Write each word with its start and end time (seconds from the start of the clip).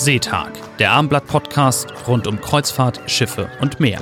Seetag, 0.00 0.52
der 0.78 0.92
Armblatt-Podcast 0.92 1.92
rund 2.08 2.26
um 2.26 2.40
Kreuzfahrt, 2.40 3.02
Schiffe 3.04 3.50
und 3.60 3.80
Meer. 3.80 4.00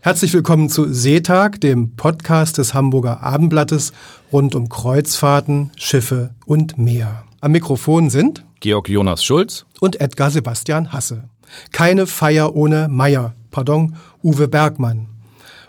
Herzlich 0.00 0.32
willkommen 0.32 0.70
zu 0.70 0.90
Seetag, 0.90 1.60
dem 1.60 1.96
Podcast 1.96 2.56
des 2.56 2.72
Hamburger 2.72 3.22
Abendblattes 3.22 3.92
rund 4.32 4.54
um 4.54 4.70
Kreuzfahrten, 4.70 5.70
Schiffe 5.76 6.34
und 6.46 6.78
Meer. 6.78 7.24
Am 7.42 7.52
Mikrofon 7.52 8.08
sind 8.08 8.42
Georg 8.60 8.88
Jonas 8.88 9.22
Schulz 9.22 9.66
und 9.80 10.00
Edgar 10.00 10.30
Sebastian 10.30 10.94
Hasse. 10.94 11.24
Keine 11.70 12.06
Feier 12.06 12.56
ohne 12.56 12.88
Meier, 12.88 13.34
pardon, 13.50 13.96
Uwe 14.24 14.48
Bergmann. 14.48 15.08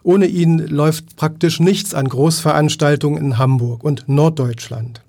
Ohne 0.04 0.28
ihn 0.28 0.58
läuft 0.58 1.18
praktisch 1.18 1.60
nichts 1.60 1.94
an 1.94 2.08
Großveranstaltungen 2.08 3.22
in 3.22 3.38
Hamburg 3.38 3.84
und 3.84 4.08
Norddeutschland. 4.08 5.02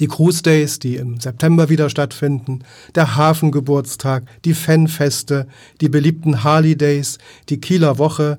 Die 0.00 0.08
Cruise 0.08 0.42
Days, 0.42 0.78
die 0.78 0.96
im 0.96 1.20
September 1.20 1.68
wieder 1.68 1.90
stattfinden, 1.90 2.60
der 2.94 3.16
Hafengeburtstag, 3.16 4.24
die 4.46 4.54
Fanfeste, 4.54 5.46
die 5.82 5.90
beliebten 5.90 6.42
Harley 6.42 6.74
Days, 6.74 7.18
die 7.50 7.60
Kieler 7.60 7.98
Woche 7.98 8.38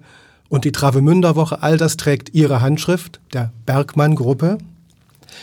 und 0.50 0.66
die 0.66 0.72
Travemünder 0.72 1.36
Woche, 1.36 1.62
all 1.62 1.78
das 1.78 1.98
trägt 1.98 2.34
ihre 2.34 2.62
Handschrift, 2.62 3.22
der 3.32 3.54
Bergmann 3.68 4.16
Gruppe. 4.16 4.58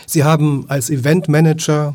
Sie 0.06 0.24
haben 0.24 0.64
als 0.68 0.90
Eventmanager 0.90 1.94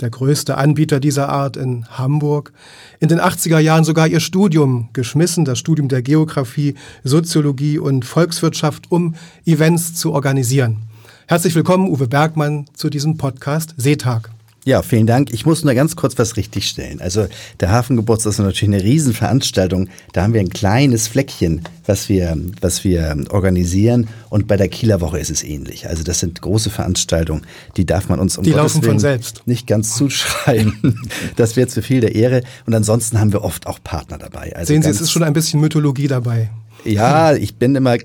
der 0.00 0.10
größte 0.10 0.56
Anbieter 0.56 0.98
dieser 0.98 1.28
Art 1.28 1.58
in 1.58 1.84
Hamburg, 1.90 2.52
in 3.00 3.08
den 3.08 3.20
80er 3.20 3.58
Jahren 3.58 3.84
sogar 3.84 4.06
ihr 4.06 4.20
Studium 4.20 4.88
geschmissen, 4.94 5.44
das 5.44 5.58
Studium 5.58 5.88
der 5.88 6.00
Geografie, 6.00 6.74
Soziologie 7.04 7.78
und 7.78 8.06
Volkswirtschaft, 8.06 8.90
um 8.90 9.14
Events 9.44 9.94
zu 9.94 10.12
organisieren. 10.12 10.88
Herzlich 11.30 11.54
willkommen, 11.54 11.90
Uwe 11.90 12.08
Bergmann, 12.08 12.64
zu 12.72 12.88
diesem 12.88 13.18
Podcast 13.18 13.74
Seetag. 13.76 14.30
Ja, 14.64 14.80
vielen 14.80 15.06
Dank. 15.06 15.30
Ich 15.30 15.44
muss 15.44 15.62
nur 15.62 15.74
ganz 15.74 15.94
kurz 15.94 16.18
was 16.18 16.38
richtigstellen. 16.38 17.02
Also 17.02 17.26
der 17.60 17.70
Hafengeburtstag 17.70 18.30
ist 18.30 18.38
natürlich 18.38 18.74
eine 18.74 18.82
Riesenveranstaltung. 18.82 19.90
Da 20.14 20.22
haben 20.22 20.32
wir 20.32 20.40
ein 20.40 20.48
kleines 20.48 21.06
Fleckchen, 21.06 21.64
was 21.84 22.08
wir, 22.08 22.34
was 22.62 22.82
wir 22.82 23.26
organisieren. 23.28 24.08
Und 24.30 24.48
bei 24.48 24.56
der 24.56 24.68
Kieler 24.68 25.02
Woche 25.02 25.18
ist 25.18 25.28
es 25.28 25.44
ähnlich. 25.44 25.86
Also 25.86 26.02
das 26.02 26.18
sind 26.20 26.40
große 26.40 26.70
Veranstaltungen, 26.70 27.42
die 27.76 27.84
darf 27.84 28.08
man 28.08 28.20
uns 28.20 28.38
um 28.38 28.44
die 28.44 28.52
Gottes 28.52 28.76
laufen 28.76 28.86
von 28.86 28.98
selbst. 28.98 29.42
nicht 29.44 29.66
ganz 29.66 29.96
zuschreiben. 29.96 30.98
das 31.36 31.56
wäre 31.56 31.68
zu 31.68 31.82
viel 31.82 32.00
der 32.00 32.14
Ehre. 32.14 32.40
Und 32.64 32.72
ansonsten 32.72 33.20
haben 33.20 33.34
wir 33.34 33.44
oft 33.44 33.66
auch 33.66 33.80
Partner 33.84 34.16
dabei. 34.16 34.56
Also 34.56 34.68
Sehen 34.72 34.82
Sie, 34.82 34.88
es 34.88 35.02
ist 35.02 35.10
schon 35.10 35.24
ein 35.24 35.34
bisschen 35.34 35.60
Mythologie 35.60 36.08
dabei. 36.08 36.48
Ja, 36.84 37.34
ich 37.34 37.56
bin 37.56 37.74
immer 37.74 37.96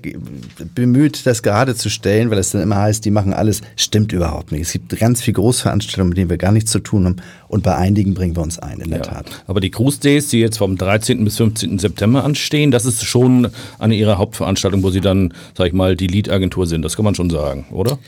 bemüht, 0.74 1.26
das 1.26 1.42
gerade 1.42 1.74
zu 1.74 1.88
stellen, 1.88 2.30
weil 2.30 2.38
es 2.38 2.50
dann 2.50 2.62
immer 2.62 2.76
heißt, 2.76 3.04
die 3.04 3.10
machen 3.10 3.32
alles. 3.32 3.62
Stimmt 3.76 4.12
überhaupt 4.12 4.52
nicht. 4.52 4.62
Es 4.62 4.72
gibt 4.72 4.98
ganz 4.98 5.22
viele 5.22 5.34
Großveranstaltungen, 5.34 6.08
mit 6.10 6.18
denen 6.18 6.30
wir 6.30 6.38
gar 6.38 6.52
nichts 6.52 6.70
zu 6.70 6.80
tun 6.80 7.04
haben. 7.04 7.16
Und 7.48 7.62
bei 7.62 7.76
einigen 7.76 8.14
bringen 8.14 8.36
wir 8.36 8.42
uns 8.42 8.58
ein, 8.58 8.80
in 8.80 8.90
der 8.90 8.98
ja. 8.98 9.04
Tat. 9.04 9.26
Aber 9.46 9.60
die 9.60 9.70
Cruise 9.70 10.00
Days, 10.00 10.28
die 10.28 10.40
jetzt 10.40 10.58
vom 10.58 10.76
13. 10.76 11.24
bis 11.24 11.36
15. 11.36 11.78
September 11.78 12.24
anstehen, 12.24 12.70
das 12.70 12.84
ist 12.84 13.04
schon 13.04 13.48
eine 13.78 13.94
ihrer 13.94 14.18
Hauptveranstaltungen, 14.18 14.84
wo 14.84 14.90
sie 14.90 15.00
dann, 15.00 15.32
sag 15.56 15.68
ich 15.68 15.72
mal, 15.72 15.96
die 15.96 16.08
Lead-Agentur 16.08 16.66
sind. 16.66 16.82
Das 16.82 16.96
kann 16.96 17.04
man 17.04 17.14
schon 17.14 17.30
sagen, 17.30 17.66
oder? 17.70 17.98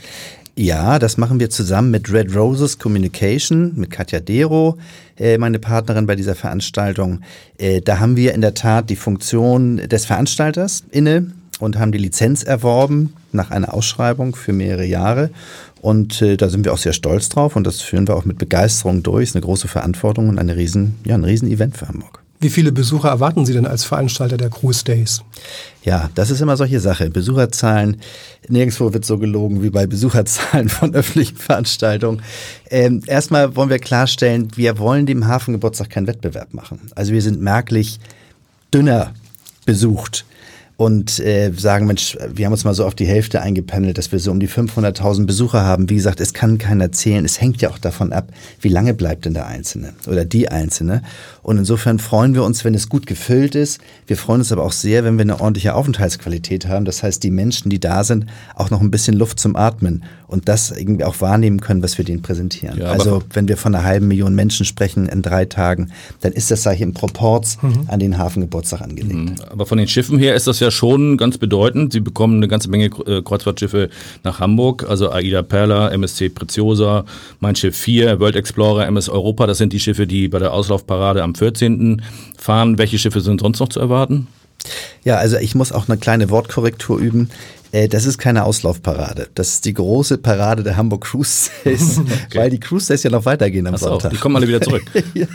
Ja, 0.58 0.98
das 0.98 1.18
machen 1.18 1.38
wir 1.38 1.50
zusammen 1.50 1.90
mit 1.90 2.10
Red 2.10 2.34
Roses 2.34 2.78
Communication, 2.78 3.74
mit 3.76 3.90
Katja 3.90 4.20
Dero, 4.20 4.78
äh, 5.18 5.36
meine 5.36 5.58
Partnerin 5.58 6.06
bei 6.06 6.16
dieser 6.16 6.34
Veranstaltung. 6.34 7.20
Äh, 7.58 7.82
da 7.82 8.00
haben 8.00 8.16
wir 8.16 8.32
in 8.32 8.40
der 8.40 8.54
Tat 8.54 8.88
die 8.88 8.96
Funktion 8.96 9.76
des 9.76 10.06
Veranstalters 10.06 10.82
inne 10.90 11.30
und 11.60 11.78
haben 11.78 11.92
die 11.92 11.98
Lizenz 11.98 12.42
erworben 12.42 13.12
nach 13.32 13.50
einer 13.50 13.74
Ausschreibung 13.74 14.34
für 14.34 14.54
mehrere 14.54 14.86
Jahre. 14.86 15.28
Und 15.82 16.22
äh, 16.22 16.38
da 16.38 16.48
sind 16.48 16.64
wir 16.64 16.72
auch 16.72 16.78
sehr 16.78 16.94
stolz 16.94 17.28
drauf 17.28 17.54
und 17.54 17.66
das 17.66 17.82
führen 17.82 18.08
wir 18.08 18.16
auch 18.16 18.24
mit 18.24 18.38
Begeisterung 18.38 19.02
durch. 19.02 19.24
Es 19.24 19.28
ist 19.30 19.36
eine 19.36 19.44
große 19.44 19.68
Verantwortung 19.68 20.30
und 20.30 20.38
eine 20.38 20.56
riesen, 20.56 20.94
ja, 21.04 21.16
ein 21.16 21.24
Riesen-Event 21.24 21.76
für 21.76 21.86
Hamburg. 21.86 22.22
Wie 22.40 22.50
viele 22.50 22.72
Besucher 22.72 23.08
erwarten 23.08 23.46
Sie 23.46 23.52
denn 23.52 23.66
als 23.66 23.84
Veranstalter 23.84 24.36
der 24.36 24.50
Cruise 24.50 24.84
Days? 24.84 25.22
Ja, 25.84 26.10
das 26.14 26.30
ist 26.30 26.40
immer 26.40 26.56
solche 26.56 26.80
Sache. 26.80 27.08
Besucherzahlen, 27.10 28.00
nirgendwo 28.48 28.92
wird 28.92 29.04
so 29.04 29.18
gelogen 29.18 29.62
wie 29.62 29.70
bei 29.70 29.86
Besucherzahlen 29.86 30.68
von 30.68 30.94
öffentlichen 30.94 31.36
Veranstaltungen. 31.36 32.22
Ähm, 32.70 33.02
erstmal 33.06 33.56
wollen 33.56 33.70
wir 33.70 33.78
klarstellen, 33.78 34.48
wir 34.56 34.78
wollen 34.78 35.06
dem 35.06 35.26
Hafengeburtstag 35.26 35.90
keinen 35.90 36.06
Wettbewerb 36.06 36.52
machen. 36.52 36.80
Also 36.94 37.12
wir 37.12 37.22
sind 37.22 37.40
merklich 37.40 38.00
dünner 38.72 39.14
besucht 39.64 40.24
und 40.76 41.20
äh, 41.20 41.52
sagen, 41.56 41.86
Mensch, 41.86 42.18
wir 42.34 42.44
haben 42.44 42.52
uns 42.52 42.64
mal 42.64 42.74
so 42.74 42.84
auf 42.84 42.94
die 42.94 43.06
Hälfte 43.06 43.40
eingependelt, 43.40 43.96
dass 43.96 44.12
wir 44.12 44.18
so 44.18 44.30
um 44.30 44.40
die 44.40 44.48
500.000 44.48 45.24
Besucher 45.24 45.62
haben. 45.62 45.88
Wie 45.88 45.94
gesagt, 45.94 46.20
es 46.20 46.34
kann 46.34 46.58
keiner 46.58 46.92
zählen. 46.92 47.24
Es 47.24 47.40
hängt 47.40 47.62
ja 47.62 47.70
auch 47.70 47.78
davon 47.78 48.12
ab, 48.12 48.28
wie 48.60 48.68
lange 48.68 48.92
bleibt 48.92 49.24
denn 49.24 49.32
der 49.32 49.46
Einzelne 49.46 49.94
oder 50.06 50.26
die 50.26 50.50
Einzelne. 50.50 51.02
Und 51.42 51.56
insofern 51.56 51.98
freuen 51.98 52.34
wir 52.34 52.44
uns, 52.44 52.64
wenn 52.64 52.74
es 52.74 52.90
gut 52.90 53.06
gefüllt 53.06 53.54
ist. 53.54 53.80
Wir 54.06 54.18
freuen 54.18 54.40
uns 54.40 54.52
aber 54.52 54.64
auch 54.64 54.72
sehr, 54.72 55.02
wenn 55.04 55.16
wir 55.16 55.22
eine 55.22 55.40
ordentliche 55.40 55.74
Aufenthaltsqualität 55.74 56.66
haben. 56.66 56.84
Das 56.84 57.02
heißt, 57.02 57.22
die 57.22 57.30
Menschen, 57.30 57.70
die 57.70 57.80
da 57.80 58.04
sind, 58.04 58.26
auch 58.54 58.68
noch 58.68 58.82
ein 58.82 58.90
bisschen 58.90 59.16
Luft 59.16 59.40
zum 59.40 59.56
Atmen 59.56 60.04
und 60.28 60.48
das 60.48 60.70
irgendwie 60.70 61.04
auch 61.04 61.20
wahrnehmen 61.20 61.60
können, 61.60 61.82
was 61.82 61.96
wir 61.98 62.04
denen 62.04 62.22
präsentieren. 62.22 62.78
Ja, 62.78 62.86
also 62.86 63.22
wenn 63.32 63.48
wir 63.48 63.56
von 63.56 63.74
einer 63.74 63.84
halben 63.84 64.08
Million 64.08 64.34
Menschen 64.34 64.66
sprechen 64.66 65.06
in 65.06 65.22
drei 65.22 65.44
Tagen, 65.44 65.90
dann 66.20 66.32
ist 66.32 66.50
das, 66.50 66.62
sage 66.62 66.76
ich, 66.76 66.82
im 66.82 66.94
Proporz 66.94 67.58
mhm. 67.62 67.84
an 67.86 68.00
den 68.00 68.18
Hafengeburtstag 68.18 68.80
angelegt. 68.80 69.14
Mhm. 69.14 69.34
Aber 69.50 69.66
von 69.66 69.78
den 69.78 69.88
Schiffen 69.88 70.18
her 70.18 70.34
ist 70.34 70.46
das 70.46 70.60
ja 70.60 70.70
schon 70.70 71.16
ganz 71.16 71.38
bedeutend. 71.38 71.92
Sie 71.92 72.00
bekommen 72.00 72.36
eine 72.36 72.48
ganze 72.48 72.68
Menge 72.68 72.86
äh, 73.06 73.22
Kreuzfahrtschiffe 73.22 73.90
nach 74.24 74.40
Hamburg, 74.40 74.86
also 74.88 75.12
Aida 75.12 75.42
Perla, 75.42 75.90
MSC 75.90 76.28
Preziosa, 76.30 77.04
Mein 77.40 77.54
Schiff 77.56 77.76
4, 77.76 78.20
World 78.20 78.36
Explorer, 78.36 78.86
MS 78.86 79.08
Europa. 79.08 79.46
Das 79.46 79.58
sind 79.58 79.72
die 79.72 79.80
Schiffe, 79.80 80.06
die 80.06 80.28
bei 80.28 80.38
der 80.38 80.52
Auslaufparade 80.52 81.22
am 81.22 81.34
14. 81.34 82.02
fahren. 82.36 82.78
Welche 82.78 82.98
Schiffe 82.98 83.20
sind 83.20 83.40
sonst 83.40 83.60
noch 83.60 83.68
zu 83.68 83.80
erwarten? 83.80 84.26
Ja, 85.04 85.16
also 85.16 85.36
ich 85.36 85.54
muss 85.54 85.72
auch 85.72 85.88
eine 85.88 85.98
kleine 85.98 86.30
Wortkorrektur 86.30 86.98
üben. 86.98 87.30
Äh, 87.72 87.88
das 87.88 88.06
ist 88.06 88.18
keine 88.18 88.44
Auslaufparade. 88.44 89.28
Das 89.34 89.50
ist 89.50 89.64
die 89.64 89.74
große 89.74 90.18
Parade 90.18 90.62
der 90.62 90.76
Hamburg 90.76 91.04
Cruise 91.04 91.50
Days, 91.64 91.98
okay. 91.98 92.10
weil 92.34 92.50
die 92.50 92.60
Cruise 92.60 92.88
Days 92.88 93.02
ja 93.02 93.10
noch 93.10 93.24
weitergehen 93.24 93.66
am 93.66 93.74
Ach 93.74 93.78
so, 93.78 93.88
Sonntag. 93.88 94.10
Die 94.10 94.16
kommen 94.16 94.36
alle 94.36 94.48
wieder 94.48 94.60
zurück. 94.60 94.82
ja. 95.14 95.26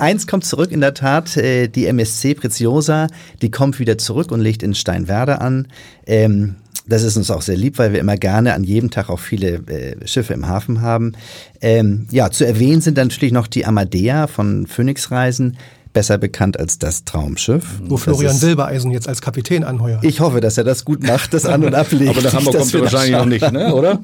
Eins 0.00 0.26
kommt 0.26 0.44
zurück, 0.44 0.72
in 0.72 0.80
der 0.80 0.94
Tat. 0.94 1.36
Äh, 1.36 1.68
die 1.68 1.86
MSC 1.86 2.34
Preziosa, 2.34 3.08
die 3.42 3.50
kommt 3.50 3.78
wieder 3.78 3.98
zurück 3.98 4.32
und 4.32 4.40
legt 4.40 4.62
in 4.62 4.74
Steinwerde 4.74 5.40
an. 5.40 5.68
Ähm, 6.06 6.56
das 6.86 7.02
ist 7.02 7.18
uns 7.18 7.30
auch 7.30 7.42
sehr 7.42 7.56
lieb, 7.56 7.78
weil 7.78 7.92
wir 7.92 8.00
immer 8.00 8.16
gerne 8.16 8.54
an 8.54 8.64
jedem 8.64 8.90
Tag 8.90 9.10
auch 9.10 9.20
viele 9.20 9.56
äh, 9.66 10.06
Schiffe 10.06 10.32
im 10.32 10.48
Hafen 10.48 10.80
haben. 10.80 11.12
Ähm, 11.60 12.06
ja, 12.10 12.30
zu 12.30 12.46
erwähnen 12.46 12.80
sind 12.80 12.96
dann 12.96 13.08
natürlich 13.08 13.34
noch 13.34 13.46
die 13.46 13.66
Amadea 13.66 14.26
von 14.26 14.66
Phoenix 14.66 15.10
Reisen 15.10 15.58
besser 15.92 16.18
bekannt 16.18 16.58
als 16.58 16.78
das 16.78 17.04
Traumschiff. 17.04 17.64
Wo 17.84 17.96
Florian 17.96 18.32
ist, 18.32 18.40
Silbereisen 18.40 18.90
jetzt 18.90 19.08
als 19.08 19.20
Kapitän 19.20 19.64
anheuert. 19.64 20.04
Ich 20.04 20.20
hoffe, 20.20 20.40
dass 20.40 20.58
er 20.58 20.64
das 20.64 20.84
gut 20.84 21.02
macht, 21.02 21.34
das 21.34 21.44
an- 21.46 21.64
und 21.64 21.74
ablegt. 21.74 22.10
Aber 22.10 22.22
nach 22.22 22.32
Hamburg 22.34 22.58
kommt 22.58 22.74
er 22.74 22.80
wahrscheinlich 22.82 23.12
noch 23.12 23.26
nicht, 23.26 23.52
ne? 23.52 23.74
oder? 23.74 24.00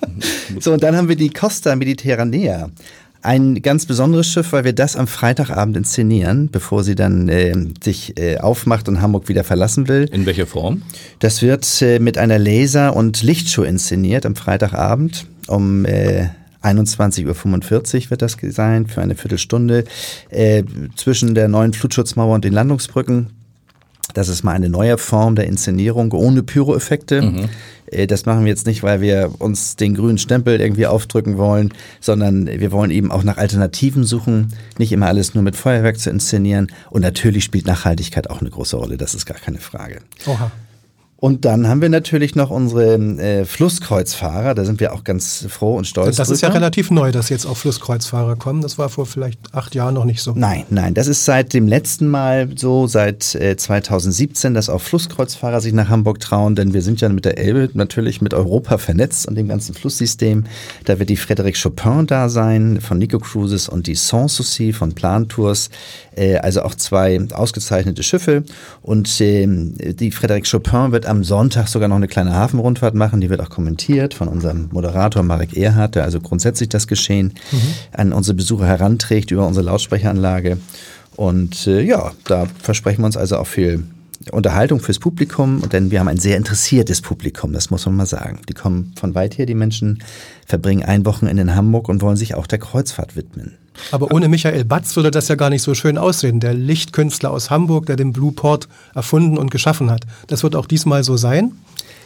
so, 0.60 0.72
und 0.72 0.82
dann 0.82 0.96
haben 0.96 1.08
wir 1.08 1.16
die 1.16 1.30
Costa 1.30 1.74
Mediterranea. 1.76 2.70
Ein 3.22 3.60
ganz 3.60 3.86
besonderes 3.86 4.28
Schiff, 4.28 4.52
weil 4.52 4.64
wir 4.64 4.72
das 4.72 4.94
am 4.94 5.08
Freitagabend 5.08 5.76
inszenieren, 5.76 6.48
bevor 6.52 6.84
sie 6.84 6.94
dann 6.94 7.28
äh, 7.28 7.54
sich 7.82 8.16
äh, 8.20 8.38
aufmacht 8.38 8.88
und 8.88 9.00
Hamburg 9.00 9.28
wieder 9.28 9.42
verlassen 9.42 9.88
will. 9.88 10.08
In 10.12 10.26
welcher 10.26 10.46
Form? 10.46 10.82
Das 11.18 11.42
wird 11.42 11.82
äh, 11.82 11.98
mit 11.98 12.18
einer 12.18 12.38
Laser- 12.38 12.94
und 12.94 13.22
Lichtshow 13.22 13.64
inszeniert 13.64 14.26
am 14.26 14.36
Freitagabend 14.36 15.26
um 15.48 15.84
äh, 15.84 16.28
21.45 16.66 18.04
Uhr 18.04 18.10
wird 18.10 18.22
das 18.22 18.36
sein 18.50 18.86
für 18.86 19.02
eine 19.02 19.14
Viertelstunde 19.14 19.84
äh, 20.30 20.64
zwischen 20.96 21.34
der 21.34 21.48
neuen 21.48 21.72
Flutschutzmauer 21.72 22.34
und 22.34 22.44
den 22.44 22.52
Landungsbrücken. 22.52 23.28
Das 24.14 24.28
ist 24.28 24.44
mal 24.44 24.52
eine 24.52 24.70
neue 24.70 24.98
Form 24.98 25.36
der 25.36 25.46
Inszenierung 25.46 26.12
ohne 26.12 26.42
Pyroeffekte. 26.42 27.22
Mhm. 27.22 27.48
Äh, 27.90 28.06
das 28.06 28.26
machen 28.26 28.44
wir 28.44 28.48
jetzt 28.48 28.66
nicht, 28.66 28.82
weil 28.82 29.00
wir 29.00 29.30
uns 29.38 29.76
den 29.76 29.94
grünen 29.94 30.18
Stempel 30.18 30.60
irgendwie 30.60 30.86
aufdrücken 30.86 31.36
wollen, 31.38 31.72
sondern 32.00 32.46
wir 32.46 32.72
wollen 32.72 32.90
eben 32.90 33.10
auch 33.10 33.24
nach 33.24 33.36
Alternativen 33.36 34.04
suchen, 34.04 34.54
nicht 34.78 34.92
immer 34.92 35.06
alles 35.06 35.34
nur 35.34 35.42
mit 35.42 35.56
Feuerwerk 35.56 35.98
zu 35.98 36.10
inszenieren. 36.10 36.68
Und 36.90 37.02
natürlich 37.02 37.44
spielt 37.44 37.66
Nachhaltigkeit 37.66 38.30
auch 38.30 38.40
eine 38.40 38.50
große 38.50 38.76
Rolle, 38.76 38.96
das 38.96 39.14
ist 39.14 39.26
gar 39.26 39.38
keine 39.38 39.58
Frage. 39.58 40.00
Oha. 40.26 40.50
Und 41.18 41.46
dann 41.46 41.66
haben 41.66 41.80
wir 41.80 41.88
natürlich 41.88 42.34
noch 42.34 42.50
unsere 42.50 42.94
äh, 42.94 43.46
Flusskreuzfahrer. 43.46 44.54
Da 44.54 44.66
sind 44.66 44.80
wir 44.80 44.92
auch 44.92 45.02
ganz 45.02 45.46
froh 45.48 45.76
und 45.76 45.86
stolz. 45.86 46.16
Das 46.16 46.28
drüber. 46.28 46.34
ist 46.34 46.40
ja 46.42 46.48
relativ 46.50 46.90
neu, 46.90 47.10
dass 47.10 47.30
jetzt 47.30 47.46
auch 47.46 47.56
Flusskreuzfahrer 47.56 48.36
kommen. 48.36 48.60
Das 48.60 48.76
war 48.76 48.90
vor 48.90 49.06
vielleicht 49.06 49.40
acht 49.54 49.74
Jahren 49.74 49.94
noch 49.94 50.04
nicht 50.04 50.20
so. 50.20 50.34
Nein, 50.36 50.64
nein. 50.68 50.92
Das 50.92 51.06
ist 51.06 51.24
seit 51.24 51.54
dem 51.54 51.68
letzten 51.68 52.08
Mal 52.08 52.50
so, 52.54 52.86
seit 52.86 53.34
äh, 53.34 53.56
2017, 53.56 54.52
dass 54.52 54.68
auch 54.68 54.82
Flusskreuzfahrer 54.82 55.62
sich 55.62 55.72
nach 55.72 55.88
Hamburg 55.88 56.20
trauen. 56.20 56.54
Denn 56.54 56.74
wir 56.74 56.82
sind 56.82 57.00
ja 57.00 57.08
mit 57.08 57.24
der 57.24 57.38
Elbe 57.38 57.70
natürlich 57.72 58.20
mit 58.20 58.34
Europa 58.34 58.76
vernetzt 58.76 59.26
und 59.26 59.36
dem 59.36 59.48
ganzen 59.48 59.74
Flusssystem. 59.74 60.44
Da 60.84 60.98
wird 60.98 61.08
die 61.08 61.18
Frédéric 61.18 61.62
Chopin 61.62 62.06
da 62.06 62.28
sein 62.28 62.82
von 62.82 62.98
Nico 62.98 63.18
Cruises 63.18 63.70
und 63.70 63.86
die 63.86 63.94
Sanssouci 63.94 64.74
von 64.74 64.92
Plan 64.92 65.28
Tours. 65.28 65.70
Äh, 66.16 66.38
also 66.38 66.62
auch 66.62 66.74
zwei 66.74 67.20
ausgezeichnete 67.32 68.02
Schiffe. 68.02 68.42
Und 68.82 69.20
ähm, 69.20 69.74
die 69.78 70.12
Frédéric 70.12 70.50
Chopin 70.50 70.92
wird 70.92 70.96
wird 70.96 71.04
am 71.04 71.24
Sonntag 71.24 71.68
sogar 71.68 71.88
noch 71.88 71.96
eine 71.96 72.08
kleine 72.08 72.32
Hafenrundfahrt 72.32 72.94
machen, 72.94 73.20
die 73.20 73.28
wird 73.28 73.42
auch 73.42 73.50
kommentiert 73.50 74.14
von 74.14 74.28
unserem 74.28 74.70
Moderator 74.72 75.22
Marek 75.22 75.54
Erhardt, 75.54 75.94
der 75.94 76.04
also 76.04 76.20
grundsätzlich 76.20 76.70
das 76.70 76.86
Geschehen 76.86 77.34
mhm. 77.52 77.58
an 77.92 78.12
unsere 78.14 78.34
Besucher 78.34 78.66
heranträgt 78.66 79.30
über 79.30 79.46
unsere 79.46 79.66
Lautsprecheranlage. 79.66 80.56
Und 81.16 81.66
äh, 81.66 81.82
ja, 81.82 82.12
da 82.24 82.46
versprechen 82.62 83.02
wir 83.02 83.06
uns 83.06 83.18
also 83.18 83.36
auch 83.36 83.46
viel 83.46 83.84
Unterhaltung 84.32 84.80
fürs 84.80 84.98
Publikum, 84.98 85.68
denn 85.68 85.90
wir 85.90 86.00
haben 86.00 86.08
ein 86.08 86.18
sehr 86.18 86.36
interessiertes 86.36 87.00
Publikum, 87.00 87.52
das 87.52 87.70
muss 87.70 87.86
man 87.86 87.96
mal 87.96 88.06
sagen. 88.06 88.40
Die 88.48 88.54
kommen 88.54 88.92
von 88.98 89.14
weit 89.14 89.38
her, 89.38 89.46
die 89.46 89.54
Menschen 89.54 90.02
verbringen 90.46 90.84
ein 90.84 91.06
Wochenende 91.06 91.42
in 91.42 91.54
Hamburg 91.54 91.88
und 91.88 92.02
wollen 92.02 92.16
sich 92.16 92.34
auch 92.34 92.46
der 92.46 92.58
Kreuzfahrt 92.58 93.16
widmen. 93.16 93.56
Aber 93.92 94.12
ohne 94.12 94.28
Michael 94.28 94.64
Batz 94.64 94.96
würde 94.96 95.10
das 95.10 95.28
ja 95.28 95.34
gar 95.34 95.50
nicht 95.50 95.62
so 95.62 95.74
schön 95.74 95.98
aussehen. 95.98 96.40
Der 96.40 96.54
Lichtkünstler 96.54 97.30
aus 97.30 97.50
Hamburg, 97.50 97.86
der 97.86 97.96
den 97.96 98.12
Blue 98.12 98.32
Port 98.32 98.68
erfunden 98.94 99.36
und 99.36 99.50
geschaffen 99.50 99.90
hat. 99.90 100.02
Das 100.28 100.42
wird 100.42 100.56
auch 100.56 100.66
diesmal 100.66 101.04
so 101.04 101.16
sein? 101.16 101.52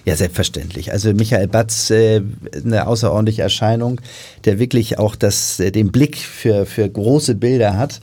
Ja, 0.04 0.16
selbstverständlich. 0.16 0.92
Also 0.92 1.12
Michael 1.12 1.46
Batz, 1.46 1.90
äh, 1.90 2.22
eine 2.64 2.86
außerordentliche 2.86 3.42
Erscheinung, 3.42 4.00
der 4.44 4.58
wirklich 4.58 4.98
auch 4.98 5.14
das, 5.14 5.60
äh, 5.60 5.70
den 5.70 5.92
Blick 5.92 6.16
für, 6.16 6.66
für 6.66 6.88
große 6.88 7.34
Bilder 7.34 7.76
hat 7.76 8.00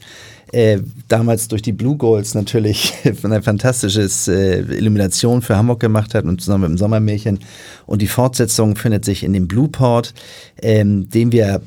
äh, 0.52 0.78
damals 1.08 1.48
durch 1.48 1.62
die 1.62 1.72
Blue 1.72 1.96
Goals 1.96 2.34
natürlich 2.34 2.94
eine 3.22 3.42
fantastische 3.42 4.08
äh, 4.32 4.60
Illumination 4.60 5.42
für 5.42 5.56
Hamburg 5.56 5.80
gemacht 5.80 6.14
hat 6.14 6.24
und 6.24 6.40
zusammen 6.40 6.62
mit 6.62 6.70
dem 6.70 6.78
Sommermärchen. 6.78 7.40
Und 7.86 8.02
die 8.02 8.06
Fortsetzung 8.06 8.76
findet 8.76 9.04
sich 9.04 9.24
in 9.24 9.32
dem 9.32 9.48
Blueport, 9.48 10.14
ähm, 10.62 11.08
den 11.10 11.32
wir 11.32 11.60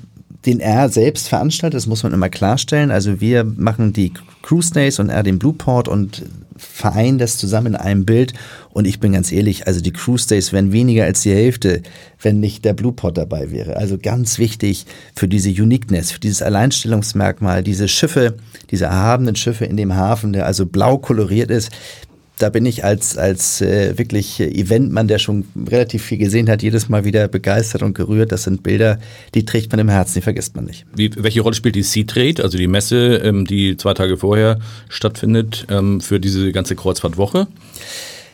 den 0.45 0.59
er 0.59 0.89
selbst 0.89 1.27
veranstaltet, 1.29 1.77
das 1.77 1.85
muss 1.85 2.01
man 2.01 2.13
immer 2.13 2.29
klarstellen. 2.29 2.89
Also 2.89 3.21
wir 3.21 3.43
machen 3.43 3.93
die 3.93 4.11
Cruise 4.41 4.73
Days 4.73 4.99
und 4.99 5.09
er 5.09 5.21
den 5.21 5.37
Blueport 5.37 5.87
und 5.87 6.23
vereinen 6.81 7.19
das 7.19 7.37
zusammen 7.37 7.67
in 7.67 7.75
einem 7.75 8.05
Bild. 8.05 8.33
Und 8.71 8.85
ich 8.85 8.99
bin 8.99 9.13
ganz 9.13 9.31
ehrlich, 9.31 9.67
also 9.67 9.79
die 9.81 9.93
Cruise 9.93 10.27
Days 10.27 10.51
wären 10.51 10.71
weniger 10.71 11.05
als 11.05 11.21
die 11.21 11.31
Hälfte, 11.31 11.81
wenn 12.21 12.39
nicht 12.39 12.65
der 12.65 12.73
Blueport 12.73 13.17
dabei 13.17 13.51
wäre. 13.51 13.77
Also 13.77 13.97
ganz 13.97 14.39
wichtig 14.39 14.85
für 15.15 15.27
diese 15.27 15.49
Uniqueness, 15.49 16.11
für 16.11 16.19
dieses 16.19 16.41
Alleinstellungsmerkmal, 16.41 17.63
diese 17.63 17.87
Schiffe, 17.87 18.35
diese 18.71 18.85
erhabenen 18.85 19.35
Schiffe 19.35 19.65
in 19.65 19.77
dem 19.77 19.95
Hafen, 19.95 20.33
der 20.33 20.45
also 20.45 20.65
blau 20.65 20.97
koloriert 20.97 21.51
ist 21.51 21.71
da 22.41 22.49
bin 22.49 22.65
ich 22.65 22.83
als, 22.83 23.17
als 23.17 23.61
äh, 23.61 23.97
wirklich 23.97 24.39
Eventmann, 24.39 25.07
der 25.07 25.19
schon 25.19 25.45
relativ 25.69 26.03
viel 26.03 26.17
gesehen 26.17 26.49
hat, 26.49 26.63
jedes 26.63 26.89
Mal 26.89 27.05
wieder 27.05 27.27
begeistert 27.27 27.83
und 27.83 27.93
gerührt. 27.93 28.31
Das 28.31 28.43
sind 28.43 28.63
Bilder, 28.63 28.99
die 29.35 29.45
trägt 29.45 29.71
man 29.71 29.79
im 29.79 29.89
Herzen, 29.89 30.15
die 30.15 30.21
vergisst 30.21 30.55
man 30.55 30.65
nicht. 30.65 30.85
Wie, 30.95 31.11
welche 31.17 31.41
Rolle 31.41 31.55
spielt 31.55 31.75
die 31.75 31.83
Sea 31.83 32.03
Trade, 32.03 32.43
also 32.43 32.57
die 32.57 32.67
Messe, 32.67 33.17
ähm, 33.23 33.45
die 33.45 33.77
zwei 33.77 33.93
Tage 33.93 34.17
vorher 34.17 34.59
stattfindet, 34.89 35.67
ähm, 35.69 36.01
für 36.01 36.19
diese 36.19 36.51
ganze 36.51 36.75
Kreuzfahrtwoche? 36.75 37.47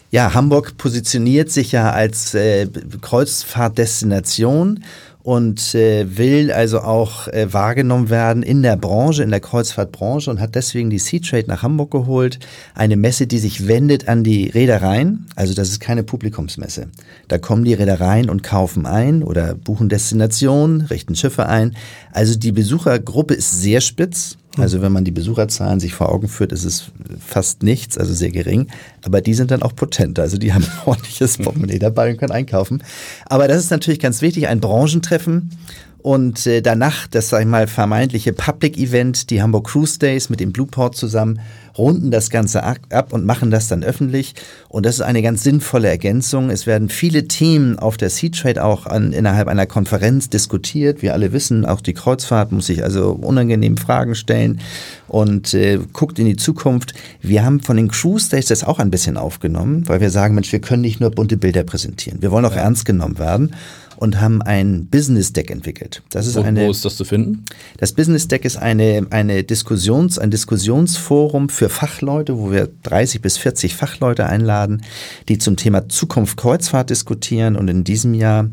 Ja, 0.10 0.34
Hamburg 0.34 0.78
positioniert 0.78 1.52
sich 1.52 1.74
ja 1.74 1.92
als 1.92 2.34
äh, 2.34 2.68
Kreuzfahrtdestination 3.02 4.84
und 5.28 5.76
äh, 5.76 6.18
will 6.18 6.54
also 6.54 6.80
auch 6.80 7.28
äh, 7.28 7.52
wahrgenommen 7.52 8.10
werden 8.10 8.44
in 8.44 8.64
der 8.64 8.78
Branche, 8.78 9.24
in 9.24 9.30
der 9.30 9.42
Kreuzfahrtbranche 9.42 10.32
und 10.32 10.40
hat 10.40 10.56
deswegen 10.56 10.90
die 10.90 11.00
Sea 11.00 11.20
Trade 11.20 11.48
nach 11.48 11.64
Hamburg 11.64 11.92
geholt. 11.92 12.40
Eine 12.76 12.96
Messe, 12.96 13.28
die 13.28 13.40
sich 13.40 13.68
wendet 13.68 14.08
an 14.08 14.24
die 14.24 14.48
Reedereien. 14.48 15.26
Also 15.36 15.54
das 15.54 15.68
ist 15.68 15.82
keine 15.82 16.04
Publikumsmesse. 16.04 16.88
Da 17.28 17.40
kommen 17.40 17.66
die 17.66 17.74
Reedereien 17.74 18.30
und 18.30 18.42
kaufen 18.42 18.86
ein 18.86 19.22
oder 19.22 19.54
buchen 19.54 19.90
Destinationen, 19.90 20.84
richten 20.84 21.14
Schiffe 21.14 21.50
ein. 21.50 21.76
Also 22.14 22.40
die 22.40 22.54
Besuchergruppe 22.54 23.34
ist 23.34 23.62
sehr 23.62 23.82
spitz. 23.82 24.38
Also 24.58 24.82
wenn 24.82 24.92
man 24.92 25.04
die 25.04 25.12
Besucherzahlen 25.12 25.80
sich 25.80 25.94
vor 25.94 26.10
Augen 26.10 26.28
führt, 26.28 26.52
ist 26.52 26.64
es 26.64 26.92
fast 27.26 27.64
nichts, 27.64 27.98
also 27.98 28.14
sehr 28.14 28.32
gering. 28.32 28.68
Aber 29.04 29.22
die 29.22 29.34
sind 29.34 29.52
dann 29.52 29.64
auch 29.64 29.76
potenter. 29.76 30.24
Also 30.24 30.38
die 30.38 30.54
haben 30.54 30.64
ein 30.64 30.88
ordentliches 30.88 31.38
Portemonnaie 31.38 31.80
dabei 31.80 32.12
und 32.12 32.18
können 32.18 32.32
einkaufen. 32.32 32.84
Aber 33.26 33.48
das 33.48 33.58
ist 33.58 33.72
natürlich 33.72 34.00
ganz 34.00 34.22
wichtig, 34.22 34.48
ein 34.48 34.60
Branchentreffen. 34.60 35.52
Und 36.00 36.46
äh, 36.48 36.62
danach 36.62 37.08
das, 37.08 37.30
sag 37.30 37.42
ich 37.42 37.48
mal, 37.48 37.68
vermeintliche 37.68 38.34
Public 38.34 38.78
Event, 38.78 39.30
die 39.30 39.42
Hamburg 39.42 39.68
Cruise 39.68 40.00
Days 40.00 40.30
mit 40.30 40.40
dem 40.40 40.52
Blueport 40.52 40.96
zusammen, 40.96 41.40
runden 41.78 42.12
das 42.12 42.30
Ganze 42.30 42.64
ab 42.64 43.14
und 43.14 43.26
machen 43.26 43.52
das 43.52 43.68
dann 43.68 43.84
öffentlich. 43.84 44.34
Und 44.70 44.86
das 44.86 44.96
ist 44.96 45.02
eine 45.02 45.22
ganz 45.22 45.44
sinnvolle 45.44 45.88
Ergänzung. 45.88 46.50
Es 46.50 46.66
werden 46.66 46.90
viele 46.90 47.28
Themen 47.28 47.78
auf 47.78 47.98
der 47.98 48.10
Sea 48.10 48.30
Trade 48.30 48.64
auch 48.64 48.86
an, 48.86 49.14
innerhalb 49.14 49.48
einer 49.48 49.66
Konferenz 49.66 50.30
diskutiert. 50.30 51.02
Wir 51.02 51.14
alle 51.14 51.34
wissen, 51.34 51.66
auch 51.66 51.82
die 51.82 51.94
Kreuzfahrt 51.94 52.52
muss 52.52 52.68
sich 52.68 52.84
also 52.84 53.12
unangenehm 53.12 53.78
Fragen 53.78 54.16
stellen 54.16 54.60
und 55.08 55.54
äh, 55.54 55.80
guckt 55.94 56.20
in 56.20 56.26
die 56.26 56.36
Zukunft. 56.36 56.94
Wir 57.22 57.46
haben 57.46 57.60
von 57.60 57.78
den 57.78 57.90
Cruise 57.90 58.30
Days 58.30 58.48
das 58.48 58.64
auch 58.64 58.80
ein 58.80 58.92
bisschen 58.92 59.18
aufgenommen, 59.18 59.84
weil 59.88 60.02
wir 60.02 60.10
sagen, 60.10 60.36
Mensch, 60.36 60.52
wir 60.52 60.62
können 60.62 60.82
nicht 60.82 61.00
nur 61.00 61.12
bunte 61.12 61.38
Bilder 61.38 61.64
präsentieren. 61.64 62.22
Wir 62.22 62.32
wollen 62.32 62.46
auch 62.46 62.56
ja. 62.56 62.62
ernst 62.62 62.86
genommen 62.86 63.20
werden 63.20 63.54
und 63.98 64.22
haben 64.22 64.42
ein 64.42 64.86
Business 64.88 65.34
Deck 65.34 65.52
entwickelt. 65.52 66.04
Das 66.10 66.28
ist 66.28 66.36
wo, 66.36 66.42
eine, 66.42 66.66
wo 66.66 66.72
ist 66.72 66.86
das 66.86 66.96
zu 66.96 67.06
finden? 67.06 67.44
Das 67.78 67.94
Business 67.94 68.28
Deck 68.28 68.46
ist 68.46 68.58
eine, 68.58 69.08
eine 69.10 69.44
Diskussions, 69.44 70.18
ein 70.20 70.32
Diskussionsforum 70.32 71.50
für 71.50 71.70
Fachleute, 71.70 72.38
wo 72.38 72.52
wir 72.52 72.70
30 72.84 73.22
bis 73.22 73.38
40 73.38 73.76
Fachleute 73.76 74.26
einladen, 74.26 74.84
die 75.28 75.38
zum 75.38 75.58
Thema 75.58 75.90
Zukunft 75.90 76.38
Kreuzfahrt 76.38 76.90
diskutieren. 76.90 77.56
Und 77.56 77.68
in 77.68 77.84
diesem 77.84 78.14
Jahr 78.14 78.50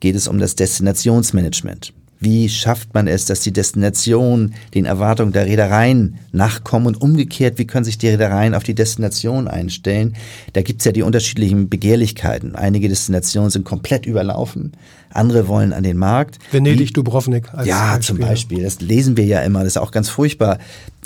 geht 0.00 0.16
es 0.16 0.28
um 0.28 0.38
das 0.38 0.56
Destinationsmanagement. 0.56 1.92
Wie 2.18 2.48
schafft 2.48 2.94
man 2.94 3.06
es, 3.06 3.26
dass 3.26 3.40
die 3.40 3.52
Destination 3.52 4.54
den 4.74 4.86
Erwartungen 4.86 5.32
der 5.32 5.46
Reedereien 5.46 6.18
nachkommen 6.32 6.86
und 6.86 7.00
umgekehrt, 7.00 7.58
wie 7.58 7.66
können 7.66 7.84
sich 7.84 7.98
die 7.98 8.08
Reedereien 8.08 8.54
auf 8.54 8.62
die 8.62 8.74
Destination 8.74 9.48
einstellen? 9.48 10.16
Da 10.54 10.62
gibt 10.62 10.80
es 10.80 10.86
ja 10.86 10.92
die 10.92 11.02
unterschiedlichen 11.02 11.68
Begehrlichkeiten. 11.68 12.56
Einige 12.56 12.88
Destinationen 12.88 13.50
sind 13.50 13.64
komplett 13.64 14.06
überlaufen, 14.06 14.72
andere 15.10 15.46
wollen 15.48 15.72
an 15.72 15.82
den 15.82 15.98
Markt. 15.98 16.38
Venedig, 16.52 16.94
Dubrovnik. 16.94 17.52
Als 17.52 17.66
ja, 17.68 17.96
Beispiel. 17.96 18.06
zum 18.06 18.18
Beispiel. 18.18 18.62
Das 18.62 18.80
lesen 18.80 19.16
wir 19.16 19.24
ja 19.24 19.40
immer, 19.40 19.60
das 19.60 19.74
ist 19.74 19.78
auch 19.78 19.90
ganz 19.90 20.08
furchtbar. 20.08 20.58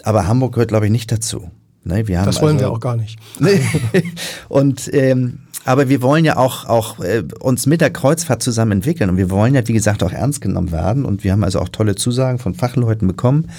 Aber 0.05 0.27
Hamburg 0.27 0.55
gehört, 0.55 0.69
glaube 0.69 0.87
ich, 0.87 0.93
nicht 0.93 1.11
dazu. 1.11 1.51
Ne, 1.83 2.05
das 2.05 2.43
wollen 2.43 2.57
also, 2.57 2.67
wir 2.67 2.73
auch 2.73 2.81
gar 2.81 2.97
nicht. 2.97 3.19
und 4.49 4.91
ähm, 4.93 5.39
aber 5.65 5.89
wir 5.89 6.03
wollen 6.03 6.25
ja 6.25 6.37
auch, 6.37 6.67
auch 6.67 7.01
äh, 7.01 7.23
uns 7.41 7.67
mit 7.67 7.81
der 7.81 7.91
Kreuzfahrt 7.91 8.43
zusammen 8.43 8.73
entwickeln 8.73 9.11
und 9.11 9.17
wir 9.17 9.31
wollen 9.31 9.55
ja, 9.55 9.67
wie 9.67 9.73
gesagt, 9.73 10.03
auch 10.03 10.13
ernst 10.13 10.41
genommen 10.41 10.73
werden 10.73 11.05
und 11.05 11.23
wir 11.25 11.33
haben 11.33 11.45
also 11.45 11.61
auch 11.61 11.69
tolle 11.69 11.95
Zusagen 11.95 12.39
von 12.39 12.55
Fachleuten 12.55 13.07
bekommen 13.07 13.51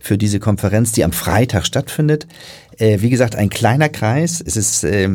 für 0.00 0.16
diese 0.16 0.40
Konferenz, 0.40 0.92
die 0.92 1.04
am 1.04 1.12
Freitag 1.12 1.66
stattfindet. 1.66 2.26
Äh, 2.78 3.00
wie 3.00 3.10
gesagt, 3.10 3.36
ein 3.36 3.50
kleiner 3.50 3.88
Kreis. 3.88 4.42
Es 4.44 4.56
ist 4.56 4.84
äh, 4.84 5.10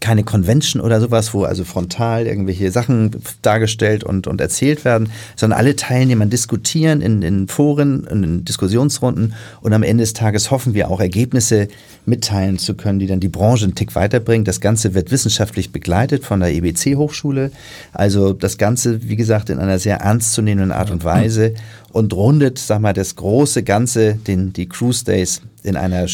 keine 0.00 0.24
Convention 0.24 0.82
oder 0.82 1.00
sowas, 1.00 1.34
wo 1.34 1.44
also 1.44 1.64
frontal 1.64 2.26
irgendwelche 2.26 2.70
Sachen 2.70 3.10
dargestellt 3.42 4.04
und, 4.04 4.26
und 4.26 4.40
erzählt 4.40 4.84
werden, 4.84 5.10
sondern 5.36 5.58
alle 5.58 5.76
Teilnehmer 5.76 6.26
diskutieren 6.26 7.00
in, 7.00 7.22
in 7.22 7.48
Foren, 7.48 8.04
in 8.04 8.44
Diskussionsrunden 8.44 9.34
und 9.60 9.72
am 9.72 9.82
Ende 9.82 10.02
des 10.02 10.12
Tages 10.12 10.50
hoffen 10.50 10.74
wir 10.74 10.90
auch 10.90 11.00
Ergebnisse 11.00 11.68
mitteilen 12.06 12.58
zu 12.58 12.74
können, 12.74 12.98
die 12.98 13.06
dann 13.06 13.20
die 13.20 13.28
Branche 13.28 13.64
einen 13.64 13.74
Tick 13.74 13.94
weiterbringen. 13.94 14.44
Das 14.44 14.60
Ganze 14.60 14.94
wird 14.94 15.10
wissenschaftlich 15.10 15.72
begleitet 15.72 16.24
von 16.24 16.40
der 16.40 16.52
EBC-Hochschule. 16.52 17.52
Also 17.92 18.32
das 18.32 18.58
Ganze, 18.58 19.08
wie 19.08 19.16
gesagt, 19.16 19.50
in 19.50 19.58
einer 19.58 19.78
sehr 19.78 19.98
ernstzunehmenden 19.98 20.72
Art 20.72 20.90
und 20.90 21.04
Weise 21.04 21.54
und 21.92 22.12
rundet, 22.12 22.58
sag 22.58 22.80
mal, 22.80 22.92
das 22.92 23.16
große 23.16 23.62
Ganze, 23.62 24.14
den, 24.14 24.52
die 24.52 24.68
Cruise 24.68 25.04
Days 25.04 25.42
in 25.62 25.76
einer 25.76 26.06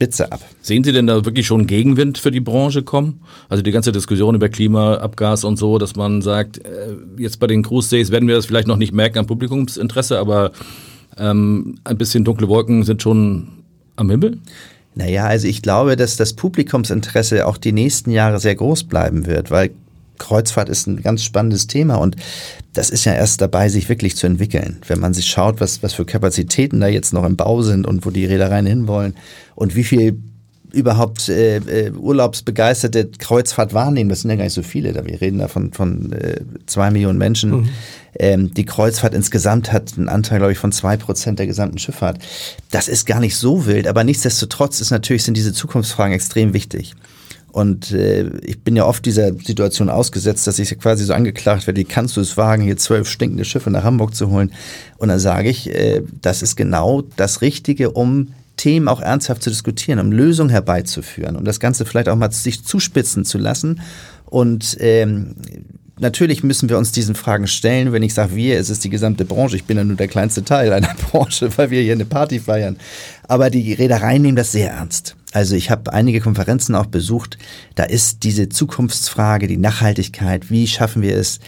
Spitze 0.00 0.32
ab. 0.32 0.40
Sehen 0.62 0.82
Sie 0.82 0.92
denn 0.92 1.06
da 1.06 1.26
wirklich 1.26 1.46
schon 1.46 1.66
Gegenwind 1.66 2.16
für 2.16 2.30
die 2.30 2.40
Branche 2.40 2.82
kommen? 2.82 3.20
Also 3.50 3.62
die 3.62 3.70
ganze 3.70 3.92
Diskussion 3.92 4.34
über 4.34 4.48
Klimaabgas 4.48 5.44
und 5.44 5.58
so, 5.58 5.76
dass 5.76 5.94
man 5.94 6.22
sagt, 6.22 6.56
äh, 6.64 6.96
jetzt 7.18 7.38
bei 7.38 7.46
den 7.46 7.62
Cruise 7.62 7.90
Days 7.90 8.10
werden 8.10 8.26
wir 8.26 8.34
das 8.34 8.46
vielleicht 8.46 8.66
noch 8.66 8.78
nicht 8.78 8.94
merken 8.94 9.18
am 9.18 9.26
Publikumsinteresse, 9.26 10.18
aber 10.18 10.52
ähm, 11.18 11.80
ein 11.84 11.98
bisschen 11.98 12.24
dunkle 12.24 12.48
Wolken 12.48 12.82
sind 12.84 13.02
schon 13.02 13.48
am 13.96 14.08
Himmel? 14.08 14.38
Naja, 14.94 15.26
also 15.26 15.46
ich 15.46 15.60
glaube, 15.60 15.96
dass 15.96 16.16
das 16.16 16.32
Publikumsinteresse 16.32 17.46
auch 17.46 17.58
die 17.58 17.72
nächsten 17.72 18.10
Jahre 18.10 18.40
sehr 18.40 18.54
groß 18.54 18.84
bleiben 18.84 19.26
wird, 19.26 19.50
weil 19.50 19.70
Kreuzfahrt 20.20 20.68
ist 20.68 20.86
ein 20.86 21.02
ganz 21.02 21.24
spannendes 21.24 21.66
Thema 21.66 21.96
und 21.96 22.14
das 22.72 22.90
ist 22.90 23.04
ja 23.04 23.14
erst 23.14 23.40
dabei, 23.40 23.68
sich 23.68 23.88
wirklich 23.88 24.16
zu 24.16 24.28
entwickeln. 24.28 24.78
Wenn 24.86 25.00
man 25.00 25.12
sich 25.12 25.26
schaut, 25.26 25.60
was, 25.60 25.82
was 25.82 25.94
für 25.94 26.04
Kapazitäten 26.04 26.78
da 26.78 26.86
jetzt 26.86 27.12
noch 27.12 27.24
im 27.24 27.36
Bau 27.36 27.62
sind 27.62 27.86
und 27.86 28.06
wo 28.06 28.10
die 28.10 28.26
Reedereien 28.26 28.66
hinwollen 28.66 29.16
und 29.56 29.74
wie 29.74 29.84
viel 29.84 30.20
überhaupt 30.72 31.28
äh, 31.28 31.56
äh, 31.56 31.90
urlaubsbegeisterte 31.90 33.10
Kreuzfahrt 33.18 33.74
wahrnehmen. 33.74 34.08
Das 34.08 34.20
sind 34.20 34.30
ja 34.30 34.36
gar 34.36 34.44
nicht 34.44 34.52
so 34.52 34.62
viele. 34.62 34.92
Da 34.92 35.04
wir 35.04 35.20
reden 35.20 35.38
da 35.38 35.48
von, 35.48 35.72
von 35.72 36.12
äh, 36.12 36.40
zwei 36.66 36.90
Millionen 36.90 37.18
Menschen. 37.18 37.50
Mhm. 37.50 37.68
Ähm, 38.18 38.54
die 38.54 38.64
Kreuzfahrt 38.64 39.14
insgesamt 39.14 39.72
hat 39.72 39.94
einen 39.96 40.08
Anteil, 40.08 40.38
glaube 40.38 40.52
ich, 40.52 40.58
von 40.58 40.72
zwei 40.72 40.96
Prozent 40.96 41.38
der 41.38 41.46
gesamten 41.46 41.78
Schifffahrt. 41.78 42.18
Das 42.70 42.88
ist 42.88 43.06
gar 43.06 43.20
nicht 43.20 43.36
so 43.36 43.66
wild, 43.66 43.86
aber 43.86 44.04
nichtsdestotrotz 44.04 44.80
ist 44.80 44.90
natürlich 44.90 45.24
sind 45.24 45.36
diese 45.36 45.52
Zukunftsfragen 45.52 46.14
extrem 46.14 46.52
wichtig. 46.52 46.94
Und 47.52 47.90
äh, 47.92 48.30
ich 48.42 48.62
bin 48.62 48.76
ja 48.76 48.86
oft 48.86 49.04
dieser 49.04 49.32
Situation 49.34 49.88
ausgesetzt, 49.88 50.46
dass 50.46 50.58
ich 50.58 50.78
quasi 50.78 51.04
so 51.04 51.12
angeklagt 51.12 51.66
werde, 51.66 51.80
wie 51.80 51.84
kannst 51.84 52.16
du 52.16 52.20
es 52.20 52.36
wagen, 52.36 52.62
hier 52.62 52.76
zwölf 52.76 53.08
stinkende 53.08 53.44
Schiffe 53.44 53.70
nach 53.70 53.84
Hamburg 53.84 54.14
zu 54.14 54.30
holen? 54.30 54.52
Und 54.98 55.08
dann 55.08 55.18
sage 55.18 55.48
ich, 55.48 55.68
äh, 55.68 56.02
das 56.20 56.42
ist 56.42 56.56
genau 56.56 57.02
das 57.16 57.42
Richtige, 57.42 57.90
um 57.90 58.28
Themen 58.56 58.88
auch 58.88 59.00
ernsthaft 59.00 59.42
zu 59.42 59.50
diskutieren, 59.50 59.98
um 59.98 60.12
Lösungen 60.12 60.50
herbeizuführen, 60.50 61.36
um 61.36 61.44
das 61.44 61.60
Ganze 61.60 61.86
vielleicht 61.86 62.08
auch 62.08 62.16
mal 62.16 62.30
sich 62.30 62.64
zuspitzen 62.64 63.24
zu 63.24 63.38
lassen. 63.38 63.80
Und 64.26 64.76
ähm, 64.80 65.34
natürlich 65.98 66.42
müssen 66.44 66.68
wir 66.68 66.78
uns 66.78 66.92
diesen 66.92 67.14
Fragen 67.14 67.46
stellen. 67.46 67.92
Wenn 67.92 68.02
ich 68.02 68.14
sage 68.14 68.36
wir, 68.36 68.58
es 68.58 68.70
ist 68.70 68.84
die 68.84 68.90
gesamte 68.90 69.24
Branche. 69.24 69.56
Ich 69.56 69.64
bin 69.64 69.76
ja 69.76 69.84
nur 69.84 69.96
der 69.96 70.08
kleinste 70.08 70.44
Teil 70.44 70.72
einer 70.72 70.94
Branche, 71.10 71.50
weil 71.56 71.70
wir 71.70 71.82
hier 71.82 71.94
eine 71.94 72.04
Party 72.04 72.38
feiern. 72.38 72.76
Aber 73.28 73.50
die 73.50 73.72
Reedereien 73.72 74.22
nehmen 74.22 74.36
das 74.36 74.52
sehr 74.52 74.70
ernst. 74.70 75.16
Also 75.32 75.54
ich 75.54 75.70
habe 75.70 75.92
einige 75.92 76.20
Konferenzen 76.20 76.74
auch 76.74 76.86
besucht. 76.86 77.38
Da 77.76 77.84
ist 77.84 78.24
diese 78.24 78.48
Zukunftsfrage, 78.48 79.46
die 79.46 79.58
Nachhaltigkeit, 79.58 80.50
wie 80.50 80.66
schaffen 80.66 81.02
wir 81.02 81.16
es, 81.16 81.38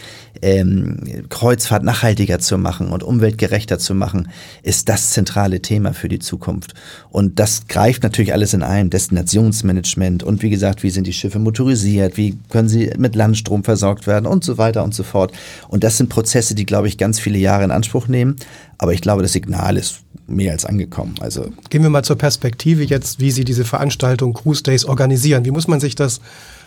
ähm, 0.41 1.25
Kreuzfahrt 1.29 1.83
nachhaltiger 1.83 2.39
zu 2.39 2.57
machen 2.57 2.87
und 2.87 3.03
umweltgerechter 3.03 3.79
zu 3.79 3.93
machen, 3.93 4.29
ist 4.61 4.87
das 4.87 5.11
zentrale 5.11 5.61
Thema 5.61 5.93
für 5.93 6.07
die 6.07 6.19
Zukunft. 6.19 6.73
Und 7.09 7.39
das 7.39 7.67
greift 7.67 8.03
natürlich 8.03 8.33
alles 8.33 8.53
in 8.53 8.63
ein, 8.63 8.89
Destinationsmanagement 8.89 10.23
und 10.23 10.41
wie 10.41 10.49
gesagt, 10.49 10.83
wie 10.83 10.89
sind 10.89 11.05
die 11.05 11.13
Schiffe 11.13 11.39
motorisiert, 11.39 12.15
wie 12.17 12.37
können 12.49 12.69
sie 12.69 12.91
mit 12.97 13.15
Landstrom 13.15 13.63
versorgt 13.63 14.07
werden 14.07 14.25
und 14.25 14.43
so 14.43 14.57
weiter 14.57 14.83
und 14.83 14.93
so 14.95 15.03
fort. 15.03 15.33
Und 15.67 15.83
das 15.83 15.97
sind 15.97 16.09
Prozesse, 16.09 16.55
die, 16.55 16.65
glaube 16.65 16.87
ich, 16.87 16.97
ganz 16.97 17.19
viele 17.19 17.37
Jahre 17.37 17.65
in 17.65 17.71
Anspruch 17.71 18.07
nehmen. 18.07 18.37
Aber 18.77 18.93
ich 18.93 19.01
glaube, 19.01 19.21
das 19.21 19.33
Signal 19.33 19.77
ist 19.77 20.01
mehr 20.27 20.51
als 20.51 20.65
angekommen. 20.65 21.15
Also 21.19 21.49
Gehen 21.69 21.83
wir 21.83 21.89
mal 21.89 22.03
zur 22.03 22.17
Perspektive 22.17 22.83
jetzt, 22.83 23.19
wie 23.19 23.31
Sie 23.31 23.43
diese 23.43 23.65
Veranstaltung 23.65 24.33
Cruise 24.33 24.63
Days 24.63 24.85
organisieren. 24.85 25.45
Wie 25.45 25.51
muss 25.51 25.67
man 25.67 25.79
sich 25.79 25.95
das 25.95 26.21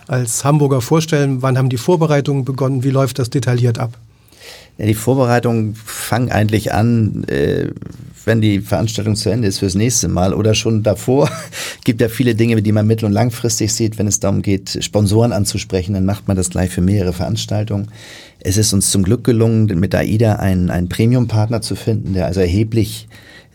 als 0.07 0.45
Hamburger 0.45 0.81
vorstellen? 0.81 1.43
Wann 1.43 1.59
haben 1.59 1.69
die 1.69 1.79
Vorbereitungen 1.79 2.45
begonnen? 2.45 2.85
Wie 2.85 2.91
läuft 2.91 3.19
das 3.19 3.31
detailliert 3.31 3.79
ab? 3.79 3.99
Ja, 4.79 4.87
die 4.87 4.95
Vorbereitungen 4.95 5.75
fangen 5.75 6.31
eigentlich 6.31 6.73
an, 6.73 7.25
äh, 7.25 7.69
wenn 8.27 8.41
die 8.41 8.61
Veranstaltung 8.61 9.15
zu 9.15 9.31
Ende 9.31 9.49
ist 9.49 9.61
fürs 9.61 9.77
nächste 9.77 10.09
Mal 10.09 10.35
oder 10.35 10.55
schon 10.55 10.83
davor. 10.83 11.31
gibt 11.85 12.01
ja 12.01 12.09
viele 12.09 12.35
Dinge, 12.35 12.61
die 12.61 12.73
man 12.73 12.87
mittel- 12.87 13.07
und 13.07 13.13
langfristig 13.13 13.73
sieht. 13.73 13.99
Wenn 13.99 14.09
es 14.09 14.21
darum 14.21 14.43
geht, 14.43 14.79
Sponsoren 14.85 15.33
anzusprechen, 15.33 15.95
dann 15.95 16.05
macht 16.05 16.27
man 16.27 16.37
das 16.37 16.51
gleich 16.51 16.71
für 16.71 16.81
mehrere 16.81 17.13
Veranstaltungen. 17.13 17.89
Es 18.41 18.57
ist 18.57 18.73
uns 18.73 18.91
zum 18.91 19.05
Glück 19.05 19.23
gelungen, 19.23 19.67
mit 19.79 19.95
AIDA 19.95 20.35
einen, 20.35 20.71
einen 20.71 20.89
Premium-Partner 20.89 21.63
zu 21.63 21.77
finden, 21.77 22.15
der 22.15 22.27
also 22.27 22.41
erheblich 22.41 23.09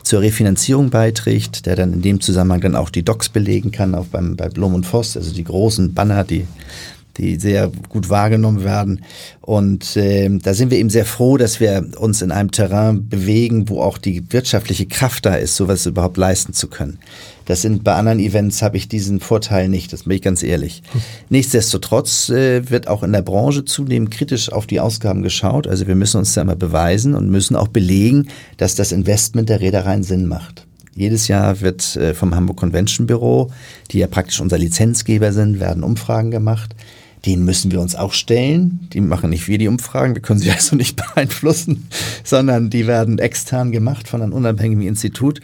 zur 0.04 0.22
Refinanzierung 0.22 0.90
beiträgt, 0.90 1.66
der 1.66 1.76
dann 1.76 1.94
in 1.94 2.02
dem 2.02 2.22
Zusammenhang 2.22 2.62
dann 2.62 2.76
auch 2.76 2.90
die 2.90 3.04
Docs 3.04 3.30
belegen 3.30 3.72
kann, 3.72 3.94
auch 3.94 4.06
beim, 4.06 4.36
bei 4.36 4.48
Blum 4.50 4.74
und 4.74 4.86
Voss, 4.86 5.18
also 5.18 5.34
die 5.34 5.44
großen 5.44 5.94
Banner, 5.94 6.24
die 6.24 6.48
die 7.18 7.40
sehr 7.40 7.72
gut 7.90 8.10
wahrgenommen 8.10 8.64
werden. 8.64 9.04
Und 9.42 9.96
äh, 9.98 10.30
da 10.30 10.54
sind 10.54 10.72
wir 10.72 10.78
eben 10.78 10.90
sehr 10.90 11.06
froh, 11.06 11.38
dass 11.38 11.60
wir 11.60 11.86
uns 11.98 12.22
in 12.22 12.32
einem 12.32 12.52
Terrain 12.52 13.10
bewegen, 13.10 13.70
wo 13.70 13.82
auch 13.82 13.98
die 13.98 14.32
wirtschaftliche 14.32 14.86
Kraft 14.86 15.26
da 15.26 15.36
ist, 15.36 15.56
sowas 15.56 15.86
überhaupt 15.86 16.18
leisten 16.18 16.54
zu 16.54 16.68
können. 16.68 17.00
Das 17.46 17.62
sind 17.62 17.84
bei 17.84 17.96
anderen 17.96 18.20
Events 18.20 18.62
habe 18.62 18.78
ich 18.78 18.88
diesen 18.88 19.20
Vorteil 19.20 19.68
nicht, 19.68 19.92
das 19.92 20.04
bin 20.04 20.14
ich 20.14 20.22
ganz 20.22 20.44
ehrlich. 20.44 20.84
Nichtsdestotrotz 21.30 22.30
äh, 22.30 22.70
wird 22.70 22.88
auch 22.88 23.04
in 23.04 23.12
der 23.12 23.24
Branche 23.24 23.66
zunehmend 23.66 24.12
kritisch 24.12 24.52
auf 24.52 24.68
die 24.68 24.80
Ausgaben 24.80 25.22
geschaut. 25.22 25.68
Also 25.68 25.88
wir 25.88 25.96
müssen 25.96 26.18
uns 26.18 26.34
da 26.34 26.42
immer 26.42 26.56
beweisen 26.56 27.16
und 27.16 27.30
müssen 27.30 27.56
auch 27.56 27.68
belegen, 27.68 28.28
dass 28.58 28.76
das 28.76 28.92
Investment 28.92 29.50
der 29.50 29.60
Reedereien 29.60 30.04
Sinn 30.04 30.28
macht. 30.28 30.66
Jedes 30.96 31.28
Jahr 31.28 31.62
wird 31.62 31.96
äh, 31.96 32.14
vom 32.14 32.36
Hamburg 32.36 32.58
Convention 32.58 33.08
Büro, 33.08 33.50
die 33.92 34.00
ja 34.00 34.08
praktisch 34.08 34.42
unser 34.42 34.58
Lizenzgeber 34.58 35.32
sind, 35.32 35.60
werden 35.60 35.84
Umfragen 35.84 36.32
gemacht. 36.32 36.76
Denen 37.26 37.46
müssen 37.46 37.72
wir 37.72 37.80
uns 37.80 37.96
auch 37.96 38.14
stellen. 38.14 38.88
Die 38.94 39.02
machen 39.02 39.30
nicht 39.30 39.48
wir 39.48 39.58
die 39.58 39.68
Umfragen, 39.68 40.16
wir 40.16 40.22
können 40.22 40.40
sie 40.40 40.52
also 40.52 40.76
nicht 40.76 40.96
beeinflussen, 40.96 41.88
sondern 42.24 42.70
die 42.70 42.88
werden 42.88 43.20
extern 43.20 43.72
gemacht 43.72 44.08
von 44.08 44.22
einem 44.22 44.34
unabhängigen 44.34 44.88
Institut. 44.88 45.42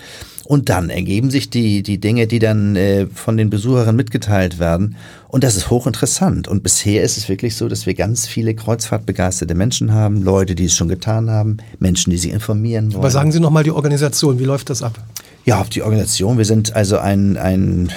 Und 0.48 0.70
dann 0.70 0.90
ergeben 0.90 1.30
sich 1.30 1.50
die, 1.50 1.84
die 1.84 2.00
Dinge, 2.00 2.26
die 2.26 2.40
dann 2.40 2.78
äh, 2.78 3.08
von 3.08 3.36
den 3.36 3.50
Besuchern 3.50 3.98
mitgeteilt 3.98 4.60
werden. 4.60 4.96
Und 5.28 5.44
das 5.44 5.58
ist 5.58 5.70
hochinteressant. 5.70 6.48
Und 6.48 6.64
bisher 6.64 7.04
ist 7.04 7.18
es 7.18 7.28
wirklich 7.28 7.58
so, 7.58 7.68
dass 7.68 7.86
wir 7.86 7.94
ganz 7.96 8.28
viele 8.28 8.56
kreuzfahrtbegeisterte 8.56 9.56
Menschen 9.56 9.92
haben, 9.92 10.24
Leute, 10.24 10.56
die 10.56 10.66
es 10.66 10.76
schon 10.76 10.88
getan 10.88 11.30
haben, 11.30 11.58
Menschen, 11.80 12.12
die 12.12 12.18
sich 12.18 12.32
informieren 12.32 12.94
wollen. 12.94 13.02
Aber 13.02 13.12
sagen 13.12 13.34
Sie 13.34 13.42
nochmal 13.42 13.66
die 13.66 13.72
Organisation, 13.72 14.40
wie 14.40 14.46
läuft 14.46 14.70
das 14.70 14.84
ab? 14.84 14.98
Ja, 15.44 15.60
auf 15.60 15.68
die 15.68 15.82
Organisation. 15.82 16.38
Wir 16.38 16.46
sind 16.46 16.74
also 16.78 16.98
ein, 16.98 17.36
ein 17.36 17.92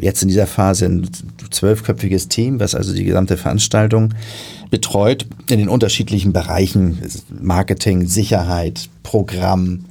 jetzt 0.00 0.22
in 0.22 0.28
dieser 0.28 0.46
Phase 0.46 0.86
ein 0.86 1.08
zwölfköpfiges 1.50 2.28
Team, 2.28 2.60
was 2.60 2.74
also 2.74 2.94
die 2.94 3.04
gesamte 3.04 3.36
Veranstaltung 3.36 4.14
betreut. 4.70 5.26
In 5.48 5.58
den 5.58 5.68
unterschiedlichen 5.68 6.32
Bereichen 6.32 6.98
Marketing, 7.30 8.06
Sicherheit, 8.06 8.88
Programm, 9.02 9.84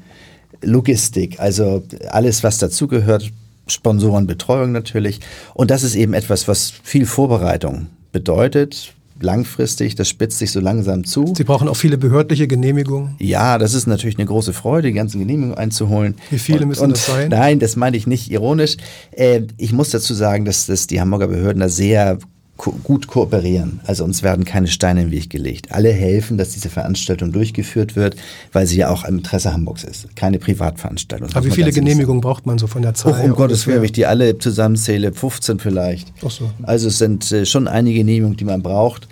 Logistik, 0.62 1.40
also 1.40 1.84
alles, 2.10 2.44
was 2.44 2.58
dazugehört, 2.58 3.32
Sponsorenbetreuung 3.68 4.72
natürlich. 4.72 5.20
Und 5.54 5.72
das 5.72 5.84
ist 5.84 5.96
eben 5.96 6.14
etwas, 6.14 6.48
was 6.48 6.74
viel 6.84 7.06
Vorbereitung 7.06 7.88
bedeutet, 8.12 8.94
langfristig, 9.24 9.96
das 9.96 10.10
spitzt 10.10 10.40
sich 10.40 10.52
so 10.52 10.60
langsam 10.60 11.04
zu. 11.04 11.34
Sie 11.36 11.44
brauchen 11.44 11.68
auch 11.68 11.76
viele 11.76 11.98
behördliche 11.98 12.48
Genehmigungen? 12.48 13.16
Ja, 13.20 13.58
das 13.58 13.74
ist 13.74 13.88
natürlich 13.88 14.18
eine 14.18 14.26
große 14.26 14.54
Freude, 14.54 14.90
die 14.90 14.94
ganzen 14.94 15.20
Genehmigungen 15.20 15.58
einzuholen. 15.58 16.16
Wie 16.30 16.40
viele 16.40 16.62
und, 16.62 16.68
müssen 16.70 16.84
und, 16.84 16.92
das 16.92 17.06
sein? 17.06 17.30
Nein, 17.32 17.60
das 17.60 17.76
meine 17.76 17.98
ich 17.98 18.08
nicht 18.08 18.32
ironisch. 18.32 18.78
Äh, 19.12 19.42
ich 19.58 19.74
muss 19.74 19.90
dazu 19.90 20.14
sagen, 20.14 20.46
dass, 20.46 20.66
dass 20.66 20.88
die 20.88 21.02
Hamburger 21.02 21.28
Behörden 21.28 21.60
da 21.60 21.70
sehr 21.70 22.18
ko 22.62 22.72
gut 22.84 23.08
kooperieren. 23.08 23.80
Also 23.86 24.04
uns 24.04 24.22
werden 24.22 24.46
keine 24.46 24.68
Steine 24.68 25.02
in 25.02 25.08
den 25.08 25.12
Weg 25.12 25.32
gelegt. 25.32 25.72
Alle 25.72 25.92
helfen, 25.92 26.38
dass 26.38 26.52
diese 26.52 26.70
Veranstaltung 26.70 27.32
durchgeführt 27.32 27.96
wird, 27.96 28.16
weil 28.54 28.68
sie 28.68 28.78
ja 28.78 28.90
auch 28.90 29.04
im 29.04 29.18
Interesse 29.18 29.52
Hamburgs 29.52 29.84
ist. 29.84 30.16
Keine 30.16 30.38
Privatveranstaltung. 30.38 31.30
Aber 31.34 31.44
wie 31.44 31.50
viele 31.50 31.72
Genehmigungen 31.72 32.22
braucht 32.22 32.46
man 32.46 32.60
so 32.60 32.68
von 32.68 32.84
der 32.84 32.94
Zahl? 32.94 33.20
Oh, 33.20 33.26
um 33.26 33.34
Gottes 33.34 33.66
Willen, 33.66 33.80
wenn 33.80 33.86
ich 33.86 33.94
die 33.94 34.06
alle 34.06 34.38
zusammenzähle, 34.38 35.12
15 35.12 35.58
vielleicht. 35.58 36.14
Ach 36.24 36.30
so. 36.30 36.52
Also 36.62 36.90
es 36.90 37.00
sind 37.00 37.32
äh, 37.32 37.48
schon 37.48 37.68
einige 37.68 37.98
Genehmigungen, 37.98 38.38
die 38.38 38.46
man 38.46 38.62
braucht. 38.62 39.08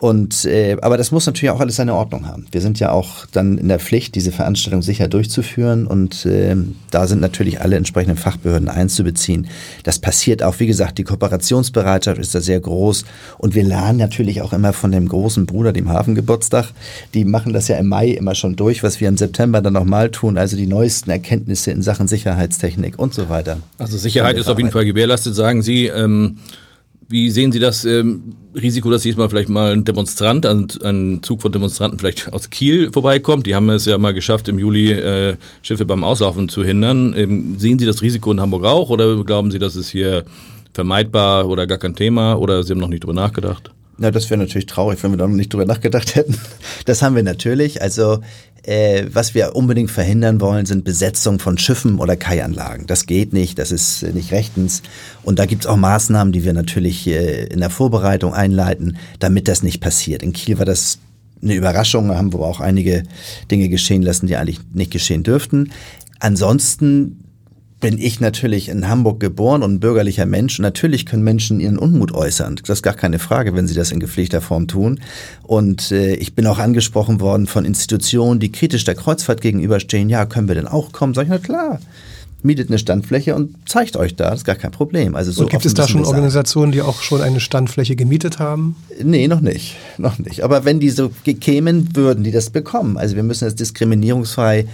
Und, 0.00 0.44
äh, 0.44 0.76
aber 0.82 0.96
das 0.96 1.12
muss 1.12 1.26
natürlich 1.26 1.50
auch 1.50 1.60
alles 1.60 1.76
seine 1.76 1.94
Ordnung 1.94 2.26
haben. 2.26 2.46
Wir 2.50 2.60
sind 2.60 2.80
ja 2.80 2.90
auch 2.90 3.26
dann 3.26 3.58
in 3.58 3.68
der 3.68 3.78
Pflicht, 3.78 4.14
diese 4.14 4.32
Veranstaltung 4.32 4.82
sicher 4.82 5.08
durchzuführen 5.08 5.86
und 5.86 6.26
äh, 6.26 6.56
da 6.90 7.06
sind 7.06 7.20
natürlich 7.20 7.60
alle 7.60 7.76
entsprechenden 7.76 8.16
Fachbehörden 8.16 8.68
einzubeziehen. 8.68 9.46
Das 9.84 9.98
passiert 9.98 10.42
auch, 10.42 10.58
wie 10.58 10.66
gesagt, 10.66 10.98
die 10.98 11.04
Kooperationsbereitschaft 11.04 12.18
ist 12.18 12.34
da 12.34 12.40
sehr 12.40 12.60
groß 12.60 13.04
und 13.38 13.54
wir 13.54 13.62
lernen 13.62 13.98
natürlich 13.98 14.42
auch 14.42 14.52
immer 14.52 14.72
von 14.72 14.90
dem 14.90 15.08
großen 15.08 15.46
Bruder, 15.46 15.72
dem 15.72 15.88
Hafengeburtstag. 15.88 16.72
Die 17.14 17.24
machen 17.24 17.52
das 17.52 17.68
ja 17.68 17.76
im 17.76 17.88
Mai 17.88 18.08
immer 18.08 18.34
schon 18.34 18.56
durch, 18.56 18.82
was 18.82 19.00
wir 19.00 19.08
im 19.08 19.16
September 19.16 19.62
dann 19.62 19.74
nochmal 19.74 20.10
tun, 20.10 20.38
also 20.38 20.56
die 20.56 20.66
neuesten 20.66 21.10
Erkenntnisse 21.10 21.70
in 21.70 21.82
Sachen 21.82 22.08
Sicherheitstechnik 22.08 22.98
und 22.98 23.14
so 23.14 23.28
weiter. 23.28 23.58
Also 23.78 23.96
Sicherheit 23.96 24.36
ist 24.36 24.48
auf 24.48 24.58
jeden 24.58 24.70
Fall 24.70 24.84
gewährleistet, 24.84 25.34
sagen 25.34 25.62
Sie. 25.62 25.86
Ähm 25.86 26.38
wie 27.08 27.30
sehen 27.30 27.52
Sie 27.52 27.58
das 27.58 27.84
ähm, 27.84 28.34
Risiko, 28.54 28.90
dass 28.90 29.02
diesmal 29.02 29.28
vielleicht 29.28 29.48
mal 29.48 29.72
ein 29.72 29.84
Demonstrant, 29.84 30.46
ein, 30.46 30.68
ein, 30.82 31.22
Zug 31.22 31.42
von 31.42 31.52
Demonstranten 31.52 31.98
vielleicht 31.98 32.32
aus 32.32 32.50
Kiel 32.50 32.90
vorbeikommt? 32.92 33.46
Die 33.46 33.54
haben 33.54 33.68
es 33.70 33.84
ja 33.86 33.98
mal 33.98 34.14
geschafft, 34.14 34.48
im 34.48 34.58
Juli 34.58 34.92
äh, 34.92 35.36
Schiffe 35.62 35.84
beim 35.84 36.04
Auslaufen 36.04 36.48
zu 36.48 36.64
hindern. 36.64 37.14
Ähm, 37.16 37.58
sehen 37.58 37.78
Sie 37.78 37.86
das 37.86 38.02
Risiko 38.02 38.32
in 38.32 38.40
Hamburg 38.40 38.64
auch 38.64 38.90
oder 38.90 39.22
glauben 39.24 39.50
Sie, 39.50 39.58
das 39.58 39.76
ist 39.76 39.88
hier 39.88 40.24
vermeidbar 40.72 41.48
oder 41.48 41.66
gar 41.66 41.78
kein 41.78 41.94
Thema 41.94 42.34
oder 42.34 42.62
Sie 42.62 42.72
haben 42.72 42.80
noch 42.80 42.88
nicht 42.88 43.04
drüber 43.04 43.14
nachgedacht? 43.14 43.70
Na, 43.96 44.10
das 44.10 44.28
wäre 44.28 44.38
natürlich 44.38 44.66
traurig, 44.66 45.02
wenn 45.02 45.12
wir 45.12 45.18
da 45.18 45.26
noch 45.26 45.36
nicht 45.36 45.52
drüber 45.52 45.66
nachgedacht 45.66 46.14
hätten. 46.14 46.36
Das 46.86 47.00
haben 47.00 47.16
wir 47.16 47.22
natürlich. 47.22 47.80
Also 47.80 48.20
äh, 48.62 49.06
was 49.12 49.34
wir 49.34 49.56
unbedingt 49.56 49.90
verhindern 49.90 50.40
wollen, 50.40 50.66
sind 50.66 50.84
Besetzung 50.84 51.38
von 51.38 51.58
Schiffen 51.58 51.98
oder 51.98 52.16
Kaianlagen. 52.16 52.86
Das 52.86 53.06
geht 53.06 53.32
nicht, 53.32 53.58
das 53.58 53.70
ist 53.70 54.02
äh, 54.02 54.12
nicht 54.12 54.32
rechtens. 54.32 54.82
Und 55.22 55.38
da 55.38 55.46
gibt 55.46 55.64
es 55.64 55.70
auch 55.70 55.76
Maßnahmen, 55.76 56.32
die 56.32 56.44
wir 56.44 56.52
natürlich 56.52 57.06
äh, 57.06 57.44
in 57.44 57.60
der 57.60 57.70
Vorbereitung 57.70 58.34
einleiten, 58.34 58.96
damit 59.18 59.48
das 59.48 59.62
nicht 59.62 59.80
passiert. 59.80 60.22
In 60.22 60.32
Kiel 60.32 60.58
war 60.58 60.66
das 60.66 60.98
eine 61.42 61.54
Überraschung, 61.54 62.08
da 62.08 62.16
haben 62.16 62.32
wir 62.32 62.40
auch 62.40 62.60
einige 62.60 63.04
Dinge 63.50 63.68
geschehen 63.68 64.02
lassen, 64.02 64.26
die 64.26 64.36
eigentlich 64.36 64.60
nicht 64.72 64.90
geschehen 64.90 65.22
dürften. 65.22 65.70
Ansonsten 66.18 67.23
bin 67.80 67.98
ich 67.98 68.20
natürlich 68.20 68.68
in 68.68 68.88
Hamburg 68.88 69.20
geboren 69.20 69.62
und 69.62 69.74
ein 69.74 69.80
bürgerlicher 69.80 70.26
Mensch. 70.26 70.58
Und 70.58 70.62
natürlich 70.62 71.06
können 71.06 71.22
Menschen 71.22 71.60
ihren 71.60 71.78
Unmut 71.78 72.12
äußern. 72.12 72.56
Das 72.64 72.78
ist 72.78 72.82
gar 72.82 72.94
keine 72.94 73.18
Frage, 73.18 73.54
wenn 73.54 73.66
sie 73.66 73.74
das 73.74 73.92
in 73.92 74.00
gepflegter 74.00 74.40
Form 74.40 74.68
tun. 74.68 75.00
Und 75.42 75.90
äh, 75.90 76.14
ich 76.14 76.34
bin 76.34 76.46
auch 76.46 76.58
angesprochen 76.58 77.20
worden 77.20 77.46
von 77.46 77.64
Institutionen, 77.64 78.40
die 78.40 78.52
kritisch 78.52 78.84
der 78.84 78.94
Kreuzfahrt 78.94 79.40
gegenüberstehen. 79.40 80.08
Ja, 80.08 80.24
können 80.24 80.48
wir 80.48 80.54
denn 80.54 80.68
auch 80.68 80.92
kommen? 80.92 81.14
Sag 81.14 81.24
ich, 81.24 81.28
na 81.28 81.38
klar 81.38 81.80
mietet 82.44 82.68
eine 82.68 82.78
Standfläche 82.78 83.34
und 83.34 83.56
zeigt 83.66 83.96
euch 83.96 84.16
da, 84.16 84.30
das 84.30 84.40
ist 84.40 84.44
gar 84.44 84.54
kein 84.54 84.70
Problem. 84.70 85.14
Also 85.14 85.32
so 85.32 85.44
und 85.44 85.50
gibt 85.50 85.64
es 85.64 85.72
da 85.72 85.88
schon 85.88 86.04
Organisationen, 86.04 86.72
die 86.72 86.82
auch 86.82 87.00
schon 87.00 87.22
eine 87.22 87.40
Standfläche 87.40 87.96
gemietet 87.96 88.38
haben? 88.38 88.76
Nee, 89.02 89.28
noch 89.28 89.40
nicht, 89.40 89.76
noch 89.96 90.18
nicht. 90.18 90.44
Aber 90.44 90.66
wenn 90.66 90.78
die 90.78 90.90
so 90.90 91.10
kämen, 91.40 91.96
würden 91.96 92.22
die 92.22 92.32
das 92.32 92.50
bekommen. 92.50 92.98
Also 92.98 93.16
wir 93.16 93.22
müssen 93.22 93.46
das 93.46 93.54
diskriminierungsfrei 93.54 94.60
äh, 94.60 94.64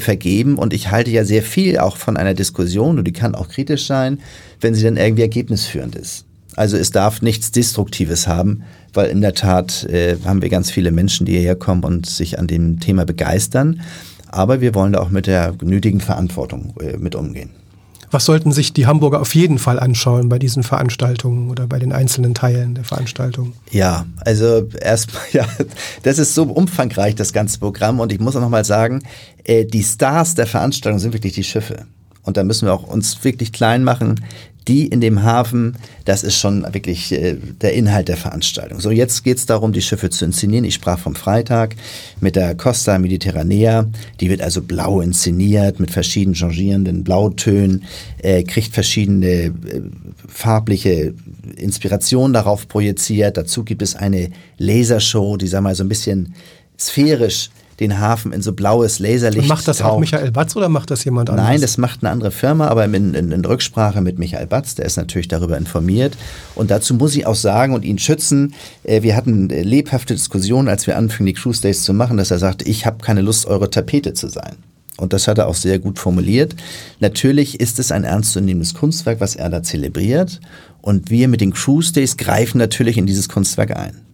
vergeben. 0.00 0.56
Und 0.56 0.72
ich 0.72 0.90
halte 0.90 1.10
ja 1.10 1.24
sehr 1.24 1.42
viel 1.42 1.78
auch 1.78 1.96
von 1.96 2.16
einer 2.16 2.34
Diskussion 2.34 2.98
und 2.98 3.04
die 3.04 3.12
kann 3.12 3.34
auch 3.34 3.48
kritisch 3.48 3.86
sein, 3.86 4.20
wenn 4.60 4.74
sie 4.74 4.82
dann 4.82 4.96
irgendwie 4.96 5.22
ergebnisführend 5.22 5.96
ist. 5.96 6.24
Also 6.56 6.76
es 6.76 6.90
darf 6.90 7.22
nichts 7.22 7.52
Destruktives 7.52 8.26
haben, 8.26 8.64
weil 8.92 9.10
in 9.10 9.20
der 9.20 9.34
Tat 9.34 9.84
äh, 9.84 10.16
haben 10.24 10.42
wir 10.42 10.48
ganz 10.48 10.70
viele 10.70 10.90
Menschen, 10.90 11.24
die 11.24 11.32
hierher 11.32 11.54
kommen 11.54 11.84
und 11.84 12.06
sich 12.06 12.38
an 12.38 12.48
dem 12.48 12.80
Thema 12.80 13.04
begeistern. 13.04 13.80
Aber 14.26 14.60
wir 14.60 14.74
wollen 14.74 14.92
da 14.92 15.00
auch 15.00 15.10
mit 15.10 15.26
der 15.26 15.54
nötigen 15.62 16.00
Verantwortung 16.00 16.74
äh, 16.80 16.96
mit 16.96 17.14
umgehen. 17.14 17.50
Was 18.10 18.24
sollten 18.24 18.52
sich 18.52 18.72
die 18.72 18.86
Hamburger 18.86 19.20
auf 19.20 19.34
jeden 19.34 19.58
Fall 19.58 19.78
anschauen 19.78 20.28
bei 20.28 20.38
diesen 20.38 20.62
Veranstaltungen 20.62 21.50
oder 21.50 21.66
bei 21.66 21.78
den 21.78 21.92
einzelnen 21.92 22.34
Teilen 22.34 22.74
der 22.74 22.84
Veranstaltung? 22.84 23.52
Ja, 23.70 24.06
also 24.24 24.68
erstmal, 24.80 25.22
ja, 25.32 25.46
das 26.02 26.18
ist 26.18 26.34
so 26.34 26.44
umfangreich, 26.44 27.14
das 27.14 27.32
ganze 27.32 27.58
Programm. 27.58 28.00
Und 28.00 28.12
ich 28.12 28.20
muss 28.20 28.36
auch 28.36 28.40
nochmal 28.40 28.64
sagen, 28.64 29.02
äh, 29.44 29.64
die 29.64 29.82
Stars 29.82 30.34
der 30.34 30.46
Veranstaltung 30.46 30.98
sind 30.98 31.12
wirklich 31.12 31.34
die 31.34 31.44
Schiffe. 31.44 31.86
Und 32.22 32.36
da 32.36 32.44
müssen 32.44 32.66
wir 32.66 32.74
auch 32.74 32.84
uns 32.84 33.24
wirklich 33.24 33.52
klein 33.52 33.84
machen 33.84 34.20
die 34.68 34.86
in 34.86 35.00
dem 35.00 35.22
Hafen, 35.22 35.76
das 36.04 36.22
ist 36.22 36.38
schon 36.38 36.62
wirklich 36.72 37.10
äh, 37.12 37.36
der 37.60 37.72
Inhalt 37.72 38.08
der 38.08 38.16
Veranstaltung. 38.16 38.80
So, 38.80 38.90
jetzt 38.90 39.24
geht 39.24 39.38
es 39.38 39.46
darum, 39.46 39.72
die 39.72 39.82
Schiffe 39.82 40.10
zu 40.10 40.24
inszenieren. 40.24 40.64
Ich 40.64 40.74
sprach 40.74 40.98
vom 40.98 41.14
Freitag 41.14 41.74
mit 42.20 42.36
der 42.36 42.54
Costa 42.54 42.98
Mediterranea. 42.98 43.86
Die 44.20 44.28
wird 44.28 44.42
also 44.42 44.62
blau 44.62 45.00
inszeniert 45.00 45.80
mit 45.80 45.90
verschiedenen 45.90 46.34
changierenden 46.34 47.02
Blautönen, 47.02 47.84
äh, 48.22 48.42
kriegt 48.44 48.74
verschiedene 48.74 49.26
äh, 49.26 49.52
farbliche 50.28 51.14
Inspirationen 51.56 52.34
darauf 52.34 52.68
projiziert. 52.68 53.36
Dazu 53.36 53.64
gibt 53.64 53.82
es 53.82 53.96
eine 53.96 54.30
Lasershow, 54.58 55.36
die, 55.36 55.48
sag 55.48 55.62
mal, 55.62 55.74
so 55.74 55.84
ein 55.84 55.88
bisschen 55.88 56.34
sphärisch 56.78 57.50
den 57.80 58.00
Hafen 58.00 58.32
in 58.32 58.42
so 58.42 58.52
blaues 58.52 58.98
Laserlicht. 58.98 59.42
Und 59.42 59.48
macht 59.48 59.68
das 59.68 59.78
taucht. 59.78 59.92
auch 59.92 59.98
Michael 60.00 60.32
Batz 60.32 60.56
oder 60.56 60.68
macht 60.68 60.90
das 60.90 61.04
jemand 61.04 61.30
anderes? 61.30 61.48
Nein, 61.48 61.60
das 61.60 61.78
macht 61.78 62.02
eine 62.02 62.10
andere 62.10 62.30
Firma, 62.30 62.68
aber 62.68 62.84
in, 62.84 63.14
in, 63.14 63.32
in, 63.32 63.44
Rücksprache 63.44 64.00
mit 64.00 64.18
Michael 64.18 64.46
Batz, 64.46 64.74
der 64.74 64.86
ist 64.86 64.96
natürlich 64.96 65.28
darüber 65.28 65.56
informiert. 65.56 66.16
Und 66.54 66.70
dazu 66.70 66.94
muss 66.94 67.14
ich 67.14 67.26
auch 67.26 67.36
sagen 67.36 67.74
und 67.74 67.84
ihn 67.84 67.98
schützen, 67.98 68.54
äh, 68.82 69.02
wir 69.02 69.14
hatten 69.16 69.50
äh, 69.50 69.62
lebhafte 69.62 70.14
Diskussionen, 70.14 70.68
als 70.68 70.86
wir 70.86 70.96
anfingen, 70.96 71.26
die 71.26 71.40
Cruise 71.40 71.62
Days 71.62 71.82
zu 71.82 71.94
machen, 71.94 72.16
dass 72.16 72.30
er 72.30 72.38
sagt, 72.38 72.66
ich 72.66 72.84
habe 72.86 72.98
keine 73.04 73.20
Lust, 73.20 73.46
eure 73.46 73.70
Tapete 73.70 74.12
zu 74.14 74.28
sein. 74.28 74.56
Und 74.96 75.12
das 75.12 75.28
hat 75.28 75.38
er 75.38 75.46
auch 75.46 75.54
sehr 75.54 75.78
gut 75.78 76.00
formuliert. 76.00 76.56
Natürlich 76.98 77.60
ist 77.60 77.78
es 77.78 77.92
ein 77.92 78.02
ernstzunehmendes 78.02 78.74
Kunstwerk, 78.74 79.20
was 79.20 79.36
er 79.36 79.48
da 79.48 79.62
zelebriert. 79.62 80.40
Und 80.82 81.10
wir 81.10 81.28
mit 81.28 81.40
den 81.40 81.52
Cruise 81.52 81.92
Days 81.92 82.16
greifen 82.16 82.58
natürlich 82.58 82.98
in 82.98 83.06
dieses 83.06 83.28
Kunstwerk 83.28 83.76
ein. 83.76 84.07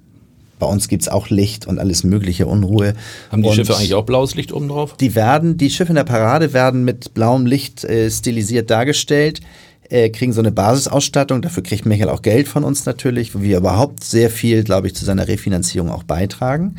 Bei 0.59 0.67
uns 0.67 0.89
gibt 0.89 1.03
es 1.03 1.09
auch 1.09 1.31
Licht 1.31 1.67
und 1.67 1.79
alles 1.79 2.05
mögliche 2.05 2.47
Unruhe. 2.47 2.95
Haben 3.31 3.43
die 3.43 3.49
und 3.49 3.55
Schiffe 3.55 3.77
eigentlich 3.77 3.95
auch 3.95 4.05
blaues 4.05 4.35
Licht 4.35 4.53
oben 4.53 4.69
drauf? 4.69 4.97
Die 4.97 5.15
werden, 5.15 5.57
die 5.57 5.71
Schiffe 5.71 5.91
in 5.91 5.97
der 5.97 6.05
Parade 6.05 6.53
werden 6.53 6.85
mit 6.85 7.15
blauem 7.15 7.47
Licht 7.47 7.85
äh, 7.85 8.11
stilisiert 8.11 8.71
dargestellt, 8.71 9.41
äh, 9.89 10.11
kriegen 10.11 10.33
so 10.33 10.41
eine 10.41 10.53
Basisausstattung. 10.53 11.43
Dafür 11.43 11.63
kriegt 11.63 11.87
Michael 11.87 12.09
auch 12.09 12.23
Geld 12.23 12.49
von 12.49 12.65
uns 12.65 12.87
natürlich, 12.87 13.35
wo 13.35 13.43
wir 13.43 13.59
überhaupt 13.59 14.05
sehr 14.05 14.31
viel, 14.31 14.65
glaube 14.65 14.87
ich, 14.87 14.95
zu 14.95 15.05
seiner 15.05 15.29
Refinanzierung 15.29 15.91
auch 15.91 16.05
beitragen. 16.05 16.77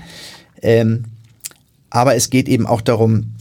Ähm, 0.61 1.03
aber 1.89 2.15
es 2.15 2.29
geht 2.29 2.49
eben 2.49 2.67
auch 2.67 2.81
darum, 2.81 3.35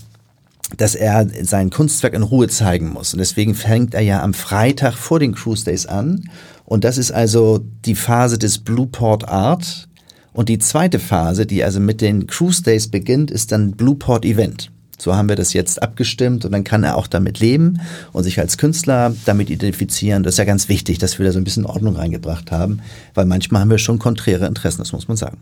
dass 0.77 0.95
er 0.95 1.27
sein 1.43 1.71
Kunstwerk 1.71 2.15
in 2.15 2.23
Ruhe 2.23 2.49
zeigen 2.49 2.91
muss. 2.91 3.13
Und 3.13 3.19
deswegen 3.19 3.55
fängt 3.55 3.95
er 3.95 4.01
ja 4.01 4.23
am 4.23 4.35
Freitag 4.35 4.95
vor 4.95 5.21
den 5.21 5.35
Cruise 5.35 5.65
Days 5.65 5.87
an. 5.87 6.29
Und 6.65 6.85
das 6.85 6.99
ist 6.99 7.13
also 7.13 7.61
die 7.85 7.95
Phase 7.95 8.39
des 8.39 8.59
Blueport 8.59 9.29
Art. 9.29 9.89
Und 10.35 10.51
die 10.51 10.59
zweite 10.59 10.99
Phase, 10.99 11.47
die 11.47 11.65
also 11.65 11.81
mit 11.81 12.03
den 12.03 12.27
Cruise 12.27 12.63
Days 12.63 12.89
beginnt, 12.89 13.31
ist 13.31 13.53
dann 13.53 13.73
Blueport 13.73 14.27
Event. 14.27 14.71
So 14.99 15.15
haben 15.15 15.29
wir 15.29 15.37
das 15.37 15.53
jetzt 15.53 15.83
abgestimmt 15.83 16.45
und 16.45 16.53
dann 16.53 16.65
kann 16.65 16.85
er 16.85 16.97
auch 16.97 17.07
damit 17.07 17.41
leben 17.41 17.81
und 18.13 18.25
sich 18.25 18.39
als 18.39 18.59
Künstler 18.59 19.15
damit 19.25 19.49
identifizieren. 19.49 20.23
Das 20.23 20.35
ist 20.35 20.39
ja 20.39 20.45
ganz 20.45 20.69
wichtig, 20.69 20.99
dass 20.99 21.19
wir 21.19 21.27
da 21.27 21.33
so 21.33 21.39
ein 21.39 21.45
bisschen 21.45 21.67
Ordnung 21.67 21.97
reingebracht 21.97 22.53
haben, 22.53 22.81
weil 23.15 23.27
manchmal 23.27 23.63
haben 23.63 23.71
wir 23.71 23.79
schon 23.79 23.99
konträre 23.99 24.47
Interessen, 24.47 24.79
das 24.79 24.93
muss 24.93 25.09
man 25.09 25.17
sagen. 25.17 25.39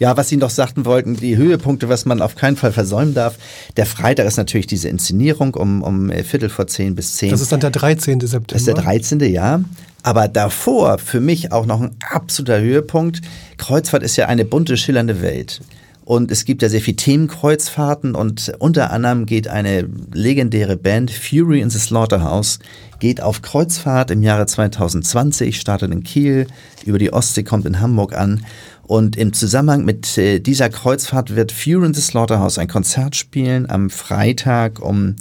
Ja, 0.00 0.16
was 0.16 0.30
Sie 0.30 0.38
noch 0.38 0.48
sagten 0.48 0.86
wollten, 0.86 1.14
die 1.14 1.36
Höhepunkte, 1.36 1.90
was 1.90 2.06
man 2.06 2.22
auf 2.22 2.34
keinen 2.34 2.56
Fall 2.56 2.72
versäumen 2.72 3.12
darf. 3.12 3.36
Der 3.76 3.84
Freitag 3.84 4.26
ist 4.26 4.38
natürlich 4.38 4.66
diese 4.66 4.88
Inszenierung 4.88 5.54
um, 5.54 5.82
um 5.82 6.10
Viertel 6.10 6.48
vor 6.48 6.66
zehn 6.66 6.94
bis 6.94 7.16
zehn. 7.16 7.30
Das 7.30 7.42
ist 7.42 7.52
dann 7.52 7.60
der 7.60 7.70
13. 7.70 8.18
September. 8.18 8.46
Das 8.48 8.62
ist 8.62 8.66
der 8.66 8.74
13. 8.74 9.20
Ja. 9.20 9.60
Aber 10.02 10.26
davor 10.26 10.96
für 10.96 11.20
mich 11.20 11.52
auch 11.52 11.66
noch 11.66 11.82
ein 11.82 11.90
absoluter 12.10 12.62
Höhepunkt. 12.62 13.20
Kreuzfahrt 13.58 14.02
ist 14.02 14.16
ja 14.16 14.26
eine 14.26 14.46
bunte, 14.46 14.78
schillernde 14.78 15.20
Welt. 15.20 15.60
Und 16.10 16.32
es 16.32 16.44
gibt 16.44 16.62
ja 16.62 16.68
sehr 16.68 16.80
viele 16.80 16.96
Themenkreuzfahrten 16.96 18.16
und 18.16 18.52
unter 18.58 18.90
anderem 18.90 19.26
geht 19.26 19.46
eine 19.46 19.86
legendäre 20.12 20.76
Band, 20.76 21.10
Fury 21.10 21.60
in 21.60 21.70
the 21.70 21.78
Slaughterhouse, 21.78 22.58
geht 22.98 23.22
auf 23.22 23.42
Kreuzfahrt 23.42 24.10
im 24.10 24.22
Jahre 24.22 24.46
2020, 24.46 25.60
startet 25.60 25.92
in 25.92 26.02
Kiel, 26.02 26.48
über 26.84 26.98
die 26.98 27.12
Ostsee 27.12 27.44
kommt 27.44 27.64
in 27.64 27.80
Hamburg 27.80 28.16
an. 28.16 28.44
Und 28.90 29.14
im 29.14 29.32
Zusammenhang 29.32 29.84
mit 29.84 30.18
äh, 30.18 30.40
dieser 30.40 30.68
Kreuzfahrt 30.68 31.36
wird 31.36 31.52
Fury 31.52 31.86
in 31.86 31.94
the 31.94 32.00
Slaughterhouse 32.00 32.58
ein 32.58 32.66
Konzert 32.66 33.14
spielen 33.14 33.70
am 33.70 33.88
Freitag 33.88 34.80
um 34.80 35.14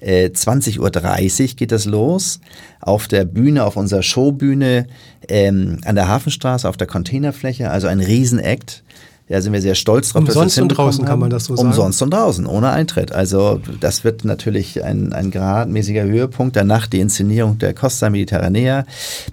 20.30 0.00 0.76
äh, 0.76 1.42
Uhr 1.42 1.56
geht 1.56 1.72
das 1.72 1.86
los. 1.86 2.38
Auf 2.80 3.08
der 3.08 3.24
Bühne, 3.24 3.64
auf 3.64 3.76
unserer 3.76 4.04
Showbühne 4.04 4.86
ähm, 5.26 5.80
an 5.84 5.96
der 5.96 6.06
Hafenstraße, 6.06 6.68
auf 6.68 6.76
der 6.76 6.86
Containerfläche, 6.86 7.68
also 7.68 7.88
ein 7.88 7.98
Riesenakt. 7.98 8.84
Da 9.28 9.42
sind 9.42 9.52
wir 9.52 9.60
sehr 9.60 9.74
stolz 9.74 10.12
drauf. 10.12 10.22
Umsonst 10.22 10.58
und 10.60 10.68
draußen 10.68 11.00
haben. 11.00 11.08
kann 11.08 11.18
man 11.18 11.30
das 11.30 11.46
so 11.46 11.56
sagen. 11.56 11.68
Umsonst 11.68 12.00
und 12.00 12.14
draußen, 12.14 12.46
ohne 12.46 12.70
Eintritt. 12.70 13.10
Also 13.10 13.60
das 13.80 14.04
wird 14.04 14.24
natürlich 14.24 14.84
ein, 14.84 15.12
ein 15.12 15.32
gradmäßiger 15.32 16.04
Höhepunkt. 16.04 16.54
Danach 16.54 16.86
die 16.86 17.00
Inszenierung 17.00 17.58
der 17.58 17.74
Costa 17.74 18.08
Mediterranea. 18.08 18.86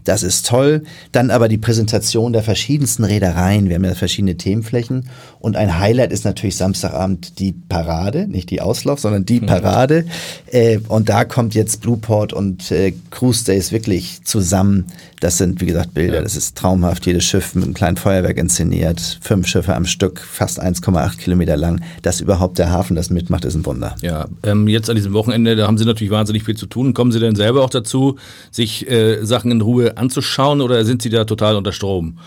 Das 0.03 0.23
ist 0.23 0.47
toll. 0.47 0.81
Dann 1.11 1.29
aber 1.29 1.47
die 1.47 1.59
Präsentation 1.59 2.33
der 2.33 2.41
verschiedensten 2.41 3.03
Reedereien. 3.03 3.69
Wir 3.69 3.75
haben 3.75 3.83
ja 3.83 3.93
verschiedene 3.93 4.35
Themenflächen. 4.35 5.09
Und 5.39 5.55
ein 5.55 5.77
Highlight 5.77 6.11
ist 6.11 6.25
natürlich 6.25 6.55
Samstagabend 6.55 7.37
die 7.37 7.51
Parade. 7.51 8.27
Nicht 8.27 8.49
die 8.49 8.61
Auslauf, 8.61 8.99
sondern 8.99 9.25
die 9.25 9.41
mhm. 9.41 9.45
Parade. 9.45 10.05
Äh, 10.47 10.79
und 10.87 11.09
da 11.09 11.23
kommt 11.23 11.53
jetzt 11.53 11.81
Blueport 11.81 12.33
und 12.33 12.71
äh, 12.71 12.93
Cruise 13.11 13.45
Days 13.45 13.71
wirklich 13.71 14.23
zusammen. 14.23 14.85
Das 15.19 15.37
sind, 15.37 15.61
wie 15.61 15.67
gesagt, 15.67 15.93
Bilder. 15.93 16.15
Ja. 16.15 16.21
Das 16.21 16.35
ist 16.35 16.57
traumhaft. 16.57 17.05
Jedes 17.05 17.25
Schiff 17.25 17.53
mit 17.53 17.63
einem 17.63 17.73
kleinen 17.75 17.97
Feuerwerk 17.97 18.37
inszeniert. 18.37 19.19
Fünf 19.21 19.47
Schiffe 19.47 19.75
am 19.75 19.82
am 19.83 19.87
Stück, 19.87 20.21
fast 20.21 20.63
1,8 20.63 21.17
Kilometer 21.17 21.57
lang. 21.57 21.81
Dass 22.01 22.21
überhaupt 22.21 22.57
der 22.57 22.71
Hafen 22.71 22.95
das 22.95 23.09
mitmacht, 23.09 23.43
ist 23.43 23.55
ein 23.55 23.65
Wunder. 23.65 23.95
Ja, 24.01 24.27
ähm, 24.43 24.69
jetzt 24.69 24.89
an 24.89 24.95
diesem 24.95 25.11
Wochenende, 25.13 25.57
da 25.57 25.67
haben 25.67 25.77
Sie 25.77 25.85
natürlich 25.85 26.11
wahnsinnig 26.11 26.45
viel 26.45 26.55
zu 26.55 26.67
tun. 26.67 26.93
Kommen 26.93 27.11
Sie 27.11 27.19
denn 27.19 27.35
selber 27.35 27.63
auch 27.63 27.69
dazu, 27.69 28.17
sich 28.49 28.89
äh, 28.89 29.25
Sachen 29.25 29.51
in 29.51 29.59
Ruhe 29.59 29.97
anzuschauen 29.97 30.61
oder 30.61 30.85
sind 30.85 31.01
Sie 31.01 31.09
da 31.09 31.25
total 31.25 31.57
unter 31.57 31.73
Strom? 31.73 32.17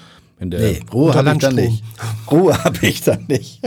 Nee, 0.41 0.81
Ruhe 0.93 1.15
habe 1.15 1.33
ich 1.33 1.39
da 1.39 1.51
nicht. 1.51 1.83
Ruhe 2.31 2.65
habe 2.65 2.87
ich 2.87 3.01
da 3.03 3.17
nicht. 3.27 3.61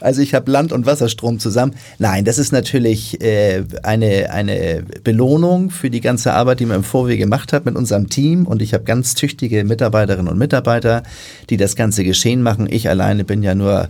Also 0.00 0.22
ich 0.22 0.34
habe 0.34 0.50
Land- 0.50 0.72
und 0.72 0.86
Wasserstrom 0.86 1.38
zusammen. 1.38 1.74
Nein, 1.98 2.24
das 2.24 2.38
ist 2.38 2.52
natürlich 2.52 3.20
äh, 3.20 3.64
eine, 3.82 4.30
eine 4.30 4.84
Belohnung 5.02 5.70
für 5.70 5.90
die 5.90 6.00
ganze 6.00 6.32
Arbeit, 6.32 6.60
die 6.60 6.66
man 6.66 6.78
im 6.78 6.84
Vorwege 6.84 7.18
gemacht 7.18 7.52
hat 7.52 7.64
mit 7.64 7.74
unserem 7.74 8.08
Team. 8.08 8.46
Und 8.46 8.62
ich 8.62 8.74
habe 8.74 8.84
ganz 8.84 9.14
tüchtige 9.14 9.64
Mitarbeiterinnen 9.64 10.28
und 10.28 10.38
Mitarbeiter, 10.38 11.02
die 11.50 11.56
das 11.56 11.74
ganze 11.74 12.04
Geschehen 12.04 12.42
machen. 12.42 12.68
Ich 12.70 12.88
alleine 12.88 13.24
bin 13.24 13.42
ja 13.42 13.54
nur 13.54 13.88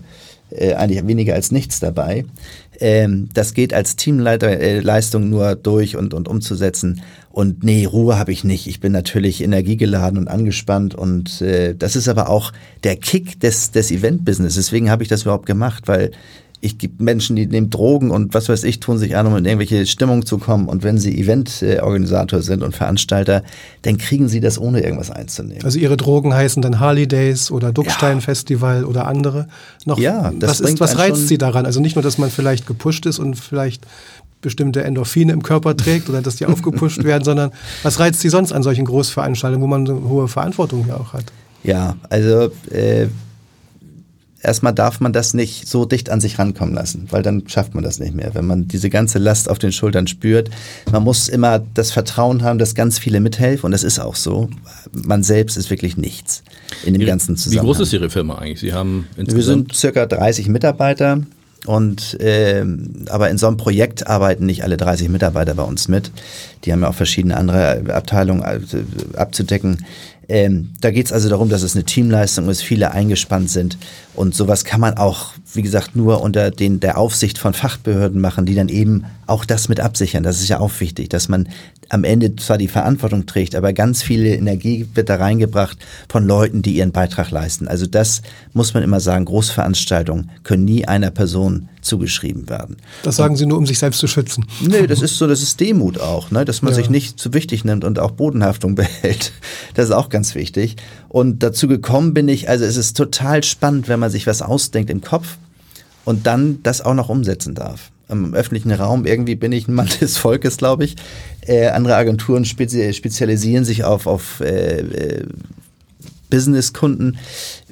äh, 0.54 0.74
eigentlich 0.74 1.06
weniger 1.06 1.34
als 1.34 1.52
nichts 1.52 1.80
dabei. 1.80 2.24
Ähm, 2.80 3.28
das 3.32 3.54
geht 3.54 3.72
als 3.72 3.96
Teamleistung 3.96 5.22
äh, 5.22 5.26
nur 5.26 5.54
durch 5.54 5.96
und, 5.96 6.14
und 6.14 6.28
umzusetzen. 6.28 7.02
Und 7.30 7.64
nee, 7.64 7.84
Ruhe 7.84 8.18
habe 8.18 8.32
ich 8.32 8.44
nicht. 8.44 8.66
Ich 8.66 8.80
bin 8.80 8.92
natürlich 8.92 9.42
energiegeladen 9.42 10.18
und 10.18 10.28
angespannt. 10.28 10.94
Und 10.94 11.40
äh, 11.40 11.74
das 11.74 11.96
ist 11.96 12.08
aber 12.08 12.28
auch 12.28 12.52
der 12.84 12.96
Kick 12.96 13.40
des, 13.40 13.70
des 13.70 13.90
Event-Business. 13.90 14.54
Deswegen 14.54 14.90
habe 14.90 15.02
ich 15.02 15.08
das 15.08 15.22
überhaupt 15.22 15.46
gemacht, 15.46 15.86
weil 15.86 16.10
ich 16.64 16.78
gibt 16.78 17.00
Menschen, 17.00 17.36
die 17.36 17.46
nehmen 17.46 17.68
Drogen 17.68 18.10
und 18.10 18.32
was 18.32 18.48
weiß 18.48 18.64
ich, 18.64 18.80
tun 18.80 18.96
sich 18.96 19.16
an, 19.16 19.26
um 19.26 19.36
in 19.36 19.44
irgendwelche 19.44 19.86
Stimmung 19.86 20.24
zu 20.24 20.38
kommen. 20.38 20.66
Und 20.66 20.82
wenn 20.82 20.96
sie 20.96 21.16
Eventorganisator 21.20 22.40
sind 22.40 22.62
und 22.62 22.74
Veranstalter, 22.74 23.42
dann 23.82 23.98
kriegen 23.98 24.28
sie 24.28 24.40
das 24.40 24.58
ohne 24.58 24.80
irgendwas 24.80 25.10
einzunehmen. 25.10 25.62
Also 25.64 25.78
ihre 25.78 25.96
Drogen 25.96 26.32
heißen 26.32 26.62
dann 26.62 26.80
Harley 26.80 27.06
Days 27.06 27.50
oder 27.50 27.70
Duckstein 27.70 28.16
ja. 28.16 28.20
Festival 28.22 28.84
oder 28.84 29.06
andere. 29.06 29.46
Noch, 29.84 29.98
ja, 29.98 30.32
das 30.38 30.62
was, 30.62 30.70
ist, 30.70 30.80
was 30.80 30.96
reizt 30.98 31.28
sie 31.28 31.36
daran? 31.36 31.66
Also 31.66 31.80
nicht 31.80 31.96
nur, 31.96 32.02
dass 32.02 32.16
man 32.16 32.30
vielleicht 32.30 32.66
gepusht 32.66 33.04
ist 33.04 33.18
und 33.18 33.34
vielleicht 33.34 33.86
bestimmte 34.40 34.84
Endorphine 34.84 35.32
im 35.32 35.42
Körper 35.42 35.76
trägt 35.76 36.08
oder 36.08 36.22
dass 36.22 36.36
die 36.36 36.46
aufgepusht 36.46 37.04
werden, 37.04 37.24
sondern 37.24 37.50
was 37.82 38.00
reizt 38.00 38.20
sie 38.20 38.30
sonst 38.30 38.52
an 38.52 38.62
solchen 38.62 38.86
Großveranstaltungen, 38.86 39.62
wo 39.62 39.66
man 39.66 39.86
so 39.86 40.02
hohe 40.08 40.28
Verantwortung 40.28 40.86
ja 40.88 40.96
auch 40.96 41.12
hat? 41.12 41.24
Ja, 41.62 41.96
also 42.08 42.50
äh, 42.70 43.08
erstmal 44.44 44.74
darf 44.74 45.00
man 45.00 45.12
das 45.12 45.34
nicht 45.34 45.68
so 45.68 45.84
dicht 45.84 46.10
an 46.10 46.20
sich 46.20 46.38
rankommen 46.38 46.74
lassen, 46.74 47.06
weil 47.10 47.22
dann 47.22 47.48
schafft 47.48 47.74
man 47.74 47.82
das 47.82 47.98
nicht 47.98 48.14
mehr. 48.14 48.34
Wenn 48.34 48.46
man 48.46 48.68
diese 48.68 48.90
ganze 48.90 49.18
Last 49.18 49.48
auf 49.48 49.58
den 49.58 49.72
Schultern 49.72 50.06
spürt, 50.06 50.50
man 50.90 51.02
muss 51.02 51.28
immer 51.28 51.58
das 51.58 51.90
Vertrauen 51.90 52.42
haben, 52.42 52.58
dass 52.58 52.74
ganz 52.74 52.98
viele 52.98 53.20
mithelfen 53.20 53.66
und 53.66 53.72
das 53.72 53.82
ist 53.82 53.98
auch 53.98 54.16
so. 54.16 54.48
Man 54.92 55.22
selbst 55.22 55.56
ist 55.56 55.70
wirklich 55.70 55.96
nichts 55.96 56.42
in 56.84 56.94
dem 56.94 57.02
wie, 57.02 57.06
ganzen 57.06 57.36
Zusammenhang. 57.36 57.64
Wie 57.64 57.66
groß 57.66 57.80
ist 57.80 57.92
Ihre 57.92 58.10
Firma 58.10 58.36
eigentlich? 58.36 58.60
Sie 58.60 58.72
haben 58.72 59.06
Wir 59.16 59.42
sind 59.42 59.74
circa 59.74 60.06
30 60.06 60.48
Mitarbeiter. 60.48 61.22
Und 61.66 62.20
äh, 62.20 62.62
aber 63.08 63.30
in 63.30 63.38
so 63.38 63.46
einem 63.46 63.56
Projekt 63.56 64.06
arbeiten 64.06 64.44
nicht 64.44 64.64
alle 64.64 64.76
30 64.76 65.08
Mitarbeiter 65.08 65.54
bei 65.54 65.62
uns 65.62 65.88
mit. 65.88 66.10
Die 66.64 66.72
haben 66.72 66.82
ja 66.82 66.90
auch 66.90 66.94
verschiedene 66.94 67.38
andere 67.38 67.84
Abteilungen 67.94 68.42
äh, 68.42 68.60
abzudecken. 69.16 69.84
Ähm, 70.28 70.70
da 70.80 70.90
geht 70.90 71.06
es 71.06 71.12
also 71.12 71.28
darum, 71.28 71.48
dass 71.48 71.62
es 71.62 71.74
eine 71.74 71.84
Teamleistung 71.84 72.48
ist, 72.48 72.62
viele 72.62 72.92
eingespannt 72.92 73.50
sind. 73.50 73.78
Und 74.14 74.34
sowas 74.34 74.64
kann 74.64 74.80
man 74.80 74.96
auch, 74.96 75.32
wie 75.52 75.62
gesagt, 75.62 75.96
nur 75.96 76.22
unter 76.22 76.50
den, 76.50 76.80
der 76.80 76.98
Aufsicht 76.98 77.38
von 77.38 77.54
Fachbehörden 77.54 78.20
machen, 78.20 78.46
die 78.46 78.54
dann 78.54 78.68
eben 78.68 79.04
auch 79.26 79.44
das 79.44 79.68
mit 79.68 79.80
absichern. 79.80 80.22
Das 80.22 80.40
ist 80.40 80.48
ja 80.48 80.60
auch 80.60 80.72
wichtig, 80.80 81.08
dass 81.08 81.28
man 81.28 81.48
am 81.88 82.04
Ende 82.04 82.34
zwar 82.36 82.58
die 82.58 82.68
Verantwortung 82.68 83.26
trägt, 83.26 83.54
aber 83.54 83.72
ganz 83.72 84.02
viel 84.02 84.24
Energie 84.24 84.86
wird 84.94 85.08
da 85.08 85.16
reingebracht 85.16 85.78
von 86.08 86.26
Leuten, 86.26 86.62
die 86.62 86.76
ihren 86.76 86.92
Beitrag 86.92 87.30
leisten. 87.30 87.68
Also 87.68 87.86
das 87.86 88.22
muss 88.52 88.74
man 88.74 88.82
immer 88.82 89.00
sagen, 89.00 89.24
Großveranstaltungen 89.24 90.30
können 90.42 90.64
nie 90.64 90.86
einer 90.86 91.10
Person 91.10 91.68
zugeschrieben 91.84 92.48
werden. 92.48 92.76
Das 93.02 93.16
sagen 93.16 93.36
Sie 93.36 93.46
nur, 93.46 93.58
um 93.58 93.66
sich 93.66 93.78
selbst 93.78 94.00
zu 94.00 94.06
schützen. 94.06 94.46
Nee, 94.60 94.86
das 94.86 95.02
ist 95.02 95.18
so, 95.18 95.26
das 95.26 95.42
ist 95.42 95.60
Demut 95.60 96.00
auch, 96.00 96.30
ne? 96.30 96.44
dass 96.44 96.62
man 96.62 96.72
ja. 96.72 96.76
sich 96.76 96.90
nicht 96.90 97.18
zu 97.18 97.34
wichtig 97.34 97.64
nimmt 97.64 97.84
und 97.84 97.98
auch 97.98 98.12
Bodenhaftung 98.12 98.74
behält. 98.74 99.32
Das 99.74 99.86
ist 99.86 99.92
auch 99.92 100.08
ganz 100.08 100.34
wichtig. 100.34 100.76
Und 101.08 101.42
dazu 101.42 101.68
gekommen 101.68 102.14
bin 102.14 102.28
ich, 102.28 102.48
also 102.48 102.64
es 102.64 102.76
ist 102.76 102.96
total 102.96 103.42
spannend, 103.42 103.88
wenn 103.88 104.00
man 104.00 104.10
sich 104.10 104.26
was 104.26 104.42
ausdenkt 104.42 104.90
im 104.90 105.00
Kopf 105.00 105.36
und 106.04 106.26
dann 106.26 106.62
das 106.62 106.80
auch 106.80 106.94
noch 106.94 107.08
umsetzen 107.08 107.54
darf. 107.54 107.90
Im 108.08 108.34
öffentlichen 108.34 108.70
Raum 108.70 109.06
irgendwie 109.06 109.34
bin 109.34 109.52
ich 109.52 109.68
ein 109.68 109.74
Mann 109.74 109.88
des 110.00 110.18
Volkes, 110.18 110.56
glaube 110.56 110.84
ich. 110.84 110.96
Äh, 111.42 111.68
andere 111.68 111.96
Agenturen 111.96 112.44
spezialisieren 112.44 113.64
sich 113.64 113.84
auf, 113.84 114.06
auf 114.06 114.40
äh, 114.40 114.80
äh 114.80 115.26
Businesskunden. 116.30 117.18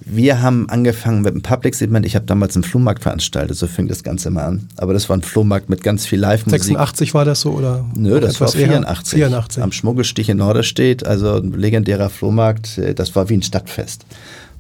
Wir 0.05 0.43
haben 0.43 0.69
angefangen 0.69 1.23
mit 1.23 1.35
dem 1.35 1.43
Public 1.43 1.75
Segment. 1.75 2.07
Ich 2.07 2.15
habe 2.17 2.27
damals 2.27 2.55
einen 2.55 2.65
Flohmarkt 2.65 3.03
veranstaltet, 3.03 3.57
so 3.57 3.67
fing 3.67 3.89
das 3.89 4.03
Ganze 4.03 4.31
mal 4.31 4.45
an. 4.45 4.69
Aber 4.77 4.93
das 4.93 5.09
war 5.09 5.17
ein 5.17 5.23
Flohmarkt 5.23 5.71
mit 5.71 5.83
ganz 5.83 6.07
viel 6.07 6.19
Live-Musik. 6.19 6.63
86 6.63 7.15
war 7.15 7.25
das 7.25 7.43
so 7.43 7.53
oder? 7.53 7.85
Nö, 7.95 8.21
das 8.21 8.41
war 8.41 8.49
84. 8.49 9.19
84. 9.19 9.63
Am 9.63 9.73
Schmuggelstich 9.73 10.29
in 10.29 10.39
Norderstedt, 10.39 11.07
also 11.07 11.37
ein 11.37 11.53
legendärer 11.53 12.11
Flohmarkt. 12.11 12.79
Äh, 12.79 12.95
das 12.95 13.15
war 13.15 13.29
wie 13.29 13.35
ein 13.35 13.43
Stadtfest. 13.43 14.05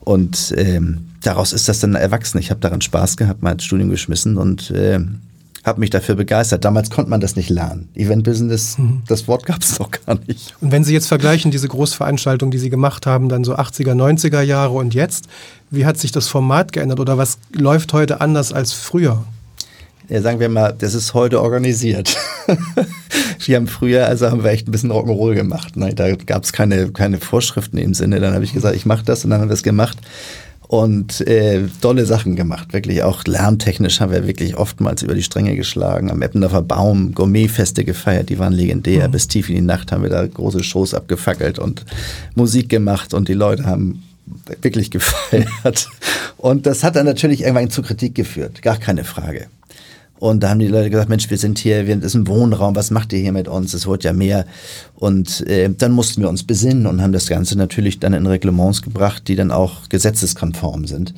Und 0.00 0.52
ähm, 0.56 1.08
daraus 1.22 1.52
ist 1.52 1.68
das 1.68 1.80
dann 1.80 1.94
erwachsen. 1.94 2.38
Ich 2.38 2.50
habe 2.50 2.60
daran 2.60 2.80
Spaß 2.80 3.16
gehabt, 3.16 3.42
mal 3.42 3.52
ins 3.52 3.64
Studium 3.64 3.90
geschmissen 3.90 4.36
und 4.36 4.70
äh, 4.70 4.98
habe 5.64 5.80
mich 5.80 5.90
dafür 5.90 6.16
begeistert. 6.16 6.64
Damals 6.64 6.90
konnte 6.90 7.10
man 7.10 7.20
das 7.20 7.36
nicht 7.36 7.48
lernen. 7.48 7.88
Event 7.94 8.24
Business, 8.24 8.78
mhm. 8.78 9.02
das 9.06 9.28
Wort 9.28 9.46
gab 9.46 9.62
es 9.62 9.78
noch 9.78 9.90
gar 9.90 10.18
nicht. 10.26 10.54
Und 10.60 10.72
wenn 10.72 10.84
Sie 10.84 10.92
jetzt 10.92 11.06
vergleichen, 11.06 11.50
diese 11.50 11.68
Großveranstaltungen, 11.68 12.50
die 12.50 12.58
Sie 12.58 12.70
gemacht 12.70 13.06
haben, 13.06 13.28
dann 13.28 13.44
so 13.44 13.56
80er, 13.56 13.94
90er 13.94 14.42
Jahre 14.42 14.72
und 14.72 14.94
jetzt, 14.94 15.26
wie 15.70 15.86
hat 15.86 15.98
sich 15.98 16.10
das 16.10 16.28
Format 16.28 16.72
geändert 16.72 17.00
oder 17.00 17.16
was 17.16 17.38
läuft 17.52 17.92
heute 17.92 18.20
anders 18.20 18.52
als 18.52 18.72
früher? 18.72 19.24
Ja, 20.08 20.20
sagen 20.20 20.40
wir 20.40 20.48
mal, 20.48 20.74
das 20.76 20.94
ist 20.94 21.14
heute 21.14 21.40
organisiert. 21.40 22.16
wir 23.46 23.56
haben 23.56 23.68
früher, 23.68 24.06
also 24.06 24.30
haben 24.30 24.42
wir 24.42 24.50
echt 24.50 24.68
ein 24.68 24.72
bisschen 24.72 24.90
Rock'n'Roll 24.90 25.34
gemacht. 25.34 25.76
Ne? 25.76 25.94
Da 25.94 26.14
gab 26.16 26.42
es 26.42 26.52
keine, 26.52 26.90
keine 26.90 27.18
Vorschriften 27.18 27.78
im 27.78 27.94
Sinne. 27.94 28.18
Dann 28.18 28.34
habe 28.34 28.44
ich 28.44 28.52
gesagt, 28.52 28.74
ich 28.74 28.84
mache 28.84 29.04
das 29.04 29.24
und 29.24 29.30
dann 29.30 29.40
haben 29.40 29.48
wir 29.48 29.54
es 29.54 29.62
gemacht 29.62 29.98
und 30.72 31.20
äh, 31.26 31.64
tolle 31.82 32.06
Sachen 32.06 32.34
gemacht. 32.34 32.72
Wirklich 32.72 33.02
auch 33.02 33.24
lärmtechnisch 33.26 34.00
haben 34.00 34.10
wir 34.10 34.26
wirklich 34.26 34.56
oftmals 34.56 35.02
über 35.02 35.14
die 35.14 35.22
Stränge 35.22 35.54
geschlagen. 35.54 36.10
Am 36.10 36.22
Eppendorfer 36.22 36.62
Baum 36.62 37.12
Gourmetfeste 37.14 37.84
gefeiert, 37.84 38.30
die 38.30 38.38
waren 38.38 38.54
legendär. 38.54 39.06
Mhm. 39.06 39.12
Bis 39.12 39.28
tief 39.28 39.50
in 39.50 39.56
die 39.56 39.60
Nacht 39.60 39.92
haben 39.92 40.02
wir 40.02 40.08
da 40.08 40.26
große 40.26 40.64
Shows 40.64 40.94
abgefackelt 40.94 41.58
und 41.58 41.84
Musik 42.36 42.70
gemacht 42.70 43.12
und 43.12 43.28
die 43.28 43.34
Leute 43.34 43.66
haben 43.66 44.02
wirklich 44.62 44.90
gefeiert. 44.90 45.90
Und 46.38 46.64
das 46.64 46.82
hat 46.82 46.96
dann 46.96 47.04
natürlich 47.04 47.42
irgendwann 47.42 47.68
zu 47.68 47.82
Kritik 47.82 48.14
geführt, 48.14 48.62
gar 48.62 48.78
keine 48.78 49.04
Frage. 49.04 49.48
Und 50.22 50.44
da 50.44 50.50
haben 50.50 50.60
die 50.60 50.68
Leute 50.68 50.88
gesagt, 50.88 51.08
Mensch, 51.08 51.28
wir 51.30 51.36
sind 51.36 51.58
hier, 51.58 51.88
wir 51.88 52.00
sind 52.00 52.14
im 52.14 52.28
Wohnraum, 52.28 52.76
was 52.76 52.92
macht 52.92 53.12
ihr 53.12 53.18
hier 53.18 53.32
mit 53.32 53.48
uns? 53.48 53.74
Es 53.74 53.88
wird 53.88 54.04
ja 54.04 54.12
mehr. 54.12 54.46
Und 54.94 55.44
äh, 55.48 55.68
dann 55.76 55.90
mussten 55.90 56.22
wir 56.22 56.28
uns 56.28 56.44
besinnen 56.44 56.86
und 56.86 57.02
haben 57.02 57.10
das 57.10 57.26
Ganze 57.26 57.58
natürlich 57.58 57.98
dann 57.98 58.12
in 58.12 58.24
Reglements 58.28 58.82
gebracht, 58.82 59.26
die 59.26 59.34
dann 59.34 59.50
auch 59.50 59.88
gesetzeskonform 59.88 60.86
sind. 60.86 61.12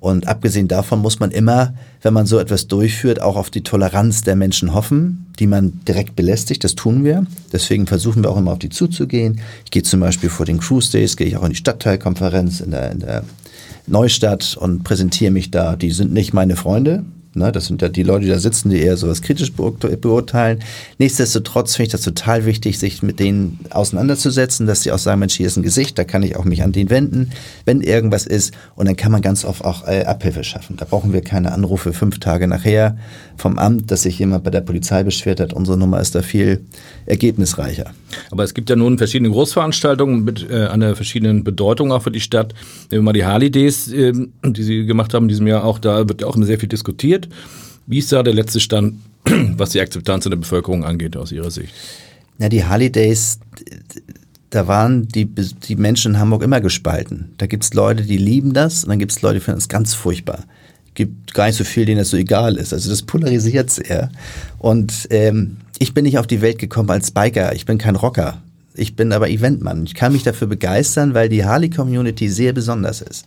Und 0.00 0.26
abgesehen 0.26 0.66
davon 0.66 0.98
muss 0.98 1.20
man 1.20 1.30
immer, 1.30 1.74
wenn 2.02 2.12
man 2.12 2.26
so 2.26 2.40
etwas 2.40 2.66
durchführt, 2.66 3.22
auch 3.22 3.36
auf 3.36 3.50
die 3.50 3.62
Toleranz 3.62 4.22
der 4.22 4.34
Menschen 4.34 4.74
hoffen, 4.74 5.26
die 5.38 5.46
man 5.46 5.78
direkt 5.86 6.16
belästigt. 6.16 6.64
Das 6.64 6.74
tun 6.74 7.04
wir. 7.04 7.26
Deswegen 7.52 7.86
versuchen 7.86 8.24
wir 8.24 8.30
auch 8.30 8.38
immer 8.38 8.50
auf 8.50 8.58
die 8.58 8.70
zuzugehen. 8.70 9.38
Ich 9.66 9.70
gehe 9.70 9.84
zum 9.84 10.00
Beispiel 10.00 10.30
vor 10.30 10.46
den 10.46 10.58
Cruise 10.58 10.90
Days, 10.90 11.16
gehe 11.16 11.28
ich 11.28 11.36
auch 11.36 11.44
in 11.44 11.50
die 11.50 11.56
Stadtteilkonferenz 11.56 12.58
in 12.58 12.72
der, 12.72 12.90
in 12.90 12.98
der 12.98 13.22
Neustadt 13.86 14.56
und 14.60 14.82
präsentiere 14.82 15.30
mich 15.30 15.52
da. 15.52 15.76
Die 15.76 15.92
sind 15.92 16.12
nicht 16.12 16.34
meine 16.34 16.56
Freunde, 16.56 17.04
Ne? 17.38 17.52
Das 17.52 17.66
sind 17.66 17.80
ja 17.80 17.88
die 17.88 18.02
Leute, 18.02 18.24
die 18.24 18.30
da 18.30 18.38
sitzen, 18.38 18.70
die 18.70 18.80
eher 18.80 18.96
sowas 18.96 19.22
kritisch 19.22 19.52
beurteilen. 19.52 20.58
Nichtsdestotrotz 20.98 21.76
finde 21.76 21.86
ich 21.86 21.92
das 21.92 22.02
total 22.02 22.44
wichtig, 22.44 22.78
sich 22.78 23.02
mit 23.02 23.20
denen 23.20 23.60
auseinanderzusetzen, 23.70 24.66
dass 24.66 24.82
sie 24.82 24.92
auch 24.92 24.98
sagen, 24.98 25.20
Mensch, 25.20 25.34
hier 25.34 25.46
ist 25.46 25.56
ein 25.56 25.62
Gesicht, 25.62 25.98
da 25.98 26.04
kann 26.04 26.22
ich 26.22 26.36
auch 26.36 26.44
mich 26.44 26.62
an 26.62 26.72
den 26.72 26.90
wenden, 26.90 27.30
wenn 27.64 27.80
irgendwas 27.80 28.26
ist. 28.26 28.52
Und 28.74 28.86
dann 28.86 28.96
kann 28.96 29.12
man 29.12 29.22
ganz 29.22 29.44
oft 29.44 29.64
auch 29.64 29.86
äh, 29.86 30.04
Abhilfe 30.04 30.44
schaffen. 30.44 30.76
Da 30.76 30.84
brauchen 30.84 31.12
wir 31.12 31.22
keine 31.22 31.52
Anrufe 31.52 31.92
fünf 31.92 32.18
Tage 32.18 32.46
nachher 32.46 32.96
vom 33.36 33.58
Amt, 33.58 33.90
dass 33.90 34.02
sich 34.02 34.18
jemand 34.18 34.44
bei 34.44 34.50
der 34.50 34.60
Polizei 34.60 35.02
beschwert 35.02 35.40
hat. 35.40 35.52
Unsere 35.52 35.78
Nummer 35.78 36.00
ist 36.00 36.14
da 36.14 36.22
viel 36.22 36.60
ergebnisreicher. 37.06 37.92
Aber 38.30 38.44
es 38.44 38.54
gibt 38.54 38.70
ja 38.70 38.76
nun 38.76 38.98
verschiedene 38.98 39.30
Großveranstaltungen 39.30 40.24
mit 40.24 40.48
äh, 40.50 40.66
einer 40.66 40.96
verschiedenen 40.96 41.44
Bedeutung 41.44 41.92
auch 41.92 42.02
für 42.02 42.10
die 42.10 42.20
Stadt. 42.20 42.54
Nehmen 42.90 43.02
wir 43.02 43.02
mal 43.02 43.12
die 43.12 43.24
Harley 43.24 43.50
Days, 43.50 43.92
äh, 43.92 44.12
die 44.44 44.62
Sie 44.62 44.86
gemacht 44.86 45.14
haben 45.14 45.24
in 45.24 45.28
diesem 45.28 45.46
Jahr 45.46 45.64
auch, 45.64 45.78
da 45.78 46.08
wird 46.08 46.20
ja 46.20 46.26
auch 46.26 46.36
immer 46.36 46.46
sehr 46.46 46.58
viel 46.58 46.68
diskutiert. 46.68 47.27
Wie 47.86 47.98
ist 47.98 48.12
da 48.12 48.22
der 48.22 48.34
letzte 48.34 48.60
Stand, 48.60 48.96
was 49.56 49.70
die 49.70 49.80
Akzeptanz 49.80 50.26
in 50.26 50.30
der 50.30 50.38
Bevölkerung 50.38 50.84
angeht, 50.84 51.16
aus 51.16 51.32
Ihrer 51.32 51.50
Sicht? 51.50 51.72
Na, 52.38 52.48
die 52.48 52.64
Harley 52.64 52.90
Days, 52.90 53.38
da 54.50 54.66
waren 54.66 55.08
die, 55.08 55.26
die 55.26 55.76
Menschen 55.76 56.14
in 56.14 56.20
Hamburg 56.20 56.42
immer 56.42 56.60
gespalten. 56.60 57.34
Da 57.38 57.46
gibt 57.46 57.64
es 57.64 57.74
Leute, 57.74 58.04
die 58.04 58.18
lieben 58.18 58.52
das 58.52 58.84
und 58.84 58.90
dann 58.90 58.98
gibt 58.98 59.12
es 59.12 59.22
Leute, 59.22 59.38
die 59.38 59.44
finden 59.44 59.58
es 59.58 59.68
ganz 59.68 59.94
furchtbar 59.94 60.44
gibt 60.98 61.32
gar 61.32 61.46
nicht 61.46 61.56
so 61.56 61.62
viel, 61.62 61.84
denen 61.84 61.98
das 61.98 62.10
so 62.10 62.16
egal 62.16 62.56
ist. 62.56 62.72
Also 62.72 62.90
das 62.90 63.02
polarisiert 63.02 63.70
sehr. 63.70 64.10
Und 64.58 65.06
ähm, 65.10 65.58
ich 65.78 65.94
bin 65.94 66.02
nicht 66.02 66.18
auf 66.18 66.26
die 66.26 66.42
Welt 66.42 66.58
gekommen 66.58 66.90
als 66.90 67.12
Biker. 67.12 67.54
Ich 67.54 67.66
bin 67.66 67.78
kein 67.78 67.94
Rocker. 67.94 68.42
Ich 68.74 68.96
bin 68.96 69.12
aber 69.12 69.30
Eventmann. 69.30 69.84
Ich 69.84 69.94
kann 69.94 70.12
mich 70.12 70.24
dafür 70.24 70.48
begeistern, 70.48 71.14
weil 71.14 71.28
die 71.28 71.44
Harley-Community 71.44 72.28
sehr 72.28 72.52
besonders 72.52 73.00
ist. 73.00 73.26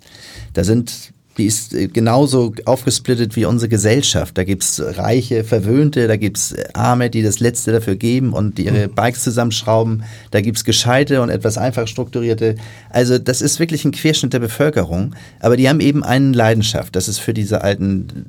Da 0.54 0.66
sind 0.66 1.14
die 1.38 1.46
ist 1.46 1.74
äh, 1.74 1.88
genauso 1.88 2.54
aufgesplittet 2.66 3.36
wie 3.36 3.46
unsere 3.46 3.70
Gesellschaft. 3.70 4.38
Da 4.38 4.44
gibt's 4.44 4.82
Reiche, 4.84 5.44
Verwöhnte, 5.44 6.08
da 6.08 6.18
gibt's 6.18 6.54
Arme, 6.74 7.10
die 7.10 7.24
das 7.24 7.40
Letzte 7.40 7.72
dafür 7.72 7.96
geben 7.96 8.34
und 8.34 8.60
ihre 8.60 8.88
mhm. 8.88 8.96
Bikes 8.96 9.24
zusammenschrauben. 9.24 10.04
Da 10.32 10.42
gibt's 10.42 10.66
Gescheite 10.66 11.22
und 11.22 11.30
etwas 11.30 11.58
einfach 11.58 11.88
strukturierte. 11.88 12.56
Also 12.90 13.18
das 13.18 13.42
ist 13.42 13.60
wirklich 13.60 13.86
ein 13.86 13.92
Querschnitt 13.92 14.34
der 14.34 14.40
Bevölkerung. 14.40 15.16
Aber 15.40 15.56
die 15.56 15.70
haben 15.70 15.80
eben 15.80 16.04
eine 16.04 16.32
Leidenschaft. 16.32 16.96
Das 16.96 17.08
ist 17.08 17.20
für 17.20 17.34
diese 17.34 17.64
alten, 17.64 18.26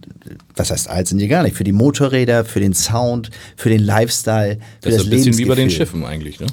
was 0.55 0.71
heißt 0.71 0.89
alt 0.89 1.09
sind 1.09 1.19
die 1.19 1.29
gar 1.29 1.43
nicht, 1.43 1.57
für 1.57 1.65
die 1.65 1.73
Motorräder, 1.73 2.45
für 2.45 2.61
den 2.61 2.75
Sound, 2.75 3.31
für 3.57 3.69
den 3.69 3.83
Lifestyle, 3.83 4.59
für 4.81 4.91
das, 4.91 4.95
das 4.95 5.03
ist 5.03 5.07
ein 5.07 5.11
bisschen 5.11 5.39
wie 5.39 5.45
bei 5.47 5.55
den 5.57 5.71
Schiffen 5.71 6.05
eigentlich, 6.05 6.39
ne? 6.39 6.47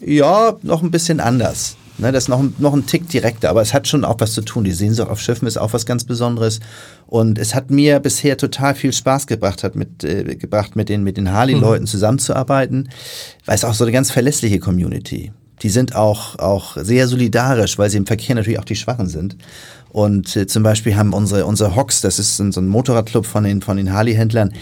Ja, 0.00 0.56
noch 0.62 0.82
ein 0.82 0.92
bisschen 0.92 1.18
anders. 1.18 1.76
Ne, 2.00 2.12
das 2.12 2.24
ist 2.24 2.28
noch, 2.28 2.44
noch 2.58 2.74
ein 2.74 2.86
Tick 2.86 3.08
direkter, 3.08 3.50
aber 3.50 3.60
es 3.60 3.74
hat 3.74 3.88
schon 3.88 4.04
auch 4.04 4.20
was 4.20 4.32
zu 4.32 4.42
tun. 4.42 4.62
Die 4.62 4.72
Sehnsucht 4.72 5.10
auf 5.10 5.20
Schiffen 5.20 5.48
ist 5.48 5.56
auch 5.56 5.72
was 5.72 5.84
ganz 5.84 6.04
Besonderes. 6.04 6.60
Und 7.08 7.38
es 7.38 7.56
hat 7.56 7.70
mir 7.72 7.98
bisher 7.98 8.36
total 8.36 8.76
viel 8.76 8.92
Spaß 8.92 9.26
gebracht, 9.26 9.64
hat 9.64 9.74
mit, 9.74 10.04
äh, 10.04 10.36
gebracht, 10.36 10.76
mit 10.76 10.88
den, 10.88 11.02
mit 11.02 11.16
den 11.16 11.32
Harley-Leuten 11.32 11.84
mhm. 11.84 11.88
zusammenzuarbeiten, 11.88 12.88
weil 13.46 13.56
es 13.56 13.64
auch 13.64 13.74
so 13.74 13.82
eine 13.82 13.92
ganz 13.92 14.12
verlässliche 14.12 14.60
Community. 14.60 15.32
Die 15.62 15.70
sind 15.70 15.96
auch, 15.96 16.38
auch 16.38 16.76
sehr 16.76 17.08
solidarisch, 17.08 17.78
weil 17.78 17.90
sie 17.90 17.96
im 17.96 18.06
Verkehr 18.06 18.36
natürlich 18.36 18.60
auch 18.60 18.64
die 18.64 18.76
Schwachen 18.76 19.08
sind. 19.08 19.36
Und 19.90 20.36
äh, 20.36 20.46
zum 20.46 20.62
Beispiel 20.62 20.94
haben 20.94 21.12
unsere, 21.12 21.46
unsere 21.46 21.74
Hocks, 21.74 22.00
das 22.00 22.20
ist 22.20 22.36
so 22.36 22.44
ein 22.44 22.68
Motorradclub 22.68 23.26
von 23.26 23.42
den, 23.42 23.60
von 23.60 23.76
den 23.76 23.92
Harley-Händlern, 23.92 24.52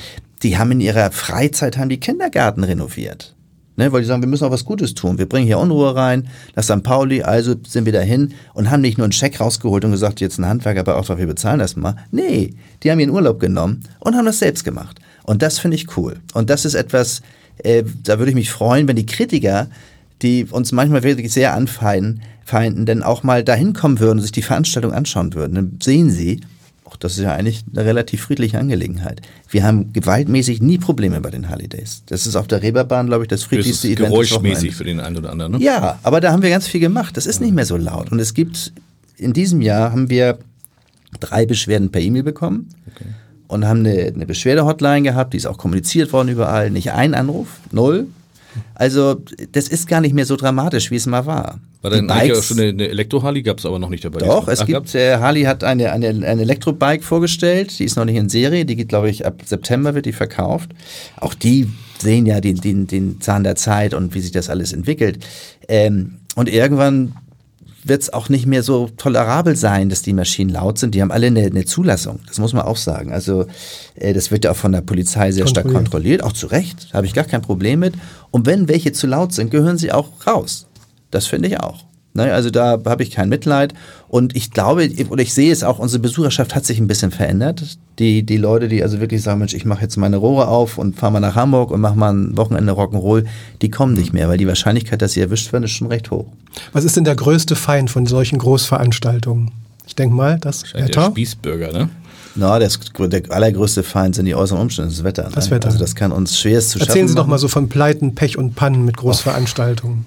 die 0.42 0.56
haben 0.56 0.70
in 0.70 0.80
ihrer 0.80 1.10
Freizeit 1.10 1.76
haben 1.76 1.90
die 1.90 2.00
Kindergarten 2.00 2.64
renoviert. 2.64 3.35
Ne, 3.78 3.92
weil 3.92 4.00
die 4.00 4.06
sagen, 4.06 4.22
wir 4.22 4.28
müssen 4.28 4.44
auch 4.44 4.50
was 4.50 4.64
Gutes 4.64 4.94
tun. 4.94 5.18
Wir 5.18 5.28
bringen 5.28 5.46
hier 5.46 5.58
Unruhe 5.58 5.94
rein, 5.94 6.28
nach 6.54 6.64
St. 6.64 6.82
Pauli, 6.82 7.22
also 7.22 7.54
sind 7.68 7.84
wir 7.84 7.92
dahin 7.92 8.32
und 8.54 8.70
haben 8.70 8.80
nicht 8.80 8.96
nur 8.96 9.04
einen 9.04 9.12
Scheck 9.12 9.38
rausgeholt 9.38 9.84
und 9.84 9.90
gesagt, 9.90 10.20
jetzt 10.20 10.38
ein 10.38 10.46
Handwerker 10.46 10.82
bei 10.82 10.94
Auftrag, 10.94 11.18
wir 11.18 11.26
bezahlen 11.26 11.58
das 11.58 11.76
mal. 11.76 11.94
Nee, 12.10 12.54
die 12.82 12.90
haben 12.90 13.00
ihren 13.00 13.10
Urlaub 13.10 13.38
genommen 13.38 13.84
und 14.00 14.16
haben 14.16 14.24
das 14.24 14.38
selbst 14.38 14.64
gemacht. 14.64 14.98
Und 15.24 15.42
das 15.42 15.58
finde 15.58 15.76
ich 15.76 15.96
cool. 15.98 16.16
Und 16.32 16.48
das 16.48 16.64
ist 16.64 16.74
etwas, 16.74 17.20
äh, 17.58 17.84
da 18.02 18.18
würde 18.18 18.30
ich 18.30 18.36
mich 18.36 18.50
freuen, 18.50 18.88
wenn 18.88 18.96
die 18.96 19.06
Kritiker, 19.06 19.68
die 20.22 20.46
uns 20.50 20.72
manchmal 20.72 21.02
wirklich 21.02 21.30
sehr 21.32 21.52
anfeinden, 21.52 22.22
feinden, 22.44 22.86
denn 22.86 23.02
auch 23.02 23.24
mal 23.24 23.44
dahin 23.44 23.74
kommen 23.74 24.00
würden 24.00 24.18
und 24.18 24.22
sich 24.22 24.32
die 24.32 24.42
Veranstaltung 24.42 24.92
anschauen 24.92 25.34
würden. 25.34 25.54
Dann 25.54 25.78
sehen 25.82 26.10
sie, 26.10 26.40
auch 26.96 26.98
das 26.98 27.12
ist 27.12 27.24
ja 27.24 27.34
eigentlich 27.34 27.64
eine 27.70 27.84
relativ 27.84 28.22
friedliche 28.22 28.58
Angelegenheit. 28.58 29.20
Wir 29.50 29.64
haben 29.64 29.92
gewaltmäßig 29.92 30.62
nie 30.62 30.78
Probleme 30.78 31.20
bei 31.20 31.30
den 31.30 31.50
Holidays. 31.50 32.02
Das 32.06 32.26
ist 32.26 32.36
auf 32.36 32.46
der 32.46 32.62
Reeperbahn, 32.62 33.06
glaube 33.06 33.24
ich, 33.24 33.28
das 33.28 33.44
friedlichste 33.44 33.88
Event. 33.88 34.08
Geräuschmäßig 34.08 34.74
für 34.74 34.84
den 34.84 35.00
einen 35.00 35.18
oder 35.18 35.30
anderen, 35.30 35.52
ne? 35.52 35.58
Ja, 35.58 35.98
aber 36.02 36.20
da 36.20 36.32
haben 36.32 36.42
wir 36.42 36.50
ganz 36.50 36.66
viel 36.66 36.80
gemacht. 36.80 37.16
Das 37.16 37.26
ist 37.26 37.40
nicht 37.40 37.54
mehr 37.54 37.66
so 37.66 37.76
laut. 37.76 38.10
Und 38.10 38.18
es 38.18 38.34
gibt, 38.34 38.72
in 39.16 39.32
diesem 39.32 39.60
Jahr 39.60 39.92
haben 39.92 40.10
wir 40.10 40.38
drei 41.20 41.46
Beschwerden 41.46 41.90
per 41.90 42.00
E-Mail 42.00 42.22
bekommen. 42.22 42.68
Okay. 42.94 43.04
Und 43.48 43.64
haben 43.64 43.80
eine, 43.80 44.12
eine 44.14 44.26
Beschwerde-Hotline 44.26 45.02
gehabt, 45.02 45.32
die 45.32 45.36
ist 45.36 45.46
auch 45.46 45.58
kommuniziert 45.58 46.12
worden 46.12 46.28
überall. 46.28 46.70
Nicht 46.70 46.92
ein 46.92 47.14
Anruf, 47.14 47.48
null. 47.70 48.08
Also 48.74 49.22
das 49.52 49.68
ist 49.68 49.88
gar 49.88 50.00
nicht 50.00 50.14
mehr 50.14 50.26
so 50.26 50.36
dramatisch, 50.36 50.90
wie 50.90 50.96
es 50.96 51.06
mal 51.06 51.26
war. 51.26 51.60
War 51.82 51.90
dann 51.90 52.10
eigentlich 52.10 52.38
auch 52.38 52.42
schon 52.42 52.58
eine, 52.58 52.70
eine 52.70 52.88
Elektro-Harley, 52.88 53.42
gab 53.42 53.58
es 53.58 53.66
aber 53.66 53.78
noch 53.78 53.88
nicht 53.88 54.04
dabei. 54.04 54.20
Doch, 54.20 54.48
es 54.48 54.60
Ach, 54.60 54.66
gibt, 54.66 54.94
äh, 54.94 55.18
Harley 55.18 55.42
hat 55.42 55.62
eine, 55.62 55.92
eine, 55.92 56.08
eine 56.08 56.42
Elektrobike 56.42 57.02
vorgestellt, 57.02 57.78
die 57.78 57.84
ist 57.84 57.96
noch 57.96 58.04
nicht 58.04 58.16
in 58.16 58.28
Serie, 58.28 58.64
die 58.64 58.76
geht, 58.76 58.88
glaube 58.88 59.10
ich, 59.10 59.24
ab 59.24 59.42
September 59.44 59.94
wird 59.94 60.06
die 60.06 60.12
verkauft. 60.12 60.70
Auch 61.20 61.34
die 61.34 61.68
sehen 61.98 62.26
ja 62.26 62.40
den, 62.40 62.56
den, 62.56 62.86
den 62.86 63.20
Zahn 63.20 63.44
der 63.44 63.56
Zeit 63.56 63.94
und 63.94 64.14
wie 64.14 64.20
sich 64.20 64.32
das 64.32 64.50
alles 64.50 64.72
entwickelt. 64.72 65.24
Ähm, 65.68 66.16
und 66.34 66.48
irgendwann 66.48 67.14
wird 67.88 68.02
es 68.02 68.12
auch 68.12 68.28
nicht 68.28 68.46
mehr 68.46 68.62
so 68.62 68.88
tolerabel 68.96 69.56
sein, 69.56 69.88
dass 69.88 70.02
die 70.02 70.12
Maschinen 70.12 70.50
laut 70.50 70.78
sind. 70.78 70.94
Die 70.94 71.02
haben 71.02 71.12
alle 71.12 71.28
eine, 71.28 71.42
eine 71.42 71.64
Zulassung, 71.64 72.20
das 72.26 72.38
muss 72.38 72.52
man 72.52 72.64
auch 72.64 72.76
sagen. 72.76 73.12
Also 73.12 73.46
äh, 73.94 74.12
das 74.12 74.30
wird 74.30 74.44
ja 74.44 74.52
auch 74.52 74.56
von 74.56 74.72
der 74.72 74.80
Polizei 74.80 75.32
sehr 75.32 75.46
stark 75.46 75.70
kontrolliert, 75.70 76.22
auch 76.22 76.32
zu 76.32 76.46
Recht, 76.46 76.88
habe 76.92 77.06
ich 77.06 77.14
gar 77.14 77.24
kein 77.24 77.42
Problem 77.42 77.80
mit. 77.80 77.94
Und 78.30 78.46
wenn 78.46 78.68
welche 78.68 78.92
zu 78.92 79.06
laut 79.06 79.32
sind, 79.32 79.50
gehören 79.50 79.78
sie 79.78 79.92
auch 79.92 80.26
raus. 80.26 80.66
Das 81.10 81.26
finde 81.26 81.48
ich 81.48 81.60
auch. 81.60 81.84
Ne, 82.14 82.32
also 82.32 82.48
da 82.50 82.80
habe 82.86 83.02
ich 83.02 83.10
kein 83.10 83.28
Mitleid. 83.28 83.74
Und 84.08 84.34
ich 84.34 84.50
glaube, 84.50 84.90
oder 85.10 85.22
ich 85.22 85.34
sehe 85.34 85.52
es 85.52 85.62
auch, 85.62 85.78
unsere 85.78 86.00
Besucherschaft 86.00 86.54
hat 86.54 86.64
sich 86.64 86.78
ein 86.78 86.86
bisschen 86.86 87.10
verändert. 87.10 87.78
Die, 87.98 88.24
die 88.24 88.36
Leute, 88.36 88.68
die 88.68 88.82
also 88.82 89.00
wirklich 89.00 89.22
sagen, 89.22 89.38
Mensch, 89.38 89.54
ich 89.54 89.64
mache 89.64 89.80
jetzt 89.82 89.96
meine 89.96 90.18
Rohre 90.18 90.48
auf 90.48 90.76
und 90.76 90.96
fahre 90.96 91.12
mal 91.12 91.20
nach 91.20 91.34
Hamburg 91.34 91.70
und 91.70 91.80
mache 91.80 91.96
mal 91.96 92.12
ein 92.12 92.36
Wochenende 92.36 92.72
Rock'n'Roll, 92.72 93.24
die 93.62 93.70
kommen 93.70 93.94
nicht 93.94 94.12
mehr, 94.12 94.28
weil 94.28 94.36
die 94.36 94.46
Wahrscheinlichkeit, 94.46 95.00
dass 95.00 95.12
sie 95.12 95.20
erwischt 95.20 95.52
werden, 95.52 95.64
ist 95.64 95.70
schon 95.70 95.88
recht 95.88 96.10
hoch. 96.10 96.26
Was 96.72 96.84
ist 96.84 96.96
denn 96.96 97.04
der 97.04 97.16
größte 97.16 97.56
Feind 97.56 97.90
von 97.90 98.06
solchen 98.06 98.38
Großveranstaltungen? 98.38 99.50
Ich 99.86 99.94
denke 99.94 100.14
mal, 100.14 100.38
das 100.38 100.74
Wetter. 100.74 101.00
Der 101.00 101.10
Spießbürger, 101.10 101.72
ne? 101.72 101.88
Na, 102.34 102.58
no, 102.58 103.08
der 103.08 103.22
allergrößte 103.30 103.82
Feind 103.82 104.14
sind 104.14 104.26
die 104.26 104.34
äußeren 104.34 104.60
Umstände, 104.60 104.90
das 104.90 105.02
Wetter. 105.02 105.24
Ne? 105.24 105.30
Das 105.34 105.50
Wetter. 105.50 105.68
Also 105.68 105.78
das 105.78 105.94
kann 105.94 106.12
uns 106.12 106.38
schwerst 106.38 106.70
zu 106.70 106.78
Erzählen 106.78 106.96
schaffen 106.98 107.08
Sie 107.08 107.14
doch 107.14 107.26
mal 107.26 107.38
so 107.38 107.48
von 107.48 107.70
Pleiten, 107.70 108.14
Pech 108.14 108.36
und 108.36 108.54
Pannen 108.54 108.84
mit 108.84 108.98
Großveranstaltungen. 108.98 110.04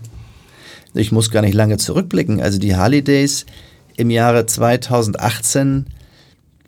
Ich 0.94 1.12
muss 1.12 1.32
gar 1.32 1.42
nicht 1.42 1.56
lange 1.56 1.78
zurückblicken. 1.78 2.40
Also 2.40 2.60
die 2.60 2.76
Harley 2.76 3.04
Days 3.04 3.48
im 3.98 4.12
Jahre 4.12 4.46
2018 4.46 5.88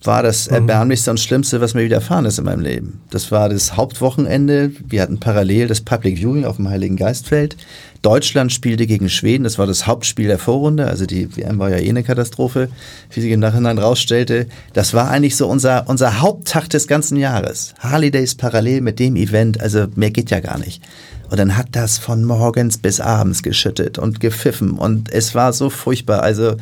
war 0.04 0.24
das 0.24 0.50
mhm. 0.50 0.56
erbärmlichste 0.56 1.12
und 1.12 1.20
schlimmste, 1.20 1.62
was 1.62 1.74
mir 1.74 1.84
widerfahren 1.84 2.26
ist 2.26 2.40
in 2.40 2.46
meinem 2.46 2.62
Leben. 2.62 3.02
Das 3.10 3.32
war 3.32 3.50
das 3.50 3.78
Hauptwochenende. 3.78 4.72
Wir 4.88 5.02
hatten 5.02 5.20
parallel 5.20 5.68
das 5.68 5.82
Public 5.82 6.18
Viewing 6.18 6.46
auf 6.46 6.56
dem 6.58 6.70
Heiligen 6.70 6.96
Geistfeld. 6.96 7.58
Deutschland 8.02 8.52
spielte 8.52 8.88
gegen 8.88 9.10
Schweden. 9.10 9.44
Das 9.44 9.60
war 9.60 9.68
das 9.68 9.86
Hauptspiel 9.86 10.28
der 10.28 10.40
Vorrunde. 10.40 10.88
Also 10.88 11.06
die 11.06 11.36
WM 11.38 11.60
war 11.60 11.70
ja 11.70 11.78
eh 11.78 11.90
eine 11.90 12.04
Katastrophe, 12.04 12.70
wie 13.12 13.22
sich 13.22 13.32
im 13.32 13.40
Nachhinein 13.40 13.78
rausstellte. 13.78 14.48
Das 14.74 14.94
war 14.94 15.10
eigentlich 15.10 15.36
so 15.36 15.48
unser, 15.48 15.88
unser 15.88 16.22
Haupttag 16.22 16.68
des 16.70 16.88
ganzen 16.88 17.18
Jahres. 17.18 17.76
Harley 17.80 18.10
Days 18.10 18.36
parallel 18.36 18.82
mit 18.82 19.00
dem 19.00 19.16
Event. 19.16 19.62
Also 19.62 19.86
mehr 19.96 20.12
geht 20.12 20.32
ja 20.32 20.40
gar 20.40 20.58
nicht. 20.58 20.82
Und 21.30 21.38
dann 21.38 21.56
hat 21.56 21.68
das 21.72 21.98
von 21.98 22.26
morgens 22.26 22.78
bis 22.78 23.00
abends 23.00 23.42
geschüttet 23.42 23.98
und 23.98 24.20
gepfiffen 24.20 24.72
und 24.72 25.10
es 25.10 25.34
war 25.34 25.54
so 25.54 25.70
furchtbar, 25.70 26.24
also 26.24 26.58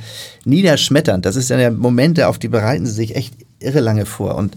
niederschmetternd. 0.46 1.26
Das 1.26 1.36
ist 1.36 1.50
ja 1.50 1.58
der 1.58 1.72
Momente, 1.72 2.28
auf 2.28 2.38
die 2.38 2.50
bereiten 2.50 2.86
sie 2.86 2.92
sich 2.92 3.16
echt 3.16 3.34
irre 3.60 3.80
lange 3.80 4.06
vor. 4.06 4.36
Und 4.36 4.56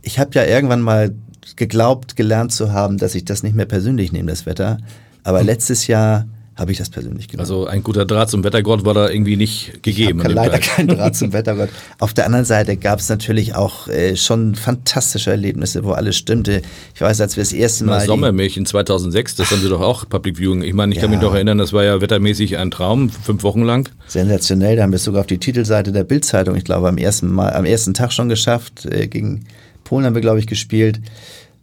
ich 0.00 0.18
habe 0.18 0.30
ja 0.32 0.44
irgendwann 0.44 0.80
mal 0.80 1.14
geglaubt, 1.56 2.16
gelernt 2.16 2.52
zu 2.52 2.72
haben, 2.72 2.96
dass 2.96 3.14
ich 3.14 3.26
das 3.26 3.42
nicht 3.42 3.54
mehr 3.54 3.66
persönlich 3.66 4.12
nehme, 4.12 4.30
das 4.30 4.46
Wetter. 4.46 4.78
Aber 5.22 5.42
letztes 5.42 5.86
Jahr 5.86 6.26
habe 6.60 6.72
ich 6.72 6.78
das 6.78 6.90
persönlich 6.90 7.28
genommen. 7.28 7.48
Also 7.48 7.66
ein 7.66 7.82
guter 7.82 8.04
Draht 8.04 8.28
zum 8.28 8.44
Wettergott 8.44 8.84
war 8.84 8.92
da 8.92 9.08
irgendwie 9.08 9.36
nicht 9.36 9.82
gegeben. 9.82 10.18
Ich 10.18 10.24
habe 10.24 10.34
leider 10.34 10.58
keinen 10.58 10.88
Draht 10.88 11.16
zum 11.16 11.32
Wettergott. 11.32 11.70
Auf 11.98 12.12
der 12.12 12.26
anderen 12.26 12.44
Seite 12.44 12.76
gab 12.76 12.98
es 12.98 13.08
natürlich 13.08 13.54
auch 13.54 13.88
äh, 13.88 14.14
schon 14.14 14.54
fantastische 14.54 15.30
Erlebnisse, 15.30 15.84
wo 15.84 15.92
alles 15.92 16.18
stimmte. 16.18 16.60
Ich 16.94 17.00
weiß, 17.00 17.22
als 17.22 17.36
wir 17.36 17.42
das 17.42 17.54
erste 17.54 17.84
Mal... 17.84 17.96
Das 17.96 18.06
Sommermärchen 18.06 18.66
2006, 18.66 19.36
das 19.36 19.50
haben 19.50 19.62
Sie 19.62 19.70
doch 19.70 19.80
auch 19.80 20.06
Public 20.06 20.36
Viewing. 20.36 20.62
Ich 20.62 20.74
meine, 20.74 20.92
ich 20.92 20.96
ja. 20.96 21.02
kann 21.02 21.10
mich 21.10 21.20
noch 21.20 21.32
erinnern, 21.34 21.56
das 21.56 21.72
war 21.72 21.82
ja 21.82 22.02
wettermäßig 22.02 22.58
ein 22.58 22.70
Traum, 22.70 23.08
fünf 23.08 23.42
Wochen 23.42 23.62
lang. 23.62 23.88
Sensationell, 24.06 24.76
da 24.76 24.82
haben 24.82 24.92
wir 24.92 24.96
es 24.96 25.04
sogar 25.04 25.22
auf 25.22 25.26
die 25.26 25.38
Titelseite 25.38 25.92
der 25.92 26.04
Bildzeitung, 26.04 26.56
ich 26.56 26.64
glaube, 26.64 26.88
am 26.88 26.98
ersten, 26.98 27.32
Mal, 27.32 27.54
am 27.54 27.64
ersten 27.64 27.94
Tag 27.94 28.12
schon 28.12 28.28
geschafft. 28.28 28.84
Äh, 28.84 29.08
gegen 29.08 29.46
Polen 29.84 30.04
haben 30.04 30.14
wir, 30.14 30.20
glaube 30.20 30.40
ich, 30.40 30.46
gespielt. 30.46 31.00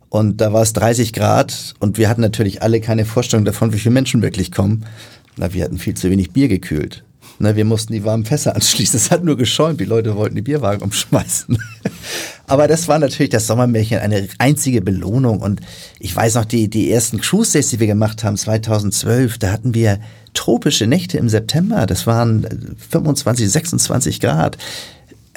Und 0.09 0.39
da 0.39 0.53
war 0.53 0.61
es 0.61 0.73
30 0.73 1.13
Grad 1.13 1.73
und 1.79 1.97
wir 1.97 2.07
hatten 2.09 2.21
natürlich 2.21 2.61
alle 2.61 2.79
keine 2.79 3.05
Vorstellung 3.05 3.45
davon, 3.45 3.73
wie 3.73 3.79
viele 3.79 3.93
Menschen 3.93 4.21
wirklich 4.21 4.51
kommen. 4.51 4.85
Na, 5.35 5.53
wir 5.53 5.63
hatten 5.63 5.77
viel 5.77 5.95
zu 5.95 6.09
wenig 6.09 6.31
Bier 6.31 6.47
gekühlt. 6.47 7.03
Na, 7.39 7.55
wir 7.55 7.65
mussten 7.65 7.93
die 7.93 8.03
warmen 8.03 8.25
Fässer 8.25 8.55
anschließen. 8.55 8.97
Es 8.97 9.11
hat 9.11 9.23
nur 9.23 9.37
geschäumt. 9.37 9.79
Die 9.79 9.85
Leute 9.85 10.15
wollten 10.15 10.35
die 10.35 10.41
Bierwagen 10.41 10.81
umschmeißen. 10.81 11.57
Aber 12.47 12.67
das 12.67 12.87
war 12.87 12.97
natürlich 12.97 13.29
das 13.29 13.47
Sommermärchen 13.47 13.99
eine 13.99 14.27
einzige 14.39 14.81
Belohnung. 14.81 15.41
Und 15.41 15.61
ich 15.99 16.15
weiß 16.15 16.35
noch, 16.35 16.45
die, 16.45 16.69
die 16.69 16.91
ersten 16.91 17.19
Cruise 17.19 17.53
Days, 17.53 17.69
die 17.69 17.79
wir 17.79 17.87
gemacht 17.87 18.23
haben, 18.23 18.37
2012, 18.37 19.37
da 19.37 19.51
hatten 19.51 19.73
wir 19.73 19.99
tropische 20.33 20.87
Nächte 20.87 21.17
im 21.17 21.29
September. 21.29 21.85
Das 21.85 22.07
waren 22.07 22.75
25, 22.89 23.51
26 23.51 24.19
Grad. 24.19 24.57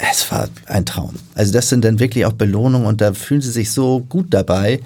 Es 0.09 0.31
war 0.31 0.49
ein 0.65 0.85
Traum. 0.85 1.13
Also 1.35 1.53
das 1.53 1.69
sind 1.69 1.85
dann 1.85 1.99
wirklich 1.99 2.25
auch 2.25 2.33
Belohnungen 2.33 2.87
und 2.87 3.01
da 3.01 3.13
fühlen 3.13 3.41
sie 3.41 3.51
sich 3.51 3.71
so 3.71 3.99
gut 3.99 4.27
dabei. 4.31 4.79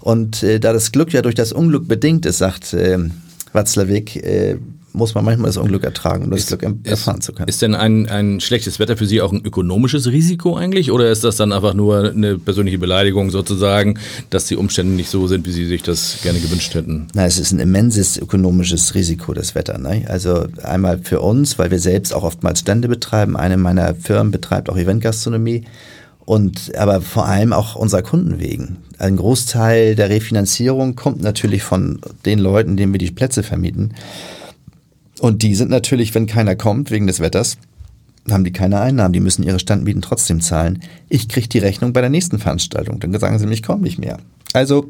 Und 0.00 0.42
äh, 0.42 0.60
da 0.60 0.72
das 0.72 0.92
Glück 0.92 1.12
ja 1.12 1.22
durch 1.22 1.34
das 1.34 1.52
Unglück 1.52 1.88
bedingt 1.88 2.26
ist, 2.26 2.38
sagt 2.38 2.74
äh, 2.74 2.98
Watzlawick, 3.52 4.16
äh, 4.16 4.56
muss 4.98 5.14
man 5.14 5.24
manchmal 5.24 5.48
das 5.48 5.56
Unglück 5.56 5.84
ertragen, 5.84 6.24
um 6.24 6.30
das 6.30 6.40
ist, 6.40 6.48
Glück 6.48 6.62
erfahren 6.84 7.18
ist, 7.18 7.24
zu 7.24 7.32
können. 7.32 7.48
Ist 7.48 7.62
denn 7.62 7.74
ein, 7.74 8.08
ein 8.08 8.40
schlechtes 8.40 8.78
Wetter 8.78 8.96
für 8.96 9.06
Sie 9.06 9.22
auch 9.22 9.32
ein 9.32 9.44
ökonomisches 9.44 10.08
Risiko 10.08 10.56
eigentlich? 10.56 10.92
Oder 10.92 11.10
ist 11.10 11.24
das 11.24 11.36
dann 11.36 11.52
einfach 11.52 11.74
nur 11.74 12.10
eine 12.10 12.38
persönliche 12.38 12.78
Beleidigung 12.78 13.30
sozusagen, 13.30 13.98
dass 14.30 14.46
die 14.46 14.56
Umstände 14.56 14.92
nicht 14.92 15.08
so 15.08 15.26
sind, 15.26 15.46
wie 15.46 15.52
Sie 15.52 15.66
sich 15.66 15.82
das 15.82 16.18
gerne 16.22 16.40
gewünscht 16.40 16.74
hätten? 16.74 17.06
Na, 17.14 17.24
es 17.24 17.38
ist 17.38 17.52
ein 17.52 17.60
immenses 17.60 18.18
ökonomisches 18.18 18.94
Risiko, 18.94 19.32
das 19.32 19.54
Wetter. 19.54 19.78
Ne? 19.78 20.04
Also 20.08 20.46
einmal 20.62 20.98
für 20.98 21.20
uns, 21.20 21.58
weil 21.58 21.70
wir 21.70 21.78
selbst 21.78 22.12
auch 22.12 22.24
oftmals 22.24 22.60
Stände 22.60 22.88
betreiben. 22.88 23.36
Eine 23.36 23.56
meiner 23.56 23.94
Firmen 23.94 24.30
betreibt 24.30 24.68
auch 24.68 24.76
Eventgastronomie. 24.76 25.64
Und 26.28 26.76
aber 26.76 27.00
vor 27.00 27.24
allem 27.24 27.54
auch 27.54 27.74
unserer 27.74 28.02
Kunden 28.02 28.38
wegen. 28.38 28.76
Ein 28.98 29.16
Großteil 29.16 29.94
der 29.94 30.10
Refinanzierung 30.10 30.94
kommt 30.94 31.22
natürlich 31.22 31.62
von 31.62 32.00
den 32.26 32.38
Leuten, 32.38 32.76
denen 32.76 32.92
wir 32.92 32.98
die 32.98 33.10
Plätze 33.10 33.42
vermieten. 33.42 33.94
Und 35.20 35.42
die 35.42 35.54
sind 35.54 35.70
natürlich, 35.70 36.14
wenn 36.14 36.26
keiner 36.26 36.56
kommt 36.56 36.90
wegen 36.90 37.06
des 37.06 37.20
Wetters, 37.20 37.58
haben 38.30 38.44
die 38.44 38.52
keine 38.52 38.80
Einnahmen, 38.80 39.12
die 39.12 39.20
müssen 39.20 39.42
ihre 39.42 39.58
Standmieten 39.58 40.02
trotzdem 40.02 40.40
zahlen. 40.40 40.82
Ich 41.08 41.28
kriege 41.28 41.48
die 41.48 41.58
Rechnung 41.58 41.92
bei 41.92 42.00
der 42.00 42.10
nächsten 42.10 42.38
Veranstaltung, 42.38 43.00
dann 43.00 43.18
sagen 43.18 43.38
sie 43.38 43.46
mir, 43.46 43.54
ich 43.54 43.62
komme 43.62 43.82
nicht 43.82 43.98
mehr. 43.98 44.18
Also 44.52 44.88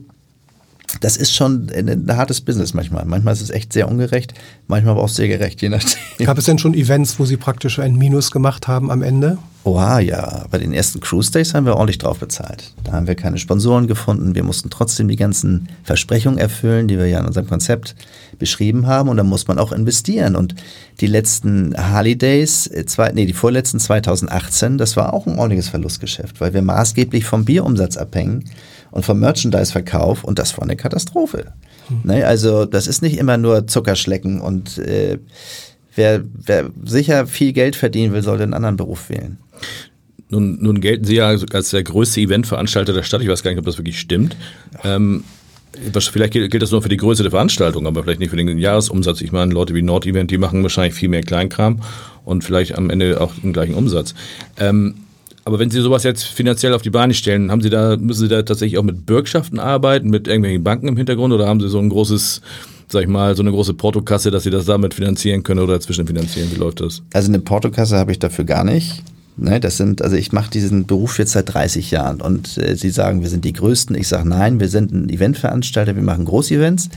das 1.01 1.16
ist 1.16 1.35
schon 1.35 1.70
ein, 1.70 2.07
hartes 2.09 2.40
Business 2.40 2.74
manchmal. 2.74 3.05
Manchmal 3.05 3.35
ist 3.35 3.42
es 3.42 3.51
echt 3.51 3.72
sehr 3.72 3.88
ungerecht, 3.88 4.35
manchmal 4.66 4.92
aber 4.92 5.03
auch 5.03 5.09
sehr 5.09 5.29
gerecht, 5.29 5.61
je 5.61 5.68
nachdem. 5.68 5.98
Gab 6.24 6.38
es 6.38 6.44
denn 6.44 6.59
schon 6.59 6.74
Events, 6.74 7.18
wo 7.18 7.24
Sie 7.24 7.37
praktisch 7.37 7.79
ein 7.79 7.96
Minus 7.96 8.31
gemacht 8.31 8.68
haben 8.68 8.90
am 8.90 9.03
Ende? 9.03 9.38
Oha, 9.64 9.98
ja. 9.98 10.46
Bei 10.51 10.57
den 10.57 10.72
ersten 10.72 11.01
Cruise 11.01 11.31
Days 11.31 11.53
haben 11.53 11.66
wir 11.66 11.77
ordentlich 11.77 11.98
drauf 11.98 12.20
bezahlt. 12.20 12.72
Da 12.85 12.92
haben 12.92 13.07
wir 13.07 13.16
keine 13.16 13.37
Sponsoren 13.37 13.87
gefunden. 13.87 14.35
Wir 14.35 14.42
mussten 14.42 14.70
trotzdem 14.70 15.09
die 15.09 15.16
ganzen 15.16 15.68
Versprechungen 15.83 16.38
erfüllen, 16.38 16.88
die 16.88 16.96
wir 16.96 17.07
ja 17.07 17.20
in 17.20 17.27
unserem 17.27 17.48
Konzept 17.48 17.94
beschrieben 18.38 18.87
haben. 18.87 19.11
Und 19.11 19.18
da 19.18 19.24
muss 19.24 19.46
man 19.46 19.59
auch 19.59 19.72
investieren. 19.72 20.37
Und 20.37 20.55
die 21.01 21.07
letzten 21.07 21.77
Harley 21.77 22.16
Days, 22.16 22.66
äh, 22.68 22.87
zwei, 22.87 23.12
nee, 23.12 23.27
die 23.27 23.35
vorletzten 23.35 23.79
2018, 23.79 24.79
das 24.79 24.96
war 24.96 25.12
auch 25.12 25.27
ein 25.27 25.38
ordentliches 25.38 25.68
Verlustgeschäft, 25.68 26.40
weil 26.40 26.55
wir 26.55 26.62
maßgeblich 26.62 27.27
vom 27.27 27.44
Bierumsatz 27.44 27.98
abhängen 27.98 28.44
und 28.90 29.05
vom 29.05 29.20
Merchandise-Verkauf 29.20 30.24
und 30.24 30.38
das 30.38 30.57
war 30.57 30.64
eine 30.64 30.77
Katastrophe. 30.77 31.53
Hm. 31.88 32.01
Ne, 32.05 32.27
also 32.27 32.64
das 32.64 32.87
ist 32.87 33.03
nicht 33.03 33.18
immer 33.18 33.37
nur 33.37 33.66
Zuckerschlecken 33.66 34.40
und 34.40 34.79
äh, 34.79 35.18
wer, 35.94 36.22
wer 36.33 36.70
sicher 36.85 37.27
viel 37.27 37.53
Geld 37.53 37.77
verdienen 37.77 38.12
will, 38.12 38.22
sollte 38.22 38.44
einen 38.44 38.55
anderen 38.55 38.77
Beruf 38.77 39.11
wählen. 39.11 39.38
Nun, 40.31 40.59
nun 40.61 40.81
gelten 40.81 41.05
Sie 41.05 41.16
ja 41.16 41.29
als 41.29 41.70
der 41.70 41.83
größte 41.83 42.20
Eventveranstalter 42.20 42.92
der 42.92 43.03
Stadt. 43.03 43.22
Ich 43.22 43.29
weiß 43.29 43.42
gar 43.42 43.51
nicht, 43.51 43.59
ob 43.59 43.64
das 43.64 43.79
wirklich 43.79 43.98
stimmt. 43.98 44.37
Ähm, 44.85 45.24
vielleicht 45.96 46.33
gilt 46.33 46.62
das 46.62 46.70
nur 46.70 46.83
für 46.83 46.88
die 46.88 46.96
Größe 46.96 47.22
der 47.22 47.31
Veranstaltung, 47.31 47.87
aber 47.87 48.03
vielleicht 48.03 48.20
nicht 48.20 48.31
für 48.31 48.37
den 48.37 48.59
Jahresumsatz. 48.59 49.20
Ich 49.20 49.33
meine, 49.33 49.53
Leute 49.53 49.74
wie 49.74 49.83
Nord-Event, 49.83 50.31
die 50.31 50.38
machen 50.38 50.62
wahrscheinlich 50.62 50.94
viel 50.94 51.09
mehr 51.09 51.22
Kleinkram 51.22 51.81
und 52.24 52.44
vielleicht 52.44 52.77
am 52.77 52.90
Ende 52.90 53.20
auch 53.20 53.33
den 53.35 53.53
gleichen 53.53 53.74
Umsatz. 53.74 54.14
Ähm, 54.59 54.94
aber 55.48 55.58
wenn 55.58 55.70
Sie 55.70 55.80
sowas 55.80 56.02
jetzt 56.02 56.24
finanziell 56.24 56.74
auf 56.74 56.82
die 56.82 56.90
Beine 56.90 57.14
stellen, 57.14 57.50
haben 57.50 57.62
Sie 57.62 57.70
da, 57.70 57.96
müssen 57.96 58.20
Sie 58.20 58.28
da 58.28 58.42
tatsächlich 58.42 58.78
auch 58.78 58.82
mit 58.82 59.06
Bürgschaften 59.06 59.58
arbeiten, 59.58 60.11
mit 60.11 60.28
irgendwelchen 60.28 60.62
Banken 60.62 60.88
im 60.88 60.96
Hintergrund 60.98 61.32
oder 61.32 61.46
haben 61.46 61.58
Sie 61.58 61.70
so 61.70 61.78
ein 61.78 61.88
großes, 61.88 62.42
sag 62.88 63.00
ich 63.04 63.08
mal, 63.08 63.34
so 63.34 63.42
eine 63.42 63.50
große 63.50 63.72
Portokasse, 63.72 64.30
dass 64.30 64.42
Sie 64.42 64.50
das 64.50 64.66
damit 64.66 64.92
finanzieren 64.92 65.44
können 65.44 65.61
oder 65.61 65.80
zwischenfinanzieren? 65.80 66.52
Wie 66.52 66.58
läuft 66.58 66.82
das? 66.82 67.00
Also 67.14 67.28
eine 67.28 67.38
Portokasse 67.38 67.96
habe 67.96 68.12
ich 68.12 68.18
dafür 68.18 68.44
gar 68.44 68.62
nicht. 68.62 69.02
Ne, 69.38 69.58
das 69.58 69.78
sind, 69.78 70.02
also 70.02 70.16
ich 70.16 70.32
mache 70.32 70.50
diesen 70.50 70.84
Beruf 70.84 71.18
jetzt 71.18 71.32
seit 71.32 71.54
30 71.54 71.92
Jahren 71.92 72.20
und 72.20 72.58
äh, 72.58 72.76
Sie 72.76 72.90
sagen, 72.90 73.22
wir 73.22 73.30
sind 73.30 73.46
die 73.46 73.54
Größten. 73.54 73.96
Ich 73.96 74.08
sage 74.08 74.28
nein, 74.28 74.61
wir 74.61 74.68
sind 74.68 74.92
ein 74.92 75.08
Eventveranstalter, 75.08 75.96
wir 75.96 76.02
machen 76.02 76.26
Großevents 76.26 76.90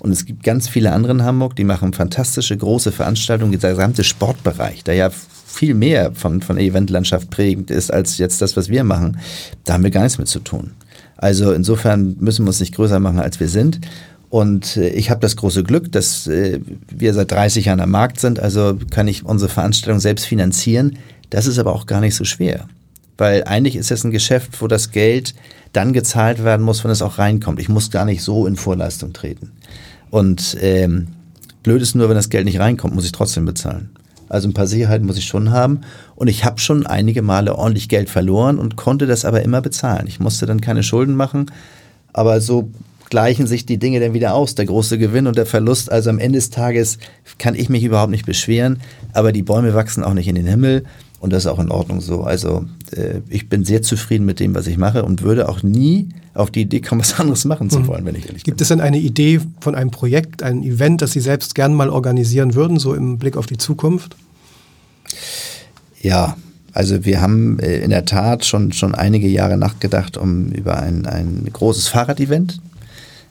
und 0.00 0.10
es 0.10 0.26
gibt 0.26 0.42
ganz 0.42 0.68
viele 0.68 0.92
andere 0.92 1.12
in 1.12 1.22
Hamburg, 1.22 1.56
die 1.56 1.64
machen 1.64 1.94
fantastische 1.94 2.54
große 2.54 2.92
Veranstaltungen, 2.92 3.58
der 3.58 3.70
gesamte 3.70 4.04
Sportbereich, 4.04 4.84
der 4.84 4.94
ja 4.94 5.10
viel 5.54 5.74
mehr 5.74 6.12
von, 6.14 6.42
von 6.42 6.58
Eventlandschaft 6.58 7.30
prägend 7.30 7.70
ist 7.70 7.92
als 7.92 8.18
jetzt 8.18 8.42
das, 8.42 8.56
was 8.56 8.68
wir 8.68 8.84
machen, 8.84 9.18
da 9.64 9.74
haben 9.74 9.84
wir 9.84 9.90
gar 9.90 10.02
nichts 10.02 10.18
mit 10.18 10.28
zu 10.28 10.40
tun. 10.40 10.72
Also 11.16 11.52
insofern 11.52 12.16
müssen 12.20 12.44
wir 12.44 12.48
uns 12.48 12.60
nicht 12.60 12.74
größer 12.74 13.00
machen, 13.00 13.20
als 13.20 13.40
wir 13.40 13.48
sind. 13.48 13.80
Und 14.30 14.76
äh, 14.76 14.88
ich 14.88 15.10
habe 15.10 15.20
das 15.20 15.36
große 15.36 15.62
Glück, 15.62 15.92
dass 15.92 16.26
äh, 16.26 16.60
wir 16.90 17.14
seit 17.14 17.30
30 17.30 17.66
Jahren 17.66 17.80
am 17.80 17.90
Markt 17.90 18.20
sind, 18.20 18.40
also 18.40 18.76
kann 18.90 19.06
ich 19.06 19.24
unsere 19.24 19.50
Veranstaltung 19.50 20.00
selbst 20.00 20.26
finanzieren. 20.26 20.98
Das 21.30 21.46
ist 21.46 21.58
aber 21.58 21.72
auch 21.72 21.86
gar 21.86 22.00
nicht 22.00 22.16
so 22.16 22.24
schwer. 22.24 22.68
Weil 23.16 23.44
eigentlich 23.44 23.76
ist 23.76 23.90
es 23.90 24.04
ein 24.04 24.10
Geschäft, 24.10 24.60
wo 24.60 24.66
das 24.66 24.90
Geld 24.90 25.34
dann 25.72 25.92
gezahlt 25.92 26.42
werden 26.44 26.64
muss, 26.64 26.82
wenn 26.82 26.90
es 26.90 27.02
auch 27.02 27.18
reinkommt. 27.18 27.60
Ich 27.60 27.68
muss 27.68 27.90
gar 27.90 28.04
nicht 28.04 28.22
so 28.22 28.46
in 28.46 28.56
Vorleistung 28.56 29.12
treten. 29.12 29.52
Und 30.10 30.56
ähm, 30.60 31.08
blöd 31.62 31.82
ist 31.82 31.94
nur, 31.94 32.08
wenn 32.08 32.16
das 32.16 32.28
Geld 32.28 32.44
nicht 32.44 32.58
reinkommt, 32.58 32.94
muss 32.94 33.04
ich 33.04 33.12
trotzdem 33.12 33.44
bezahlen. 33.44 33.90
Also 34.28 34.48
ein 34.48 34.54
paar 34.54 34.66
Sicherheiten 34.66 35.06
muss 35.06 35.18
ich 35.18 35.26
schon 35.26 35.50
haben. 35.50 35.80
Und 36.14 36.28
ich 36.28 36.44
habe 36.44 36.58
schon 36.60 36.86
einige 36.86 37.22
Male 37.22 37.56
ordentlich 37.56 37.88
Geld 37.88 38.08
verloren 38.08 38.58
und 38.58 38.76
konnte 38.76 39.06
das 39.06 39.24
aber 39.24 39.42
immer 39.42 39.60
bezahlen. 39.60 40.06
Ich 40.06 40.20
musste 40.20 40.46
dann 40.46 40.60
keine 40.60 40.82
Schulden 40.82 41.14
machen. 41.14 41.50
Aber 42.12 42.40
so 42.40 42.70
gleichen 43.10 43.46
sich 43.46 43.66
die 43.66 43.78
Dinge 43.78 44.00
dann 44.00 44.14
wieder 44.14 44.34
aus, 44.34 44.54
der 44.54 44.66
große 44.66 44.98
Gewinn 44.98 45.26
und 45.26 45.36
der 45.36 45.46
Verlust. 45.46 45.90
Also 45.92 46.10
am 46.10 46.18
Ende 46.18 46.38
des 46.38 46.50
Tages 46.50 46.98
kann 47.38 47.54
ich 47.54 47.68
mich 47.68 47.84
überhaupt 47.84 48.10
nicht 48.10 48.26
beschweren, 48.26 48.80
aber 49.12 49.32
die 49.32 49.42
Bäume 49.42 49.74
wachsen 49.74 50.04
auch 50.04 50.14
nicht 50.14 50.28
in 50.28 50.34
den 50.34 50.46
Himmel 50.46 50.84
und 51.20 51.32
das 51.32 51.44
ist 51.44 51.50
auch 51.50 51.58
in 51.58 51.70
Ordnung 51.70 52.00
so. 52.00 52.22
Also 52.22 52.64
äh, 52.96 53.20
ich 53.28 53.48
bin 53.48 53.64
sehr 53.64 53.82
zufrieden 53.82 54.24
mit 54.24 54.40
dem, 54.40 54.54
was 54.54 54.66
ich 54.66 54.78
mache 54.78 55.04
und 55.04 55.22
würde 55.22 55.48
auch 55.48 55.62
nie 55.62 56.08
auf 56.34 56.50
die 56.50 56.62
Idee 56.62 56.80
kommen, 56.80 57.00
was 57.00 57.18
anderes 57.20 57.44
machen 57.44 57.70
zu 57.70 57.78
hm. 57.78 57.86
wollen, 57.86 58.04
wenn 58.04 58.14
ich 58.14 58.26
ehrlich 58.26 58.44
Gibt 58.44 58.58
bin. 58.58 58.62
es 58.62 58.68
denn 58.68 58.80
eine 58.80 58.98
Idee 58.98 59.40
von 59.60 59.74
einem 59.74 59.90
Projekt, 59.90 60.42
ein 60.42 60.62
Event, 60.62 61.02
das 61.02 61.12
Sie 61.12 61.20
selbst 61.20 61.54
gern 61.54 61.74
mal 61.74 61.90
organisieren 61.90 62.54
würden, 62.54 62.78
so 62.78 62.94
im 62.94 63.18
Blick 63.18 63.36
auf 63.36 63.46
die 63.46 63.58
Zukunft? 63.58 64.16
Ja, 66.00 66.36
also 66.72 67.04
wir 67.04 67.20
haben 67.20 67.58
äh, 67.60 67.78
in 67.78 67.90
der 67.90 68.04
Tat 68.04 68.44
schon, 68.44 68.72
schon 68.72 68.94
einige 68.94 69.28
Jahre 69.28 69.56
nachgedacht 69.56 70.16
um 70.16 70.48
über 70.48 70.78
ein, 70.78 71.06
ein 71.06 71.48
großes 71.52 71.88
Fahrradevent 71.88 72.60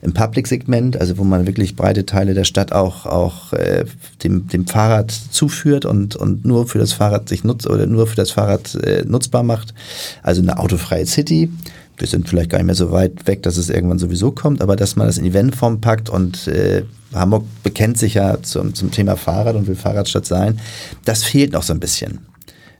im 0.04 0.13
Public-Segment, 0.13 1.00
also 1.00 1.18
wo 1.18 1.24
man 1.24 1.48
wirklich 1.48 1.76
breite 1.76 2.06
Teile 2.06 2.34
der 2.34 2.44
Stadt 2.44 2.74
auch, 2.74 3.06
auch 3.06 3.54
äh, 3.54 3.86
dem, 4.24 4.48
dem 4.48 4.68
Fahrrad 4.68 5.12
zuführt 5.12 5.86
und, 5.86 6.16
und 6.16 6.46
nur 6.46 6.68
für 6.68 6.80
das 6.80 6.94
Fahrrad 6.94 7.30
sich 7.30 7.44
nutzt 7.44 7.68
oder 7.68 7.88
nur 7.88 8.08
für 8.08 8.16
das 8.16 8.32
Fahrrad 8.32 8.76
äh, 8.76 9.04
nutzbar 9.06 9.44
macht. 9.44 9.74
Also 10.22 10.42
eine 10.42 10.60
autofreie 10.60 11.06
City. 11.06 11.50
Wir 11.98 12.08
sind 12.08 12.28
vielleicht 12.28 12.50
gar 12.50 12.58
nicht 12.58 12.66
mehr 12.66 12.76
so 12.76 12.92
weit 12.92 13.28
weg, 13.28 13.44
dass 13.44 13.58
es 13.58 13.70
irgendwann 13.70 14.00
sowieso 14.00 14.32
kommt, 14.32 14.62
aber 14.62 14.76
dass 14.76 14.96
man 14.96 15.08
das 15.08 15.18
in 15.18 15.26
Eventform 15.26 15.80
packt 15.80 16.10
und 16.10 16.48
äh, 16.48 16.84
Hamburg 17.13 17.46
bekennt 17.63 17.98
sich 17.98 18.16
ja 18.16 18.42
zum, 18.42 18.74
zum 18.74 18.92
Thema 18.92 19.16
Fahrrad 19.16 19.56
und 19.56 19.68
will 19.68 19.76
Fahrradstadt 19.76 20.26
sein, 20.26 20.60
das 21.06 21.24
fehlt 21.24 21.54
noch 21.54 21.63
so 21.63 21.74
ein 21.74 21.80
bisschen. 21.80 22.20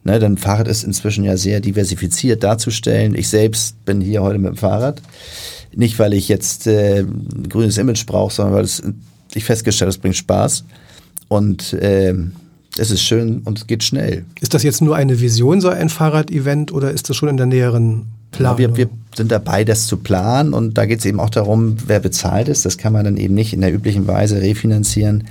Ne, 0.06 0.20
denn 0.20 0.36
Fahrrad 0.36 0.68
ist 0.68 0.84
inzwischen 0.84 1.24
ja 1.24 1.38
sehr 1.38 1.62
diversifiziert 1.62 2.44
darzustellen. 2.44 3.16
Ich 3.16 3.30
selbst 3.30 3.86
bin 3.86 4.02
hier 4.02 4.22
heute 4.22 4.38
mit 4.38 4.52
dem 4.52 4.58
Fahrrad. 4.58 5.02
Nicht, 5.76 6.00
weil 6.00 6.14
ich 6.14 6.28
jetzt 6.28 6.68
äh, 6.68 7.00
ein 7.02 7.50
grünes 7.50 7.78
Image 7.78 8.06
brauche, 8.06 8.34
sondern 8.34 8.56
weil 8.56 8.64
es, 8.64 8.82
ich 9.34 9.44
festgestellt 9.44 9.88
habe, 9.88 9.96
es 9.96 9.98
bringt 9.98 10.16
Spaß. 10.16 10.64
Und 11.28 11.74
äh, 11.74 12.14
es 12.78 12.92
ist 12.92 13.02
schön 13.02 13.40
und 13.46 13.60
es 13.60 13.68
geht 13.68 13.84
schnell. 13.84 14.26
Ist 14.42 14.54
das 14.54 14.64
jetzt 14.64 14.82
nur 14.82 14.96
eine 14.96 15.20
Vision, 15.20 15.62
so 15.62 15.70
ein 15.70 15.90
Fahrrad-Event, 15.90 16.72
oder 16.72 16.92
ist 16.92 17.10
das 17.10 17.16
schon 17.16 17.30
in 17.30 17.38
der 17.38 17.46
näheren 17.46 18.06
Planung? 18.32 18.60
Ja, 18.60 18.70
wir, 18.70 18.78
wir 18.78 18.90
sind 19.16 19.32
dabei, 19.32 19.64
das 19.64 19.88
zu 19.88 19.98
planen 19.98 20.54
und 20.54 20.78
da 20.78 20.86
geht 20.86 21.00
es 21.00 21.06
eben 21.06 21.20
auch 21.20 21.30
darum, 21.30 21.78
wer 21.86 22.00
bezahlt 22.00 22.48
ist. 22.48 22.66
Das 22.66 22.78
kann 22.78 22.94
man 22.94 23.06
dann 23.06 23.18
eben 23.18 23.34
nicht 23.34 23.54
in 23.54 23.62
der 23.62 23.74
üblichen 23.74 24.08
Weise 24.08 24.42
refinanzieren 24.42 25.26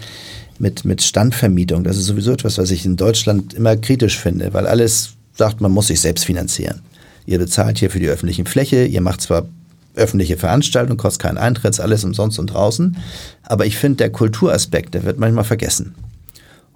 mit, 0.58 0.84
mit 0.84 1.02
Standvermietung. 1.02 1.84
Das 1.84 1.96
ist 1.96 2.06
sowieso 2.06 2.32
etwas, 2.32 2.58
was 2.58 2.70
ich 2.70 2.86
in 2.86 2.96
Deutschland 2.96 3.54
immer 3.54 3.76
kritisch 3.76 4.18
finde, 4.18 4.54
weil 4.54 4.66
alles 4.66 5.14
sagt, 5.34 5.60
man 5.60 5.72
muss 5.72 5.88
sich 5.88 6.00
selbst 6.00 6.24
finanzieren. 6.24 6.80
Ihr 7.26 7.38
bezahlt 7.38 7.78
hier 7.78 7.90
für 7.90 7.98
die 7.98 8.08
öffentliche 8.08 8.44
Fläche, 8.44 8.84
ihr 8.84 9.00
macht 9.00 9.20
zwar 9.20 9.46
öffentliche 9.94 10.36
Veranstaltung, 10.36 10.96
kostet 10.96 11.22
keinen 11.22 11.38
Eintritt, 11.38 11.78
alles 11.80 12.04
umsonst 12.04 12.38
und 12.38 12.48
draußen. 12.48 12.96
Aber 13.42 13.66
ich 13.66 13.76
finde, 13.76 13.98
der 13.98 14.10
Kulturaspekt, 14.10 14.94
der 14.94 15.04
wird 15.04 15.18
manchmal 15.18 15.44
vergessen. 15.44 15.94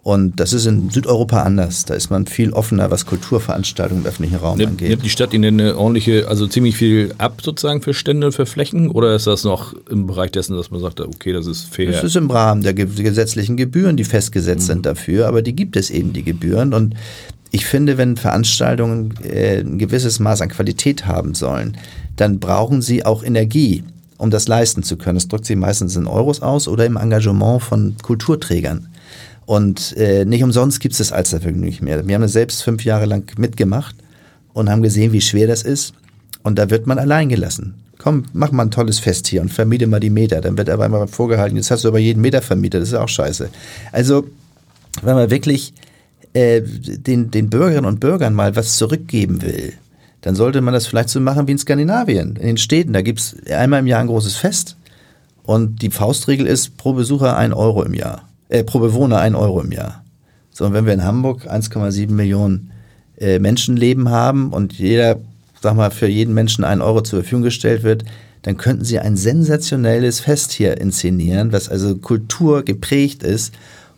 Und 0.07 0.39
das 0.39 0.53
ist 0.53 0.67
in 0.67 0.89
Südeuropa 0.89 1.43
anders. 1.43 1.85
Da 1.85 1.95
ist 1.95 2.11
man 2.11 2.27
viel 2.27 2.53
offener, 2.53 2.93
was 2.93 3.07
Kulturveranstaltungen 3.07 4.05
im 4.05 4.09
öffentlichen 4.09 4.37
Raum 4.37 4.57
nimmt, 4.57 4.71
angeht. 4.71 4.91
Nimmt 4.91 5.05
die 5.05 5.11
Stadt 5.11 5.35
Ihnen 5.35 5.59
eine 5.59 5.77
ordentliche, 5.77 6.29
also 6.29 6.47
ziemlich 6.47 6.77
viel 6.77 7.13
ab 7.19 7.41
sozusagen 7.43 7.83
für 7.83 7.93
Stände 7.93 8.29
und 8.29 8.33
für 8.33 8.47
Flächen? 8.47 8.89
Oder 8.89 9.17
ist 9.17 9.27
das 9.27 9.43
noch 9.43 9.75
im 9.91 10.07
Bereich 10.07 10.31
dessen, 10.31 10.57
dass 10.57 10.71
man 10.71 10.79
sagt, 10.79 11.01
okay, 11.01 11.33
das 11.33 11.49
ist 11.49 11.65
fair? 11.65 11.91
Das 11.91 12.05
ist 12.05 12.15
im 12.15 12.31
Rahmen 12.31 12.63
der 12.63 12.75
gesetzlichen 12.75 13.57
Gebühren, 13.57 13.97
die 13.97 14.05
festgesetzt 14.05 14.69
mhm. 14.69 14.75
sind 14.75 14.87
dafür. 14.87 15.27
Aber 15.27 15.43
die 15.43 15.57
gibt 15.57 15.75
es 15.75 15.91
eben, 15.91 16.13
die 16.13 16.23
Gebühren. 16.23 16.73
Und 16.73 16.95
ich 17.51 17.67
finde, 17.67 17.99
wenn 17.99 18.17
Veranstaltungen 18.17 19.15
äh, 19.23 19.61
ein 19.61 19.79
gewisses 19.79 20.19
Maß 20.19 20.43
an 20.43 20.49
Qualität 20.49 21.07
haben 21.07 21.35
sollen, 21.35 21.77
dann 22.17 22.41
brauchen 22.41 22.83
sie 22.83 23.05
auch 23.05 23.23
Energie, 23.23 23.85
um 24.19 24.31
das 24.31 24.49
leisten 24.49 24.83
zu 24.83 24.97
können. 24.97 25.17
Das 25.17 25.29
drückt 25.29 25.47
sich 25.47 25.57
meistens 25.57 25.97
in 25.97 26.07
Euros 26.07 26.43
aus 26.43 26.69
oder 26.69 26.87
im 26.87 26.97
Engagement 26.97 27.63
von 27.63 27.97
Kulturträgern. 28.03 28.89
Und 29.45 29.97
äh, 29.97 30.25
nicht 30.25 30.43
umsonst 30.43 30.81
gibt 30.81 30.93
es 30.93 30.99
das 30.99 31.13
Alstervergnügen 31.13 31.65
nicht 31.65 31.83
mehr. 31.83 32.07
Wir 32.07 32.17
haben 32.17 32.23
das 32.23 32.33
selbst 32.33 32.63
fünf 32.63 32.85
Jahre 32.85 33.07
lang 33.07 33.39
mitgemacht 33.39 33.95
und 34.53 34.69
haben 34.69 34.83
gesehen, 34.83 35.13
wie 35.13 35.21
schwer 35.21 35.47
das 35.47 35.63
ist. 35.63 35.95
Und 36.43 36.59
da 36.59 36.71
wird 36.71 36.87
man 36.87 36.99
allein 36.99 37.29
gelassen. 37.29 37.75
Komm, 37.99 38.25
mach 38.33 38.53
mal 38.53 38.65
ein 38.65 38.71
tolles 38.71 38.99
Fest 38.99 39.27
hier 39.29 39.41
und 39.41 39.53
vermiete 39.53 39.87
mal 39.87 40.01
die 40.01 40.11
Meter. 40.11 40.41
Dann 40.41 40.59
wird 40.59 40.69
aber 40.69 40.85
einmal 40.85 41.07
vorgehalten, 41.07 41.57
jetzt 41.57 41.71
hast 41.71 41.85
du 41.85 41.89
aber 41.89 41.99
jeden 41.99 42.21
Meter 42.21 42.43
vermietet, 42.43 42.83
das 42.83 42.89
ist 42.91 42.95
auch 42.95 43.09
scheiße. 43.09 43.49
Also, 43.93 44.27
wenn 45.03 45.15
man 45.15 45.31
wirklich 45.31 45.73
äh, 46.37 46.63
den, 46.63 47.31
den 47.31 47.49
Bürgerinnen 47.49 47.87
und 47.87 47.99
Bürgern 47.99 48.35
mal 48.35 48.55
was 48.57 48.77
zurückgeben 48.77 49.41
will, 49.41 49.73
dann 50.21 50.35
sollte 50.35 50.61
man 50.61 50.75
das 50.75 50.87
vielleicht 50.87 51.09
so 51.09 51.19
machen 51.19 51.49
wie 51.49 51.53
in 51.53 51.59
Skandinavien, 51.59 52.37
in 52.37 52.47
den 52.47 52.57
Städten. 52.59 52.93
Da 52.93 53.01
gibt 53.01 53.21
es 53.21 53.37
einmal 53.51 53.81
im 53.81 53.87
Jahr 53.87 54.01
ein 54.01 54.07
großes 54.07 54.37
Fest 54.37 54.77
und 55.45 55.81
die 55.81 55.89
Faustregel 55.89 56.47
ist 56.47 56.77
pro 56.77 56.93
Besucher 56.93 57.39
ein 57.39 57.55
Euro 57.55 57.83
im 57.85 57.95
Jahr, 57.95 58.29
äh, 58.51 58.65
pro 58.65 58.81
Bewohner 58.81 59.19
ein 59.19 59.35
Euro 59.35 59.63
im 59.63 59.73
Jahr. 59.73 60.05
So, 60.51 60.67
und 60.67 60.75
wenn 60.75 60.85
wir 60.85 60.93
in 60.93 61.05
Hamburg 61.05 61.51
1,7 61.51 62.11
Millionen 62.11 62.71
äh, 63.17 63.39
Menschenleben 63.39 64.11
haben 64.11 64.53
und 64.53 64.75
jeder, 64.75 65.17
sag 65.63 65.75
mal, 65.75 65.91
für 65.91 66.07
jeden 66.07 66.35
Menschen 66.35 66.65
ein 66.65 66.83
Euro 66.83 67.01
zur 67.01 67.21
Verfügung 67.21 67.45
gestellt 67.45 67.83
wird, 67.83 68.05
dann 68.43 68.59
könnten 68.59 68.85
sie 68.85 68.99
ein 68.99 69.17
sensationelles 69.17 70.21
Fest 70.21 70.53
hier 70.53 70.79
inszenieren, 70.79 71.53
was 71.53 71.71
also 71.71 71.97
Kultur 71.97 72.63
geprägt 72.63 73.23
ist 73.23 73.55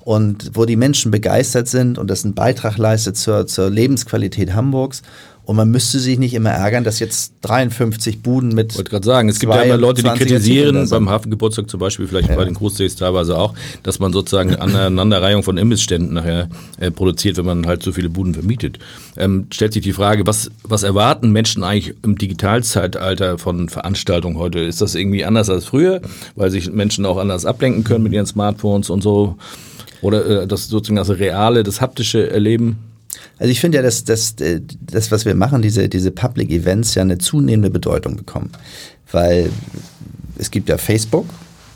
und 0.08 0.52
wo 0.54 0.64
die 0.64 0.76
Menschen 0.76 1.10
begeistert 1.10 1.68
sind 1.68 1.98
und 1.98 2.08
das 2.08 2.24
einen 2.24 2.32
Beitrag 2.32 2.78
leistet 2.78 3.18
zur, 3.18 3.46
zur 3.46 3.68
Lebensqualität 3.68 4.54
Hamburgs 4.54 5.02
und 5.44 5.54
man 5.56 5.70
müsste 5.70 5.98
sich 5.98 6.18
nicht 6.18 6.32
immer 6.32 6.48
ärgern, 6.48 6.82
dass 6.82 6.98
jetzt 6.98 7.34
53 7.42 8.22
Buden 8.22 8.54
mit. 8.54 8.72
Ich 8.72 8.78
wollte 8.78 8.90
gerade 8.90 9.04
sagen, 9.04 9.28
es 9.28 9.38
gibt 9.38 9.52
ja 9.52 9.60
immer 9.60 9.76
Leute, 9.76 10.02
die 10.02 10.08
kritisieren, 10.08 10.88
beim 10.88 11.10
Hafengeburtstag 11.10 11.68
zum 11.68 11.80
Beispiel, 11.80 12.06
vielleicht 12.06 12.30
ja. 12.30 12.36
bei 12.36 12.46
den 12.46 12.54
Großsees 12.54 12.96
teilweise 12.96 13.36
auch, 13.36 13.52
dass 13.82 13.98
man 13.98 14.14
sozusagen 14.14 14.54
eine 14.54 14.62
Aneinanderreihung 14.62 15.42
von 15.42 15.58
Imbissständen 15.58 16.14
nachher 16.14 16.48
äh, 16.78 16.90
produziert, 16.90 17.36
wenn 17.36 17.44
man 17.44 17.66
halt 17.66 17.82
so 17.82 17.92
viele 17.92 18.08
Buden 18.08 18.32
vermietet. 18.32 18.78
Ähm, 19.18 19.48
stellt 19.52 19.74
sich 19.74 19.82
die 19.82 19.92
Frage, 19.92 20.26
was, 20.26 20.50
was 20.62 20.84
erwarten 20.84 21.32
Menschen 21.32 21.62
eigentlich 21.64 21.94
im 22.02 22.16
Digitalzeitalter 22.16 23.36
von 23.36 23.68
Veranstaltungen 23.68 24.38
heute? 24.38 24.60
Ist 24.60 24.80
das 24.80 24.94
irgendwie 24.94 25.26
anders 25.26 25.50
als 25.50 25.66
früher, 25.66 26.00
weil 26.34 26.50
sich 26.50 26.72
Menschen 26.72 27.04
auch 27.04 27.18
anders 27.18 27.44
ablenken 27.44 27.84
können 27.84 28.04
mit 28.04 28.14
ihren 28.14 28.26
Smartphones 28.26 28.88
und 28.88 29.02
so? 29.02 29.36
Oder 30.00 30.42
äh, 30.42 30.46
das 30.46 30.68
sozusagen 30.68 30.96
das 30.96 31.18
reale, 31.18 31.62
das 31.62 31.80
haptische 31.80 32.30
Erleben? 32.30 32.78
Also 33.38 33.50
ich 33.50 33.60
finde 33.60 33.78
ja, 33.78 33.82
dass, 33.82 34.04
dass 34.04 34.34
das, 34.36 35.10
was 35.10 35.24
wir 35.24 35.34
machen, 35.34 35.62
diese, 35.62 35.88
diese 35.88 36.10
Public 36.10 36.50
Events 36.50 36.94
ja 36.94 37.02
eine 37.02 37.18
zunehmende 37.18 37.70
Bedeutung 37.70 38.16
bekommen. 38.16 38.50
Weil 39.10 39.50
es 40.38 40.50
gibt 40.50 40.68
ja 40.68 40.78
Facebook 40.78 41.26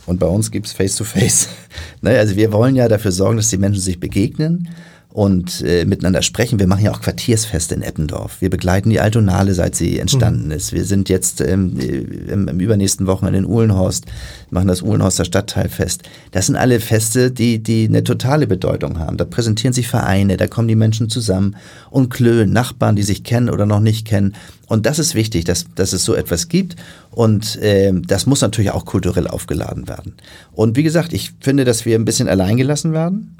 und 0.07 0.19
bei 0.19 0.27
uns 0.27 0.51
gibt 0.51 0.67
es 0.67 0.73
Face-to-Face. 0.73 1.49
Ne, 2.03 2.19
also 2.19 2.37
wir 2.37 2.53
wollen 2.53 2.75
ja 2.75 2.89
dafür 2.89 3.13
sorgen, 3.13 3.37
dass 3.37 3.49
die 3.49 3.57
Menschen 3.57 3.81
sich 3.81 3.99
begegnen 3.99 4.69
und 5.13 5.63
äh, 5.63 5.85
miteinander 5.85 6.23
sprechen. 6.23 6.59
Wir 6.59 6.67
machen 6.67 6.85
ja 6.85 6.91
auch 6.91 7.03
Quartiersfeste 7.03 7.75
in 7.75 7.83
Eppendorf. 7.83 8.41
Wir 8.41 8.49
begleiten 8.49 8.89
die 8.89 9.01
Altonale, 9.01 9.53
seit 9.53 9.75
sie 9.75 9.99
entstanden 9.99 10.47
mhm. 10.47 10.53
ist. 10.53 10.73
Wir 10.73 10.85
sind 10.85 11.11
jetzt 11.11 11.43
ähm, 11.43 11.79
im, 11.79 12.49
im, 12.49 12.61
übernächsten 12.61 13.07
Wochenende 13.07 13.41
in 13.41 13.47
Uhlenhorst, 13.47 14.07
machen 14.51 14.69
das 14.69 14.81
Uhlenhorster 14.81 15.27
Stadtteilfest. 15.27 16.03
Das 16.31 16.47
sind 16.47 16.57
alle 16.57 16.81
Feste, 16.81 17.31
die, 17.31 17.63
die 17.63 17.87
eine 17.87 18.05
totale 18.05 18.47
Bedeutung 18.47 18.99
haben. 18.99 19.19
Da 19.19 19.27
präsentieren 19.27 19.75
sich 19.75 19.87
Vereine, 19.87 20.39
da 20.39 20.47
kommen 20.47 20.69
die 20.69 20.77
Menschen 20.77 21.11
zusammen 21.11 21.57
und 21.91 22.09
klönen, 22.09 22.53
Nachbarn, 22.53 22.97
die 22.97 23.03
sich 23.03 23.23
kennen 23.23 23.51
oder 23.51 23.67
noch 23.67 23.81
nicht 23.81 24.07
kennen. 24.07 24.35
Und 24.67 24.87
das 24.87 24.99
ist 24.99 25.15
wichtig, 25.15 25.45
dass, 25.45 25.67
dass 25.75 25.93
es 25.93 26.05
so 26.05 26.15
etwas 26.15 26.49
gibt. 26.49 26.77
Und 27.11 27.57
äh, 27.57 27.93
das 27.93 28.25
muss 28.25 28.41
natürlich 28.41 28.71
auch 28.71 28.87
kulturell 28.87 29.29
aufgeladen 29.29 29.89
werden. 29.89 30.15
Und 30.53 30.79
wie 30.79 30.83
gesagt, 30.83 31.13
ich 31.13 31.33
finde, 31.41 31.67
dass 31.67 31.85
wir 31.85 31.99
ein 31.99 32.07
bisschen 32.07 32.29
alleingelassen 32.29 32.95
werden. 32.95 33.37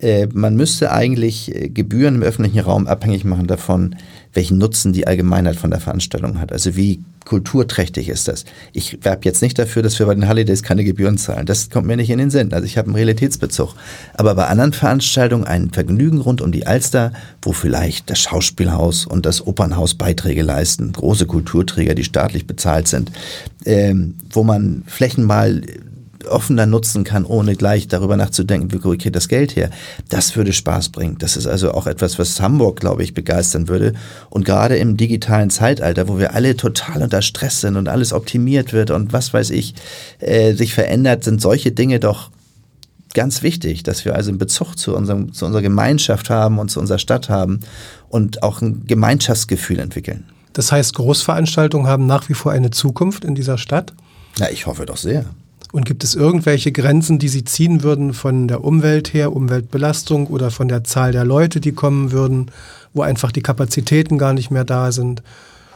Äh, 0.00 0.28
man 0.32 0.56
müsste 0.56 0.92
eigentlich 0.92 1.54
äh, 1.54 1.68
Gebühren 1.68 2.16
im 2.16 2.22
öffentlichen 2.22 2.60
Raum 2.60 2.86
abhängig 2.86 3.24
machen 3.24 3.46
davon, 3.46 3.96
welchen 4.34 4.58
Nutzen 4.58 4.92
die 4.92 5.06
Allgemeinheit 5.06 5.56
von 5.56 5.70
der 5.70 5.80
Veranstaltung 5.80 6.38
hat. 6.40 6.52
Also 6.52 6.76
wie 6.76 7.00
kulturträchtig 7.24 8.08
ist 8.08 8.28
das? 8.28 8.44
Ich 8.72 9.02
werbe 9.02 9.24
jetzt 9.24 9.42
nicht 9.42 9.58
dafür, 9.58 9.82
dass 9.82 9.98
wir 9.98 10.06
bei 10.06 10.14
den 10.14 10.28
Holidays 10.28 10.62
keine 10.62 10.84
Gebühren 10.84 11.18
zahlen. 11.18 11.46
Das 11.46 11.70
kommt 11.70 11.86
mir 11.86 11.96
nicht 11.96 12.10
in 12.10 12.18
den 12.18 12.30
Sinn. 12.30 12.52
Also 12.52 12.66
ich 12.66 12.78
habe 12.78 12.86
einen 12.88 12.96
Realitätsbezug. 12.96 13.74
Aber 14.14 14.34
bei 14.34 14.46
anderen 14.46 14.72
Veranstaltungen 14.72 15.44
ein 15.44 15.70
Vergnügen 15.70 16.20
rund 16.20 16.40
um 16.40 16.52
die 16.52 16.66
Alster, 16.66 17.12
wo 17.42 17.52
vielleicht 17.52 18.10
das 18.10 18.20
Schauspielhaus 18.20 19.06
und 19.06 19.26
das 19.26 19.46
Opernhaus 19.46 19.94
Beiträge 19.94 20.42
leisten, 20.42 20.92
große 20.92 21.26
Kulturträger, 21.26 21.94
die 21.94 22.04
staatlich 22.04 22.46
bezahlt 22.46 22.88
sind, 22.88 23.10
ähm, 23.64 24.14
wo 24.30 24.44
man 24.44 24.84
Flächen 24.86 25.24
mal 25.24 25.62
offener 26.26 26.66
nutzen 26.66 27.04
kann, 27.04 27.24
ohne 27.24 27.56
gleich 27.56 27.88
darüber 27.88 28.16
nachzudenken, 28.16 28.72
wie 28.72 28.78
kriege 28.78 29.06
ich 29.06 29.12
das 29.12 29.28
Geld 29.28 29.56
her. 29.56 29.70
Das 30.08 30.36
würde 30.36 30.52
Spaß 30.52 30.90
bringen. 30.90 31.16
Das 31.18 31.36
ist 31.36 31.46
also 31.46 31.72
auch 31.72 31.86
etwas, 31.86 32.18
was 32.18 32.40
Hamburg, 32.40 32.80
glaube 32.80 33.02
ich, 33.02 33.14
begeistern 33.14 33.68
würde. 33.68 33.94
Und 34.30 34.44
gerade 34.44 34.76
im 34.76 34.96
digitalen 34.96 35.50
Zeitalter, 35.50 36.08
wo 36.08 36.18
wir 36.18 36.34
alle 36.34 36.56
total 36.56 37.02
unter 37.02 37.22
Stress 37.22 37.60
sind 37.60 37.76
und 37.76 37.88
alles 37.88 38.12
optimiert 38.12 38.72
wird 38.72 38.90
und 38.90 39.12
was 39.12 39.32
weiß 39.32 39.50
ich, 39.50 39.74
äh, 40.18 40.54
sich 40.54 40.74
verändert, 40.74 41.24
sind 41.24 41.40
solche 41.40 41.72
Dinge 41.72 42.00
doch 42.00 42.30
ganz 43.14 43.42
wichtig, 43.42 43.82
dass 43.82 44.04
wir 44.04 44.14
also 44.14 44.30
einen 44.30 44.38
Bezug 44.38 44.76
zu, 44.76 44.94
unserem, 44.94 45.32
zu 45.32 45.46
unserer 45.46 45.62
Gemeinschaft 45.62 46.28
haben 46.28 46.58
und 46.58 46.70
zu 46.70 46.80
unserer 46.80 46.98
Stadt 46.98 47.30
haben 47.30 47.60
und 48.08 48.42
auch 48.42 48.60
ein 48.60 48.84
Gemeinschaftsgefühl 48.86 49.78
entwickeln. 49.78 50.24
Das 50.52 50.72
heißt, 50.72 50.94
Großveranstaltungen 50.94 51.86
haben 51.86 52.06
nach 52.06 52.28
wie 52.28 52.34
vor 52.34 52.52
eine 52.52 52.70
Zukunft 52.70 53.24
in 53.24 53.34
dieser 53.34 53.58
Stadt? 53.58 53.94
Ja, 54.38 54.48
ich 54.50 54.66
hoffe 54.66 54.86
doch 54.86 54.96
sehr. 54.96 55.24
Und 55.76 55.84
gibt 55.84 56.04
es 56.04 56.14
irgendwelche 56.14 56.72
Grenzen, 56.72 57.18
die 57.18 57.28
Sie 57.28 57.44
ziehen 57.44 57.82
würden 57.82 58.14
von 58.14 58.48
der 58.48 58.64
Umwelt 58.64 59.12
her, 59.12 59.36
Umweltbelastung 59.36 60.26
oder 60.28 60.50
von 60.50 60.68
der 60.68 60.84
Zahl 60.84 61.12
der 61.12 61.26
Leute, 61.26 61.60
die 61.60 61.72
kommen 61.72 62.12
würden, 62.12 62.50
wo 62.94 63.02
einfach 63.02 63.30
die 63.30 63.42
Kapazitäten 63.42 64.16
gar 64.16 64.32
nicht 64.32 64.50
mehr 64.50 64.64
da 64.64 64.90
sind? 64.90 65.22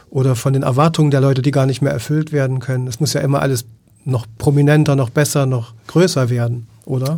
Oder 0.09 0.35
von 0.35 0.53
den 0.53 0.63
Erwartungen 0.63 1.11
der 1.11 1.21
Leute, 1.21 1.43
die 1.43 1.51
gar 1.51 1.67
nicht 1.67 1.83
mehr 1.83 1.91
erfüllt 1.93 2.31
werden 2.31 2.57
können? 2.57 2.87
Es 2.87 2.99
muss 2.99 3.13
ja 3.13 3.21
immer 3.21 3.43
alles 3.43 3.65
noch 4.03 4.25
prominenter, 4.39 4.95
noch 4.95 5.11
besser, 5.11 5.45
noch 5.45 5.75
größer 5.85 6.31
werden, 6.31 6.65
oder? 6.85 7.17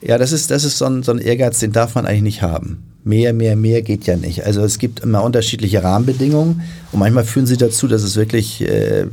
Ja, 0.00 0.16
das 0.16 0.30
ist, 0.30 0.52
das 0.52 0.62
ist 0.62 0.78
so 0.78 0.84
ein, 0.84 1.02
so 1.02 1.10
ein 1.10 1.18
Ehrgeiz, 1.18 1.58
den 1.58 1.72
darf 1.72 1.96
man 1.96 2.06
eigentlich 2.06 2.22
nicht 2.22 2.42
haben. 2.42 2.84
Mehr, 3.02 3.32
mehr, 3.32 3.56
mehr 3.56 3.82
geht 3.82 4.06
ja 4.06 4.16
nicht. 4.16 4.46
Also 4.46 4.62
es 4.62 4.78
gibt 4.78 5.00
immer 5.00 5.24
unterschiedliche 5.24 5.82
Rahmenbedingungen 5.82 6.62
und 6.92 6.98
manchmal 7.00 7.24
führen 7.24 7.46
sie 7.46 7.56
dazu, 7.56 7.88
dass 7.88 8.04
es 8.04 8.14
wirklich 8.14 8.60
äh, 8.60 9.08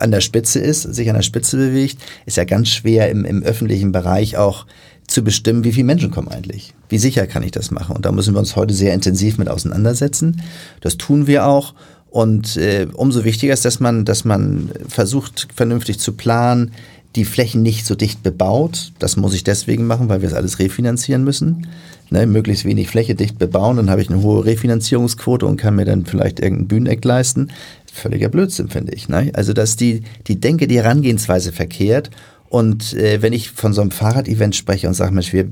an 0.00 0.10
der 0.10 0.20
Spitze 0.20 0.58
ist, 0.60 0.82
sich 0.82 1.08
an 1.08 1.16
der 1.16 1.22
Spitze 1.22 1.56
bewegt. 1.56 1.98
Ist 2.26 2.36
ja 2.36 2.44
ganz 2.44 2.68
schwer 2.68 3.10
im, 3.10 3.24
im 3.24 3.42
öffentlichen 3.42 3.92
Bereich 3.92 4.36
auch 4.36 4.66
zu 5.06 5.24
bestimmen, 5.24 5.64
wie 5.64 5.72
viele 5.72 5.86
Menschen 5.86 6.10
kommen 6.10 6.28
eigentlich. 6.28 6.74
Wie 6.88 6.98
sicher 6.98 7.26
kann 7.26 7.42
ich 7.42 7.50
das 7.50 7.70
machen? 7.70 7.96
Und 7.96 8.04
da 8.04 8.12
müssen 8.12 8.34
wir 8.34 8.38
uns 8.38 8.56
heute 8.56 8.74
sehr 8.74 8.94
intensiv 8.94 9.38
mit 9.38 9.48
auseinandersetzen. 9.48 10.42
Das 10.80 10.98
tun 10.98 11.26
wir 11.26 11.46
auch. 11.46 11.74
Und 12.10 12.56
äh, 12.56 12.86
umso 12.92 13.24
wichtiger 13.24 13.52
ist, 13.52 13.64
dass 13.64 13.80
man, 13.80 14.04
dass 14.04 14.24
man 14.24 14.70
versucht, 14.86 15.48
vernünftig 15.54 15.98
zu 15.98 16.12
planen, 16.12 16.72
die 17.16 17.24
Flächen 17.24 17.62
nicht 17.62 17.86
so 17.86 17.94
dicht 17.94 18.22
bebaut. 18.22 18.92
Das 18.98 19.16
muss 19.16 19.34
ich 19.34 19.44
deswegen 19.44 19.86
machen, 19.86 20.08
weil 20.08 20.20
wir 20.22 20.28
es 20.28 20.34
alles 20.34 20.58
refinanzieren 20.58 21.24
müssen. 21.24 21.66
Ne, 22.10 22.26
möglichst 22.26 22.64
wenig 22.64 22.88
Fläche 22.88 23.14
dicht 23.14 23.38
bebauen, 23.38 23.76
dann 23.76 23.90
habe 23.90 24.00
ich 24.00 24.08
eine 24.08 24.22
hohe 24.22 24.42
Refinanzierungsquote 24.42 25.44
und 25.44 25.58
kann 25.58 25.76
mir 25.76 25.84
dann 25.84 26.06
vielleicht 26.06 26.40
irgendein 26.40 26.66
Bühneneck 26.66 27.04
leisten. 27.04 27.50
Völliger 27.92 28.28
Blödsinn, 28.28 28.68
finde 28.68 28.92
ich. 28.92 29.08
Ne? 29.08 29.30
Also, 29.34 29.52
dass 29.52 29.76
die, 29.76 30.02
die 30.26 30.40
Denke, 30.40 30.66
die 30.66 30.76
Herangehensweise 30.76 31.52
verkehrt. 31.52 32.10
Und 32.48 32.94
äh, 32.94 33.20
wenn 33.20 33.32
ich 33.32 33.50
von 33.50 33.74
so 33.74 33.80
einem 33.80 33.90
Fahrrad-Event 33.90 34.56
spreche 34.56 34.88
und 34.88 34.94
sage, 34.94 35.12
Mensch, 35.12 35.32
wir 35.32 35.48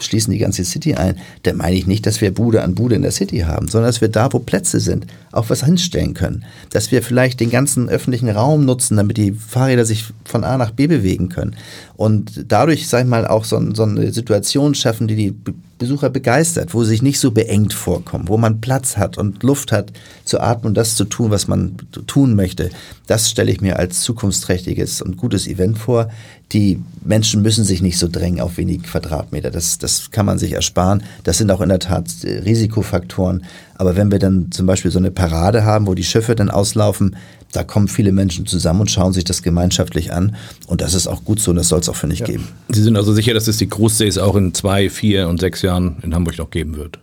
schließen 0.00 0.32
die 0.32 0.38
ganze 0.38 0.64
City 0.64 0.94
ein, 0.94 1.16
dann 1.44 1.56
meine 1.56 1.76
ich 1.76 1.86
nicht, 1.86 2.06
dass 2.06 2.20
wir 2.20 2.32
Bude 2.32 2.62
an 2.62 2.74
Bude 2.74 2.96
in 2.96 3.02
der 3.02 3.12
City 3.12 3.40
haben, 3.40 3.68
sondern 3.68 3.88
dass 3.88 4.00
wir 4.00 4.08
da, 4.08 4.32
wo 4.32 4.40
Plätze 4.40 4.80
sind, 4.80 5.06
auch 5.32 5.50
was 5.50 5.64
hinstellen 5.64 6.14
können. 6.14 6.44
Dass 6.70 6.92
wir 6.92 7.02
vielleicht 7.02 7.40
den 7.40 7.50
ganzen 7.50 7.88
öffentlichen 7.88 8.28
Raum 8.28 8.64
nutzen, 8.64 8.96
damit 8.96 9.16
die 9.16 9.32
Fahrräder 9.32 9.84
sich 9.84 10.04
von 10.24 10.44
A 10.44 10.56
nach 10.56 10.70
B 10.70 10.86
bewegen 10.86 11.28
können. 11.28 11.56
Und 11.96 12.44
dadurch, 12.48 12.88
sag 12.88 13.02
ich 13.02 13.08
mal, 13.08 13.26
auch 13.26 13.44
so, 13.44 13.60
so 13.74 13.82
eine 13.82 14.12
Situation 14.12 14.74
schaffen, 14.74 15.08
die 15.08 15.16
die 15.16 15.34
Besucher 15.82 16.10
begeistert, 16.10 16.74
wo 16.74 16.84
sie 16.84 16.90
sich 16.90 17.02
nicht 17.02 17.18
so 17.18 17.32
beengt 17.32 17.72
vorkommen, 17.72 18.28
wo 18.28 18.36
man 18.36 18.60
Platz 18.60 18.96
hat 18.96 19.18
und 19.18 19.42
Luft 19.42 19.72
hat 19.72 19.92
zu 20.24 20.38
atmen 20.38 20.68
und 20.68 20.74
das 20.76 20.94
zu 20.94 21.04
tun, 21.04 21.32
was 21.32 21.48
man 21.48 21.76
tun 22.06 22.36
möchte. 22.36 22.70
Das 23.08 23.28
stelle 23.28 23.50
ich 23.50 23.60
mir 23.60 23.80
als 23.80 24.02
zukunftsträchtiges 24.02 25.02
und 25.02 25.16
gutes 25.16 25.48
Event 25.48 25.78
vor. 25.78 26.08
Die 26.52 26.80
Menschen 27.04 27.42
müssen 27.42 27.64
sich 27.64 27.82
nicht 27.82 27.98
so 27.98 28.06
drängen 28.06 28.40
auf 28.40 28.58
wenig 28.58 28.84
Quadratmeter. 28.84 29.50
Das, 29.50 29.78
das 29.78 30.12
kann 30.12 30.24
man 30.24 30.38
sich 30.38 30.52
ersparen. 30.52 31.02
Das 31.24 31.38
sind 31.38 31.50
auch 31.50 31.60
in 31.60 31.70
der 31.70 31.80
Tat 31.80 32.06
äh, 32.22 32.38
Risikofaktoren. 32.38 33.44
Aber 33.82 33.96
wenn 33.96 34.12
wir 34.12 34.20
dann 34.20 34.52
zum 34.52 34.64
Beispiel 34.64 34.92
so 34.92 35.00
eine 35.00 35.10
Parade 35.10 35.64
haben, 35.64 35.88
wo 35.88 35.94
die 35.94 36.04
Schiffe 36.04 36.36
dann 36.36 36.50
auslaufen, 36.50 37.16
da 37.50 37.64
kommen 37.64 37.88
viele 37.88 38.12
Menschen 38.12 38.46
zusammen 38.46 38.82
und 38.82 38.92
schauen 38.92 39.12
sich 39.12 39.24
das 39.24 39.42
gemeinschaftlich 39.42 40.12
an. 40.12 40.36
Und 40.68 40.82
das 40.82 40.94
ist 40.94 41.08
auch 41.08 41.24
gut 41.24 41.40
so 41.40 41.50
und 41.50 41.56
das 41.56 41.66
soll 41.66 41.80
es 41.80 41.88
auch 41.88 41.96
für 41.96 42.06
mich 42.06 42.20
ja. 42.20 42.26
geben. 42.26 42.46
Sie 42.68 42.80
sind 42.80 42.96
also 42.96 43.12
sicher, 43.12 43.34
dass 43.34 43.48
es 43.48 43.56
die 43.56 43.68
Cruise 43.68 44.22
auch 44.22 44.36
in 44.36 44.54
zwei, 44.54 44.88
vier 44.88 45.26
und 45.26 45.40
sechs 45.40 45.62
Jahren 45.62 45.96
in 46.02 46.14
Hamburg 46.14 46.38
noch 46.38 46.50
geben 46.50 46.76
wird? 46.76 47.00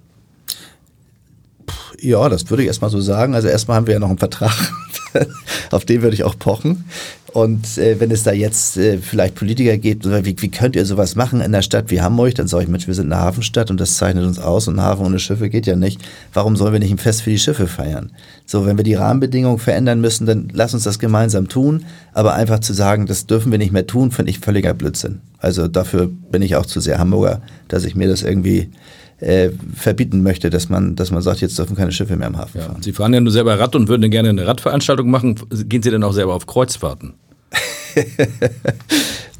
Ja, 1.99 2.29
das 2.29 2.49
würde 2.49 2.63
ich 2.63 2.67
erstmal 2.67 2.91
so 2.91 3.01
sagen. 3.01 3.35
Also 3.35 3.49
erstmal 3.49 3.75
haben 3.75 3.87
wir 3.87 3.95
ja 3.95 3.99
noch 3.99 4.07
einen 4.07 4.17
Vertrag, 4.17 4.71
auf 5.71 5.83
den 5.83 6.01
würde 6.01 6.13
ich 6.13 6.23
auch 6.23 6.39
pochen. 6.39 6.85
Und 7.33 7.77
äh, 7.77 7.99
wenn 7.99 8.09
es 8.11 8.23
da 8.23 8.31
jetzt 8.31 8.77
äh, 8.77 8.97
vielleicht 8.97 9.35
Politiker 9.35 9.77
gibt, 9.77 10.05
wie, 10.05 10.35
wie 10.39 10.51
könnt 10.51 10.75
ihr 10.75 10.85
sowas 10.85 11.15
machen 11.15 11.39
in 11.39 11.47
einer 11.47 11.61
Stadt 11.61 11.91
wie 11.91 12.01
Hamburg, 12.01 12.35
dann 12.35 12.47
sage 12.47 12.63
ich, 12.63 12.69
Mensch, 12.69 12.87
wir 12.87 12.93
sind 12.93 13.11
eine 13.11 13.21
Hafenstadt 13.21 13.69
und 13.69 13.79
das 13.79 13.97
zeichnet 13.97 14.25
uns 14.25 14.39
aus 14.39 14.67
und 14.67 14.75
ein 14.75 14.81
Hafen 14.81 15.05
ohne 15.05 15.19
Schiffe 15.19 15.49
geht 15.49 15.67
ja 15.67 15.75
nicht. 15.75 16.01
Warum 16.33 16.55
sollen 16.55 16.73
wir 16.73 16.79
nicht 16.79 16.91
ein 16.91 16.97
Fest 16.97 17.21
für 17.21 17.29
die 17.29 17.37
Schiffe 17.37 17.67
feiern? 17.67 18.11
So, 18.45 18.65
wenn 18.65 18.77
wir 18.77 18.83
die 18.83 18.95
Rahmenbedingungen 18.95 19.59
verändern 19.59 20.01
müssen, 20.01 20.25
dann 20.25 20.49
lass 20.53 20.73
uns 20.73 20.83
das 20.83 20.97
gemeinsam 20.97 21.47
tun. 21.47 21.85
Aber 22.13 22.33
einfach 22.33 22.59
zu 22.59 22.73
sagen, 22.73 23.05
das 23.05 23.27
dürfen 23.27 23.51
wir 23.51 23.59
nicht 23.59 23.71
mehr 23.71 23.85
tun, 23.85 24.11
finde 24.11 24.31
ich 24.31 24.39
völliger 24.39 24.73
Blödsinn. 24.73 25.21
Also 25.37 25.67
dafür 25.67 26.07
bin 26.07 26.41
ich 26.41 26.55
auch 26.55 26.65
zu 26.65 26.79
sehr 26.79 26.99
Hamburger, 26.99 27.41
dass 27.67 27.85
ich 27.85 27.95
mir 27.95 28.07
das 28.07 28.23
irgendwie 28.23 28.69
äh, 29.21 29.49
verbieten 29.75 30.23
möchte, 30.23 30.49
dass 30.49 30.69
man, 30.69 30.95
dass 30.95 31.11
man 31.11 31.21
sagt, 31.21 31.41
jetzt 31.41 31.57
dürfen 31.57 31.75
keine 31.75 31.91
Schiffe 31.91 32.15
mehr 32.15 32.27
im 32.27 32.37
Hafen 32.37 32.59
ja. 32.59 32.67
fahren. 32.67 32.81
Sie 32.81 32.93
fahren 32.93 33.13
ja 33.13 33.19
nur 33.19 33.31
selber 33.31 33.59
Rad 33.59 33.75
und 33.75 33.87
würden 33.87 34.09
gerne 34.09 34.29
eine 34.29 34.47
Radveranstaltung 34.47 35.09
machen. 35.09 35.35
Gehen 35.67 35.83
Sie 35.83 35.91
denn 35.91 36.03
auch 36.03 36.13
selber 36.13 36.35
auf 36.35 36.47
Kreuzfahrten? 36.47 37.13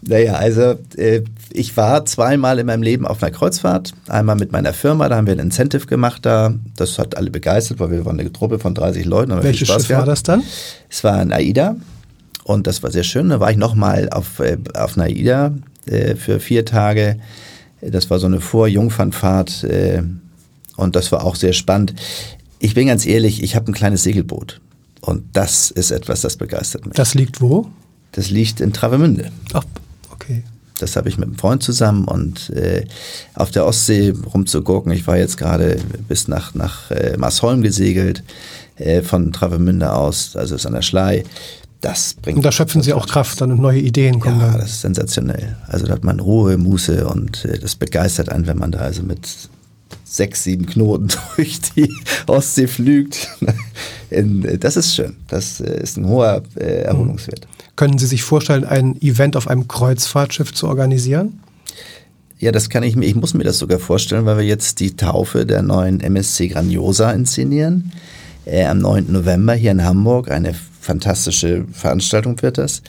naja, 0.01 0.34
also 0.34 0.75
äh, 0.97 1.21
ich 1.51 1.77
war 1.77 2.05
zweimal 2.05 2.59
in 2.59 2.65
meinem 2.65 2.84
Leben 2.84 3.07
auf 3.07 3.23
einer 3.23 3.32
Kreuzfahrt. 3.32 3.93
Einmal 4.07 4.36
mit 4.36 4.51
meiner 4.51 4.73
Firma, 4.73 5.07
da 5.07 5.15
haben 5.15 5.27
wir 5.27 5.34
ein 5.34 5.39
Incentive 5.39 5.86
gemacht 5.86 6.25
da. 6.25 6.53
Das 6.75 6.99
hat 6.99 7.15
alle 7.15 7.32
begeistert, 7.32 7.80
weil 7.80 7.91
wir 7.91 8.05
waren 8.05 8.19
eine 8.19 8.34
Truppe 8.34 8.59
von 8.59 8.75
30 8.75 9.05
Leuten. 9.05 9.32
Welches 9.43 9.67
Schiff 9.67 9.88
gehabt. 9.88 10.01
war 10.01 10.05
das 10.05 10.23
dann? 10.23 10.43
Es 10.89 11.03
war 11.03 11.13
ein 11.13 11.32
AIDA 11.32 11.75
und 12.43 12.67
das 12.67 12.84
war 12.84 12.91
sehr 12.91 13.03
schön. 13.03 13.30
Da 13.30 13.39
war 13.39 13.51
ich 13.51 13.57
nochmal 13.57 14.09
auf, 14.09 14.39
äh, 14.39 14.57
auf 14.73 14.97
einer 14.97 15.05
AIDA 15.05 15.53
äh, 15.86 16.15
für 16.15 16.39
vier 16.39 16.65
Tage 16.65 17.17
das 17.82 18.09
war 18.09 18.19
so 18.19 18.27
eine 18.27 18.41
Vorjungfernfahrt 18.41 19.63
äh, 19.63 20.03
und 20.75 20.95
das 20.95 21.11
war 21.11 21.23
auch 21.23 21.36
sehr 21.36 21.53
spannend. 21.53 21.93
Ich 22.59 22.73
bin 22.73 22.88
ganz 22.88 23.05
ehrlich, 23.05 23.41
ich 23.43 23.55
habe 23.55 23.71
ein 23.71 23.73
kleines 23.73 24.03
Segelboot 24.03 24.59
und 25.01 25.23
das 25.34 25.71
ist 25.71 25.91
etwas, 25.91 26.21
das 26.21 26.38
begeistert 26.38 26.86
mich. 26.86 26.95
Das 26.95 27.13
liegt 27.13 27.41
wo? 27.41 27.69
Das 28.11 28.30
liegt 28.30 28.59
in 28.59 28.73
Travemünde. 28.73 29.32
Ach, 29.53 29.63
okay. 30.11 30.43
Das 30.80 30.95
habe 30.95 31.09
ich 31.09 31.17
mit 31.17 31.27
einem 31.27 31.38
Freund 31.38 31.61
zusammen 31.61 32.05
und 32.05 32.49
äh, 32.51 32.86
auf 33.34 33.51
der 33.51 33.65
Ostsee 33.65 34.13
rumzugurken. 34.34 34.91
Ich 34.93 35.07
war 35.07 35.17
jetzt 35.17 35.38
gerade 35.38 35.77
bis 36.07 36.27
nach, 36.27 36.55
nach 36.55 36.89
äh, 36.91 37.17
Marsholm 37.17 37.61
gesegelt, 37.61 38.23
äh, 38.77 39.01
von 39.01 39.34
Travemünde 39.34 39.91
aus, 39.91 40.36
also 40.38 40.55
ist 40.55 40.65
an 40.65 40.73
der 40.73 40.82
Schlei 40.82 41.25
das 41.82 42.13
bringt. 42.13 42.38
Und 42.38 42.45
da 42.45 42.51
schöpfen 42.51 42.82
Sie 42.82 42.93
auch 42.93 43.07
Kraft 43.07 43.39
dann 43.41 43.51
und 43.51 43.61
neue 43.61 43.80
Ideen 43.80 44.19
kommen. 44.19 44.39
Ja, 44.39 44.51
dann. 44.51 44.59
das 44.59 44.71
ist 44.71 44.82
sensationell. 44.82 45.55
Also 45.67 45.88
da 45.88 45.93
hat 45.93 46.03
man 46.03 46.19
Ruhe, 46.19 46.57
Muße 46.57 47.07
und 47.07 47.45
äh, 47.45 47.57
das 47.59 47.75
begeistert 47.75 48.30
einen, 48.30 48.47
wenn 48.47 48.57
man 48.57 48.71
da 48.71 48.80
also 48.80 49.03
mit 49.03 49.27
sechs, 50.03 50.43
sieben 50.43 50.65
Knoten 50.65 51.09
durch 51.36 51.59
die 51.75 51.93
Ostsee 52.27 52.67
flügt. 52.67 53.30
Äh, 54.11 54.57
das 54.57 54.75
ist 54.75 54.95
schön. 54.95 55.17
Das 55.27 55.61
äh, 55.61 55.84
ist 55.84 55.95
ein 55.95 56.07
hoher 56.07 56.41
Erholungswert. 56.55 57.47
Können 57.75 57.99
Sie 57.99 58.07
sich 58.07 58.23
vorstellen, 58.23 58.65
ein 58.65 58.99
Event 59.03 59.38
auf 59.38 59.47
einem 59.47 59.67
Kreuzfahrtschiff 59.67 60.51
zu 60.51 60.67
organisieren? 60.67 61.41
Ja, 62.39 62.51
das 62.51 62.69
kann 62.69 62.82
ich 62.82 62.95
mir, 62.95 63.05
ich 63.05 63.13
muss 63.13 63.36
mir 63.36 63.43
das 63.43 63.59
sogar 63.59 63.77
vorstellen, 63.77 64.25
weil 64.25 64.38
wir 64.38 64.45
jetzt 64.45 64.80
die 64.80 64.95
Taufe 64.95 65.45
der 65.45 65.61
neuen 65.61 65.99
MSC 65.99 66.47
Grandiosa 66.47 67.11
inszenieren. 67.11 67.91
Äh, 68.45 68.65
am 68.65 68.80
9. 68.80 69.11
November 69.11 69.53
hier 69.53 69.69
in 69.69 69.84
Hamburg. 69.84 70.32
Eine 70.32 70.55
fantastische 70.80 71.65
Veranstaltung 71.71 72.41
wird 72.41 72.57
das. 72.57 72.82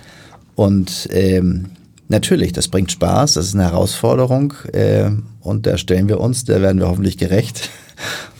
Und 0.54 1.08
ähm, 1.12 1.70
natürlich, 2.08 2.52
das 2.52 2.68
bringt 2.68 2.92
Spaß, 2.92 3.34
das 3.34 3.46
ist 3.46 3.54
eine 3.54 3.64
Herausforderung 3.64 4.54
äh, 4.72 5.10
und 5.40 5.66
da 5.66 5.78
stellen 5.78 6.08
wir 6.08 6.20
uns, 6.20 6.44
da 6.44 6.60
werden 6.60 6.80
wir 6.80 6.88
hoffentlich 6.88 7.18
gerecht. 7.18 7.70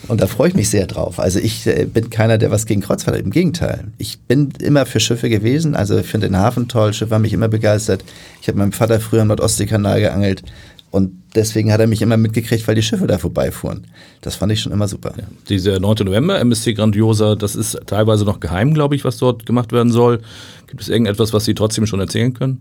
Und 0.08 0.20
da 0.20 0.26
freue 0.26 0.48
ich 0.48 0.54
mich 0.54 0.70
sehr 0.70 0.86
drauf. 0.86 1.20
Also 1.20 1.38
ich 1.38 1.66
äh, 1.66 1.84
bin 1.84 2.10
keiner, 2.10 2.36
der 2.36 2.50
was 2.50 2.66
gegen 2.66 2.80
Kreuzfahrt 2.80 3.16
hat. 3.16 3.22
Im 3.22 3.30
Gegenteil. 3.30 3.84
Ich 3.98 4.18
bin 4.18 4.48
immer 4.58 4.84
für 4.86 4.98
Schiffe 4.98 5.28
gewesen. 5.28 5.76
Also 5.76 5.98
ich 5.98 6.06
finde 6.06 6.28
den 6.28 6.36
Hafen 6.36 6.66
toll. 6.66 6.92
Schiffe 6.94 7.14
haben 7.14 7.22
mich 7.22 7.32
immer 7.32 7.46
begeistert. 7.46 8.02
Ich 8.40 8.48
habe 8.48 8.58
meinem 8.58 8.72
Vater 8.72 8.98
früher 8.98 9.22
im 9.22 9.28
Nordostseekanal 9.28 10.00
geangelt. 10.00 10.42
Und 10.90 11.22
deswegen 11.36 11.72
hat 11.72 11.80
er 11.80 11.86
mich 11.86 12.02
immer 12.02 12.16
mitgekriegt, 12.16 12.66
weil 12.66 12.74
die 12.74 12.82
Schiffe 12.82 13.06
da 13.06 13.18
vorbeifuhren. 13.18 13.86
Das 14.22 14.34
fand 14.34 14.50
ich 14.50 14.60
schon 14.60 14.72
immer 14.72 14.88
super. 14.88 15.12
Ja. 15.16 15.24
Dieser 15.48 15.78
9. 15.78 16.04
November, 16.04 16.40
MSC 16.40 16.74
Grandiosa, 16.74 17.36
das 17.36 17.54
ist 17.54 17.78
teilweise 17.86 18.24
noch 18.24 18.40
geheim, 18.40 18.74
glaube 18.74 18.96
ich, 18.96 19.04
was 19.04 19.16
dort 19.16 19.46
gemacht 19.46 19.72
werden 19.72 19.92
soll. 19.92 20.20
Gibt 20.66 20.82
es 20.82 20.88
irgendetwas, 20.88 21.32
was 21.32 21.44
Sie 21.44 21.54
trotzdem 21.54 21.86
schon 21.86 22.00
erzählen 22.00 22.34
können? 22.34 22.60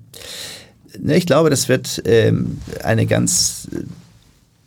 Ne, 0.99 1.17
ich 1.17 1.25
glaube, 1.25 1.49
das 1.49 1.69
wird 1.69 2.03
ähm, 2.05 2.59
eine 2.83 3.07
ganz 3.07 3.67
äh, 3.73 3.83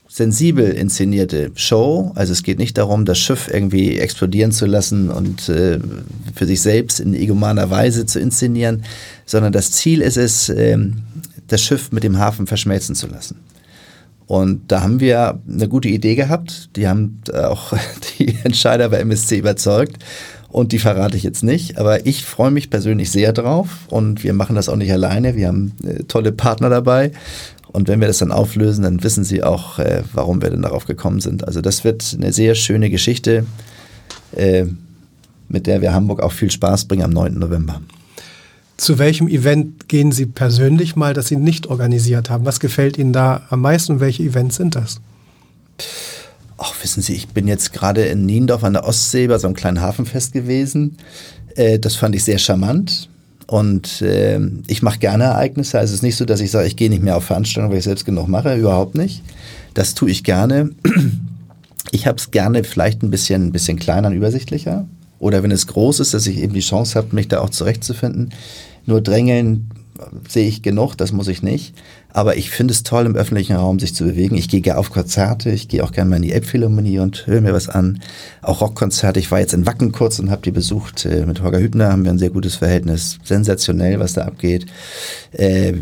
sensibel 0.09 0.71
inszenierte 0.71 1.53
Show. 1.55 2.13
Also 2.17 2.33
es 2.33 2.43
geht 2.43 2.59
nicht 2.59 2.77
darum, 2.79 3.05
das 3.05 3.19
Schiff 3.19 3.49
irgendwie 3.49 3.99
explodieren 3.99 4.51
zu 4.51 4.67
lassen 4.67 5.09
und 5.11 5.49
äh, 5.49 5.79
für 6.35 6.47
sich 6.47 6.61
selbst 6.63 6.99
in 7.01 7.15
egomaner 7.15 7.71
Weise 7.71 8.07
zu 8.07 8.19
inszenieren, 8.19 8.85
sondern 9.25 9.53
das 9.53 9.71
Ziel 9.71 10.03
ist 10.03 10.17
es, 10.17 10.49
ähm, 10.49 10.99
das 11.47 11.63
Schiff 11.63 11.93
mit 11.93 12.03
dem 12.03 12.19
Hafen 12.19 12.47
verschmelzen 12.47 12.95
zu 12.95 13.07
lassen. 13.07 13.37
Und 14.27 14.71
da 14.73 14.83
haben 14.83 15.01
wir 15.01 15.41
eine 15.49 15.69
gute 15.69 15.89
Idee 15.89 16.15
gehabt. 16.15 16.71
Die 16.77 16.89
haben 16.89 17.21
auch 17.33 17.75
die 18.19 18.37
Entscheider 18.45 18.89
bei 18.89 18.99
MSC 18.99 19.39
überzeugt. 19.39 19.99
Und 20.49 20.73
die 20.73 20.79
verrate 20.79 21.17
ich 21.17 21.23
jetzt 21.23 21.43
nicht. 21.43 21.79
Aber 21.79 22.07
ich 22.07 22.25
freue 22.25 22.51
mich 22.51 22.71
persönlich 22.71 23.11
sehr 23.11 23.33
drauf. 23.33 23.87
Und 23.89 24.23
wir 24.23 24.35
machen 24.35 24.55
das 24.55 24.69
auch 24.69 24.77
nicht 24.77 24.93
alleine. 24.93 25.35
Wir 25.35 25.49
haben 25.49 25.73
äh, 25.83 26.05
tolle 26.05 26.33
Partner 26.33 26.69
dabei. 26.69 27.13
Und 27.73 27.89
wenn 27.89 28.01
wir 28.01 28.07
das 28.07 28.19
dann 28.19 28.33
auflösen, 28.33 28.83
dann 28.85 29.03
wissen 29.03 29.25
Sie 29.25 29.43
auch, 29.43 29.79
äh, 29.79 30.03
warum 30.13 30.43
wir 30.43 30.51
denn 30.51 30.63
darauf 30.63 30.85
gekommen 30.85 31.21
sind. 31.21 31.47
Also 31.47 31.63
das 31.63 31.85
wird 31.85 32.15
eine 32.15 32.33
sehr 32.33 32.55
schöne 32.55 32.91
Geschichte, 32.91 33.47
äh, 34.37 34.67
mit 35.49 35.67
der 35.67 35.81
wir 35.81 35.95
Hamburg 35.95 36.23
auch 36.23 36.33
viel 36.33 36.51
Spaß 36.51 36.85
bringen 36.85 37.05
am 37.05 37.11
9. 37.11 37.39
November. 37.39 37.81
Zu 38.83 38.99
welchem 38.99 39.29
Event 39.29 39.89
gehen 39.89 40.11
Sie 40.11 40.27
persönlich 40.27 40.97
mal, 40.97 41.15
das 41.15 41.29
Sie 41.29 41.37
nicht 41.37 41.69
organisiert 41.69 42.31
haben? 42.31 42.45
Was 42.45 42.59
gefällt 42.59 42.99
Ihnen 42.99 43.13
da 43.13 43.43
am 43.49 43.61
meisten 43.61 43.93
und 43.93 44.01
welche 44.01 44.25
Events 44.25 44.57
sind 44.57 44.75
das? 44.75 45.01
Ach, 46.59 46.75
wissen 46.83 47.01
Sie, 47.01 47.15
ich 47.15 47.29
bin 47.29 47.47
jetzt 47.47 47.73
gerade 47.73 48.03
in 48.07 48.27
Niendorf 48.27 48.65
an 48.65 48.73
der 48.73 48.85
Ostsee 48.85 49.29
bei 49.29 49.39
so 49.39 49.47
einem 49.47 49.55
kleinen 49.55 49.81
Hafenfest 49.81 50.33
gewesen. 50.33 50.97
Äh, 51.55 51.79
das 51.79 51.95
fand 51.95 52.17
ich 52.17 52.25
sehr 52.25 52.39
charmant. 52.39 53.09
Und 53.47 54.03
äh, 54.03 54.41
ich 54.67 54.83
mache 54.83 54.99
gerne 54.99 55.25
Ereignisse. 55.25 55.79
Also 55.79 55.93
es 55.93 55.99
ist 55.99 56.03
nicht 56.03 56.17
so, 56.17 56.25
dass 56.25 56.41
ich 56.41 56.51
sage, 56.51 56.67
ich 56.67 56.75
gehe 56.75 56.91
nicht 56.91 57.05
mehr 57.05 57.17
auf 57.17 57.25
Veranstaltungen, 57.25 57.71
weil 57.71 57.79
ich 57.79 57.85
selbst 57.85 58.05
genug 58.05 58.27
mache. 58.27 58.57
Überhaupt 58.57 58.97
nicht. 58.97 59.23
Das 59.75 59.95
tue 59.95 60.11
ich 60.11 60.25
gerne. 60.25 60.71
Ich 61.95 62.07
habe 62.07 62.17
es 62.17 62.31
gerne 62.31 62.65
vielleicht 62.65 63.03
ein 63.03 63.11
bisschen, 63.11 63.49
ein 63.49 63.53
bisschen 63.53 63.79
kleiner 63.79 64.09
und 64.09 64.15
übersichtlicher. 64.15 64.87
Oder 65.19 65.43
wenn 65.43 65.51
es 65.51 65.67
groß 65.67 66.01
ist, 66.01 66.15
dass 66.15 66.27
ich 66.27 66.39
eben 66.39 66.55
die 66.55 66.61
Chance 66.61 66.97
habe, 66.97 67.15
mich 67.15 67.29
da 67.29 67.41
auch 67.41 67.51
zurechtzufinden. 67.51 68.31
Nur 68.87 69.01
drängeln 69.01 69.71
sehe 70.29 70.49
ich 70.49 70.63
genug, 70.63 70.97
das 70.97 71.13
muss 71.13 71.29
ich 71.29 71.43
nicht. 71.43 71.75
Aber 72.15 72.37
ich 72.37 72.51
finde 72.51 72.73
es 72.73 72.83
toll, 72.83 73.07
im 73.07 73.17
öffentlichen 73.17 73.57
Raum 73.57 73.79
sich 73.79 73.95
zu 73.95 74.05
bewegen. 74.05 74.37
Ich 74.37 74.49
gehe 74.49 74.61
gerne 74.61 74.79
auf 74.79 74.91
Konzerte, 74.91 75.51
ich 75.51 75.69
gehe 75.69 75.83
auch 75.83 75.93
gerne 75.93 76.11
mal 76.11 76.17
in 76.17 76.23
die 76.23 76.33
Elbphilharmonie 76.33 76.99
und 76.99 77.27
höre 77.27 77.41
mir 77.41 77.55
was 77.55 77.69
an. 77.69 78.01
Auch 78.43 78.61
Rockkonzerte. 78.61 79.19
Ich 79.19 79.31
war 79.31 79.41
jetzt 79.41 79.55
in 79.55 79.67
Wacken 79.67 79.93
kurz 79.93 80.19
und 80.19 80.31
habe 80.31 80.43
die 80.43 80.51
besucht. 80.51 81.07
Äh, 81.07 81.25
mit 81.25 81.43
Holger 81.43 81.61
Hübner 81.61 81.91
haben 81.91 82.05
wir 82.05 82.11
ein 82.11 82.19
sehr 82.19 82.31
gutes 82.31 82.57
Verhältnis. 82.57 83.19
Sensationell, 83.25 83.99
was 83.99 84.13
da 84.13 84.23
abgeht. 84.23 84.67
Äh, 85.33 85.75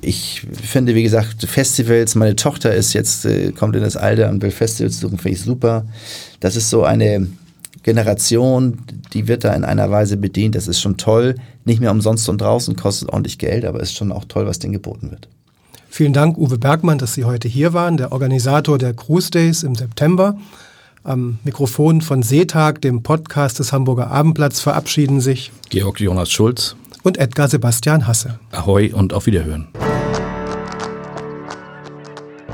ich 0.00 0.46
finde, 0.62 0.94
wie 0.94 1.02
gesagt, 1.02 1.44
Festivals, 1.44 2.14
meine 2.14 2.36
Tochter 2.36 2.74
ist 2.74 2.94
jetzt, 2.94 3.26
äh, 3.26 3.52
kommt 3.52 3.76
in 3.76 3.82
das 3.82 3.96
Alter 3.96 4.30
und 4.30 4.42
will 4.42 4.50
Festivals 4.50 5.00
suchen, 5.00 5.18
finde 5.18 5.36
ich 5.36 5.42
super. 5.42 5.84
Das 6.40 6.56
ist 6.56 6.70
so 6.70 6.84
eine 6.84 7.26
Generation, 7.84 8.78
die 9.12 9.28
wird 9.28 9.44
da 9.44 9.54
in 9.54 9.64
einer 9.64 9.90
Weise 9.90 10.16
bedient. 10.16 10.56
Das 10.56 10.66
ist 10.66 10.80
schon 10.80 10.96
toll. 10.96 11.36
Nicht 11.64 11.80
mehr 11.80 11.92
umsonst 11.92 12.28
und 12.28 12.40
draußen, 12.40 12.74
kostet 12.74 13.10
ordentlich 13.10 13.38
Geld, 13.38 13.64
aber 13.64 13.80
ist 13.80 13.96
schon 13.96 14.10
auch 14.10 14.24
toll, 14.24 14.46
was 14.46 14.58
denen 14.58 14.72
geboten 14.72 15.10
wird. 15.10 15.28
Vielen 15.88 16.12
Dank, 16.12 16.36
Uwe 16.36 16.58
Bergmann, 16.58 16.98
dass 16.98 17.14
Sie 17.14 17.24
heute 17.24 17.46
hier 17.46 17.72
waren, 17.72 17.96
der 17.96 18.10
Organisator 18.10 18.78
der 18.78 18.94
Cruise 18.94 19.30
Days 19.30 19.62
im 19.62 19.76
September. 19.76 20.36
Am 21.04 21.38
Mikrofon 21.44 22.00
von 22.00 22.22
Seetag, 22.22 22.80
dem 22.80 23.02
Podcast 23.02 23.58
des 23.58 23.72
Hamburger 23.72 24.10
Abendblatts, 24.10 24.60
verabschieden 24.60 25.20
sich 25.20 25.52
Georg 25.68 26.00
Jonas 26.00 26.32
Schulz 26.32 26.74
und 27.02 27.18
Edgar 27.18 27.48
Sebastian 27.48 28.08
Hasse. 28.08 28.40
Ahoi 28.50 28.92
und 28.92 29.12
auf 29.12 29.26
Wiederhören. 29.26 29.68